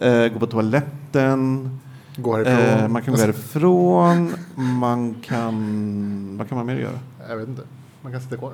eh, 0.00 0.26
gå 0.28 0.38
på 0.38 0.46
toaletten, 0.46 1.70
Gå 2.16 2.36
härifrån. 2.36 2.78
eh, 2.84 2.88
man 2.88 3.02
kan 3.02 3.14
gå 3.14 3.20
härifrån, 3.20 4.34
man 4.54 5.14
kan... 5.22 6.36
Vad 6.38 6.48
kan 6.48 6.56
man 6.58 6.66
mer 6.66 6.74
göra? 6.76 6.98
Jag 7.28 7.36
vet 7.36 7.48
inte. 7.48 7.62
Man 8.02 8.12
kan 8.12 8.20
sitta 8.20 8.36
kvar. 8.36 8.52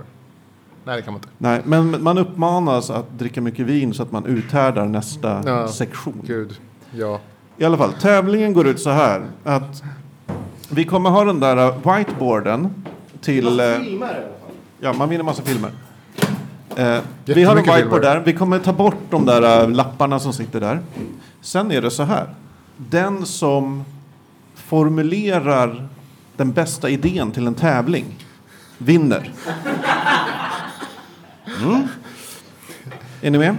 Nej, 0.84 0.96
det 0.96 1.02
kan 1.02 1.12
man 1.12 1.18
inte. 1.20 1.28
Nej, 1.38 1.60
men 1.64 2.02
man 2.02 2.18
uppmanas 2.18 2.90
att 2.90 3.18
dricka 3.18 3.40
mycket 3.40 3.66
vin 3.66 3.94
så 3.94 4.02
att 4.02 4.12
man 4.12 4.26
uthärdar 4.26 4.86
nästa 4.86 5.42
Ja. 5.46 5.68
sektion. 5.68 6.22
Gud. 6.26 6.58
Ja. 6.90 7.20
I 7.56 7.64
alla 7.64 7.76
fall, 7.76 7.92
tävlingen 7.92 8.52
går 8.52 8.66
ut 8.66 8.80
så 8.80 8.90
här 8.90 9.22
att 9.44 9.82
vi 10.70 10.84
kommer 10.84 11.10
ha 11.10 11.24
den 11.24 11.40
där 11.40 11.72
whiteboarden 11.96 12.84
till... 13.20 13.60
eh, 13.60 13.66
Ja, 14.80 14.92
man 14.92 15.08
vinner 15.08 15.24
massa 15.24 15.42
filmer. 15.42 15.70
Eh, 16.76 16.98
vi 17.24 17.44
har 17.44 17.56
en 17.56 17.62
whiteboard 17.62 17.78
filmer. 17.82 18.00
där. 18.00 18.20
Vi 18.24 18.32
kommer 18.32 18.58
ta 18.58 18.72
bort 18.72 18.96
de 19.10 19.26
där 19.26 19.62
uh, 19.64 19.70
lapparna 19.70 20.18
som 20.20 20.32
sitter 20.32 20.60
där. 20.60 20.80
Sen 21.40 21.72
är 21.72 21.82
det 21.82 21.90
så 21.90 22.02
här. 22.02 22.26
Den 22.76 23.26
som 23.26 23.84
formulerar 24.54 25.88
den 26.36 26.52
bästa 26.52 26.88
idén 26.88 27.30
till 27.30 27.46
en 27.46 27.54
tävling 27.54 28.04
vinner. 28.78 29.32
Mm. 31.62 31.88
Är 33.22 33.30
ni 33.30 33.38
med? 33.38 33.56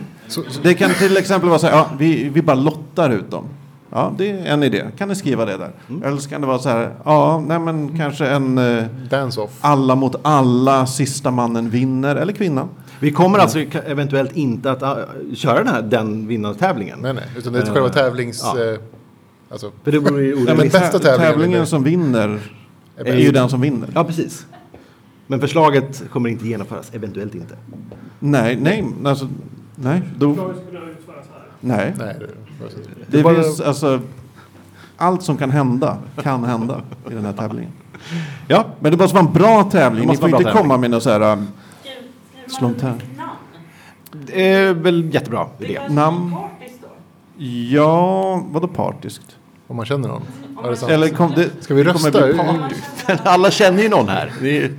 Det 0.64 0.74
kan 0.74 0.94
till 0.94 1.18
exempel 1.18 1.50
vara 1.50 1.60
så 1.60 1.68
här, 1.68 1.74
ja, 1.74 1.90
vi, 1.98 2.30
vi 2.30 2.42
bara 2.42 2.56
lottar 2.56 3.10
ut 3.10 3.32
dem. 3.32 3.46
Ja, 3.90 4.14
det 4.18 4.30
är 4.30 4.46
en 4.46 4.64
idé. 4.64 4.86
Kan 4.98 5.10
ni 5.10 5.16
skriva 5.16 5.46
det 5.46 5.58
där? 5.58 5.72
Eller 6.04 6.18
så 6.18 6.30
kan 6.30 6.42
det 6.42 6.48
vara 6.48 6.60
så 6.60 6.70
här, 6.70 6.96
ja, 7.06 7.44
nej 7.48 7.60
men 7.60 7.98
kanske 7.98 8.28
en 8.28 8.58
eh, 8.58 8.86
Dance-off. 9.10 9.52
alla 9.62 9.96
mot 9.96 10.16
alla, 10.22 10.86
sista 10.86 11.32
mannen 11.32 11.70
vinner, 11.70 12.16
eller 12.16 12.34
kvinnan. 12.34 12.70
Vi 13.00 13.12
kommer 13.12 13.40
alltså 13.40 13.60
eventuellt 13.60 14.32
inte 14.32 14.72
att 14.72 14.84
uh, 14.84 15.34
köra 15.36 15.64
den 15.64 15.68
här 15.68 15.82
den 15.82 16.28
vinnartävlingen. 16.28 17.00
Nej, 17.02 17.14
nej. 17.14 17.24
Utan 17.38 17.54
det 17.54 17.60
är 17.60 17.66
själva 17.66 17.90
tävlings... 17.90 18.42
ja. 18.44 18.78
Alltså, 19.54 19.72
För 19.84 19.92
det 19.92 20.00
vore 20.00 20.24
ju 20.24 20.30
Ja, 20.48 20.56
men 20.56 20.58
bästa 20.58 20.80
tä- 20.80 21.00
tävlingen 21.00 21.18
tävlingen 21.32 21.52
vinner. 21.52 21.66
som 21.66 21.84
vinner 21.84 22.40
är 22.98 23.16
ju 23.18 23.32
den 23.32 23.50
som 23.50 23.62
vinner. 23.62 23.90
Ja, 23.96 24.04
precis. 24.04 24.46
Men 25.28 25.40
förslaget 25.40 26.04
kommer 26.12 26.30
inte 26.30 26.48
genomföras, 26.48 26.92
eventuellt 26.94 27.36
inte. 27.36 27.56
Nej, 28.20 28.56
nej, 28.62 28.86
alltså, 29.06 29.28
nej, 29.76 30.02
då, 30.18 30.54
nej. 31.60 31.94
nej, 31.98 32.16
det, 32.20 33.18
Det 33.18 33.24
bara- 33.24 33.44
finns 33.44 33.62
alltså, 33.62 34.00
allt 34.98 35.24
som 35.24 35.38
kan 35.38 35.52
hända, 35.52 35.98
kan 36.24 36.44
hända 36.44 36.82
i 37.12 37.14
den 37.14 37.26
här 37.26 37.34
tävlingen. 37.34 37.72
Ja, 38.48 38.66
Men 38.80 38.92
det 38.92 38.98
måste 38.98 39.16
vara 39.16 39.28
en 39.28 39.34
bra 39.34 39.64
tävling. 39.64 40.08
Ni 40.10 40.18
får 40.18 40.30
inte 40.30 40.44
tävling. 40.44 40.62
komma 40.62 40.78
med 40.78 40.92
något 40.92 41.04
så 41.04 41.10
här, 41.10 41.22
um, 41.34 41.48
namn? 42.62 42.76
det 44.26 44.52
är 44.54 44.74
väl 44.74 45.14
jättebra 45.14 45.48
idé. 45.60 45.80
namn. 45.90 46.36
Ja, 47.72 48.44
vadå 48.52 48.68
partiskt? 48.68 49.38
Om 49.74 49.78
man 49.78 49.86
känner 49.86 50.08
någon. 50.08 50.22
Är 50.66 50.70
det 50.70 50.76
sant? 50.78 50.92
Eller 50.92 51.10
kom, 51.10 51.32
det, 51.36 51.50
Ska 51.64 51.74
vi 51.74 51.84
det 51.84 51.94
kommer 51.94 52.12
rösta? 52.12 52.28
bli 52.28 52.38
party. 52.38 53.22
Alla 53.30 53.52
känner 53.52 53.84
ju 53.84 53.90
någon 53.90 54.10
här. 54.10 54.32
Det 54.42 54.58
är, 54.64 54.72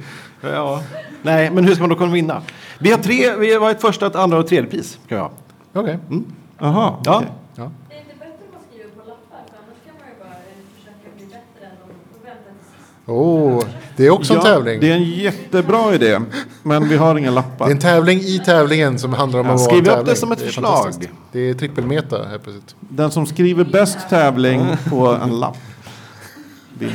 ja. 0.43 0.83
Nej, 1.23 1.51
men 1.51 1.65
hur 1.65 1.75
ska 1.75 1.83
man 1.83 1.91
då 1.91 1.97
kunna 1.97 2.13
vinna? 2.13 2.43
Vi 2.79 2.91
har 2.91 2.99
tre, 2.99 3.37
vi 3.37 3.55
har 3.55 3.71
ett 3.71 3.81
första, 3.81 4.07
ett 4.07 4.17
andra 4.17 4.37
och 4.39 4.43
ett 4.45 4.49
tredje 4.49 4.71
pris. 4.71 4.99
Kan 5.09 5.19
vi 5.19 5.23
ha. 5.23 5.31
Okej. 5.73 5.99
Jaha, 6.59 6.95
Ja. 7.05 7.17
okej. 7.17 7.29
Det 7.57 7.63
är 7.95 7.99
inte 8.01 8.15
bättre 8.19 8.33
om 8.47 8.53
man 8.53 8.63
skriver 8.71 8.91
på 8.91 9.09
lappar, 9.09 9.43
för 9.51 9.57
annars 9.63 9.79
kan 9.87 9.95
man 10.01 10.09
ju 10.09 10.15
bara 10.25 10.29
eh, 10.29 10.77
försöka 10.77 11.09
bli 11.17 11.25
bättre 11.27 11.67
än 11.67 11.77
de 11.81 11.85
och 12.19 12.27
vänta 12.27 12.51
till 12.59 12.67
sist. 12.73 12.94
Oh, 13.07 13.65
det 13.97 14.07
är 14.07 14.11
också 14.11 14.33
en 14.33 14.39
Ja, 14.39 14.45
tävling. 14.45 14.81
Det 14.81 14.91
är 14.91 14.95
en 14.95 15.05
jättebra 15.05 15.95
idé, 15.95 16.21
men 16.63 16.89
vi 16.89 16.97
har 16.97 17.17
inga 17.19 17.31
lappar. 17.31 17.67
Det 17.67 17.71
är 17.71 17.75
en 17.75 17.81
tävling 17.81 18.19
i 18.21 18.43
tävlingen 18.45 18.99
som 18.99 19.13
handlar 19.13 19.41
om 19.41 19.47
Ja, 19.47 19.53
att 19.53 19.61
vara 19.61 19.69
skriv 19.71 19.79
en 19.79 19.87
upp 19.89 19.91
tävling. 19.95 20.15
det 20.15 20.17
som 20.21 20.33
ett 20.33 20.41
är 20.43 20.47
förslag. 20.47 20.93
Det 21.33 21.51
är 21.51 21.55
trippelmeta 21.55 22.17
här 22.17 22.39
plötsligt. 22.39 22.75
Den 22.81 23.11
som 23.11 23.27
skriver 23.27 23.65
bäst 23.65 23.99
tävling 24.11 24.67
på 24.91 25.07
en 25.23 25.41
lapp 25.41 25.57
vinner. 26.79 26.95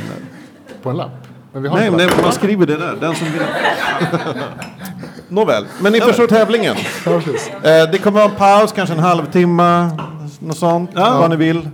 På 0.82 0.90
en 0.90 0.96
lapp. 0.96 1.10
Men 1.52 1.62
vi 1.62 1.68
har 1.68 1.76
Nej, 1.76 1.90
nej, 1.90 2.06
lapp. 2.06 2.22
man 2.22 2.32
skriver 2.32 2.66
det 2.66 2.76
där. 2.76 2.96
Den 3.00 3.14
som 3.14 3.26
vinner. 3.26 3.48
Nåväl, 5.28 5.66
men 5.80 5.92
ni 5.92 6.00
förstår 6.00 6.26
tävlingen. 6.26 6.76
Ja, 7.06 7.20
precis. 7.20 7.50
Eh, 7.62 7.90
det 7.90 7.98
kommer 7.98 8.20
vara 8.20 8.30
en 8.30 8.36
paus, 8.36 8.72
kanske 8.72 8.94
en 8.94 9.00
halvtimme, 9.00 9.90
något 10.38 10.56
sånt, 10.58 10.90
Ja. 10.94 11.18
vad 11.20 11.30
ni 11.30 11.36
vill. 11.36 11.68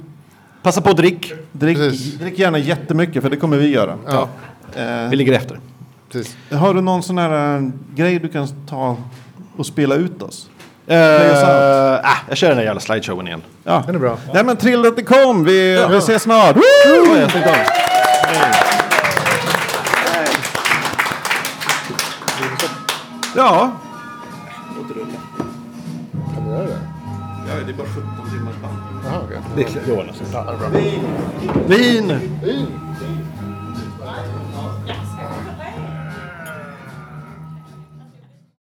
Passa 0.66 0.80
på 0.80 0.90
att 0.90 0.96
drick. 0.96 1.32
Drick, 1.52 1.76
Precis. 1.76 2.14
drick 2.14 2.38
gärna 2.38 2.58
jättemycket, 2.58 3.22
för 3.22 3.30
det 3.30 3.36
kommer 3.36 3.56
vi 3.56 3.68
göra. 3.68 3.96
Ja, 4.06 4.28
Eh, 4.76 5.08
Vi 5.10 5.16
ligger 5.16 5.32
efter. 5.32 5.60
precis. 6.12 6.36
har 6.52 6.74
du 6.74 6.80
någon 6.80 7.02
sån 7.02 7.18
här 7.18 7.56
eh, 7.56 7.62
grej 7.94 8.18
du 8.18 8.28
kan 8.28 8.48
ta 8.68 8.96
och 9.56 9.66
spela 9.66 9.94
ut 9.94 10.22
oss? 10.22 10.28
Oss 10.28 10.90
out. 10.90 10.90
äh, 10.90 12.10
jag 12.28 12.36
kör 12.36 12.48
den 12.48 12.56
där 12.56 12.64
jävla 12.64 12.80
slideshowen 12.80 13.26
igen. 13.26 13.42
Ja. 13.64 13.82
Den 13.86 13.94
är 13.94 13.98
bra. 13.98 14.18
Nej 14.34 14.44
men 14.44 14.56
trill 14.56 14.86
att 14.86 14.96
det 14.96 15.02
kom, 15.02 15.44
vi, 15.44 15.86
vi 15.90 15.96
ses 15.96 16.22
snart. 16.22 16.56
Woo! 16.56 16.62
Jag. 17.16 17.30
Ja, 23.36 23.70
Kan 26.34 26.44
du 26.44 26.50
göra 26.50 26.62
det? 26.66 26.78
Ja, 27.48 27.54
det 27.66 27.72
är 27.72 27.76
bara 27.76 27.86
17 27.86 28.02
timmars 28.02 28.04
band. 28.04 28.15
Jaha, 29.06 29.20
okej. 29.24 29.38
det. 30.18 30.32
Ja, 30.32 30.52
är 30.52 30.56
bra. 30.56 30.68
Vin! 31.68 32.20
Fint. 32.42 32.85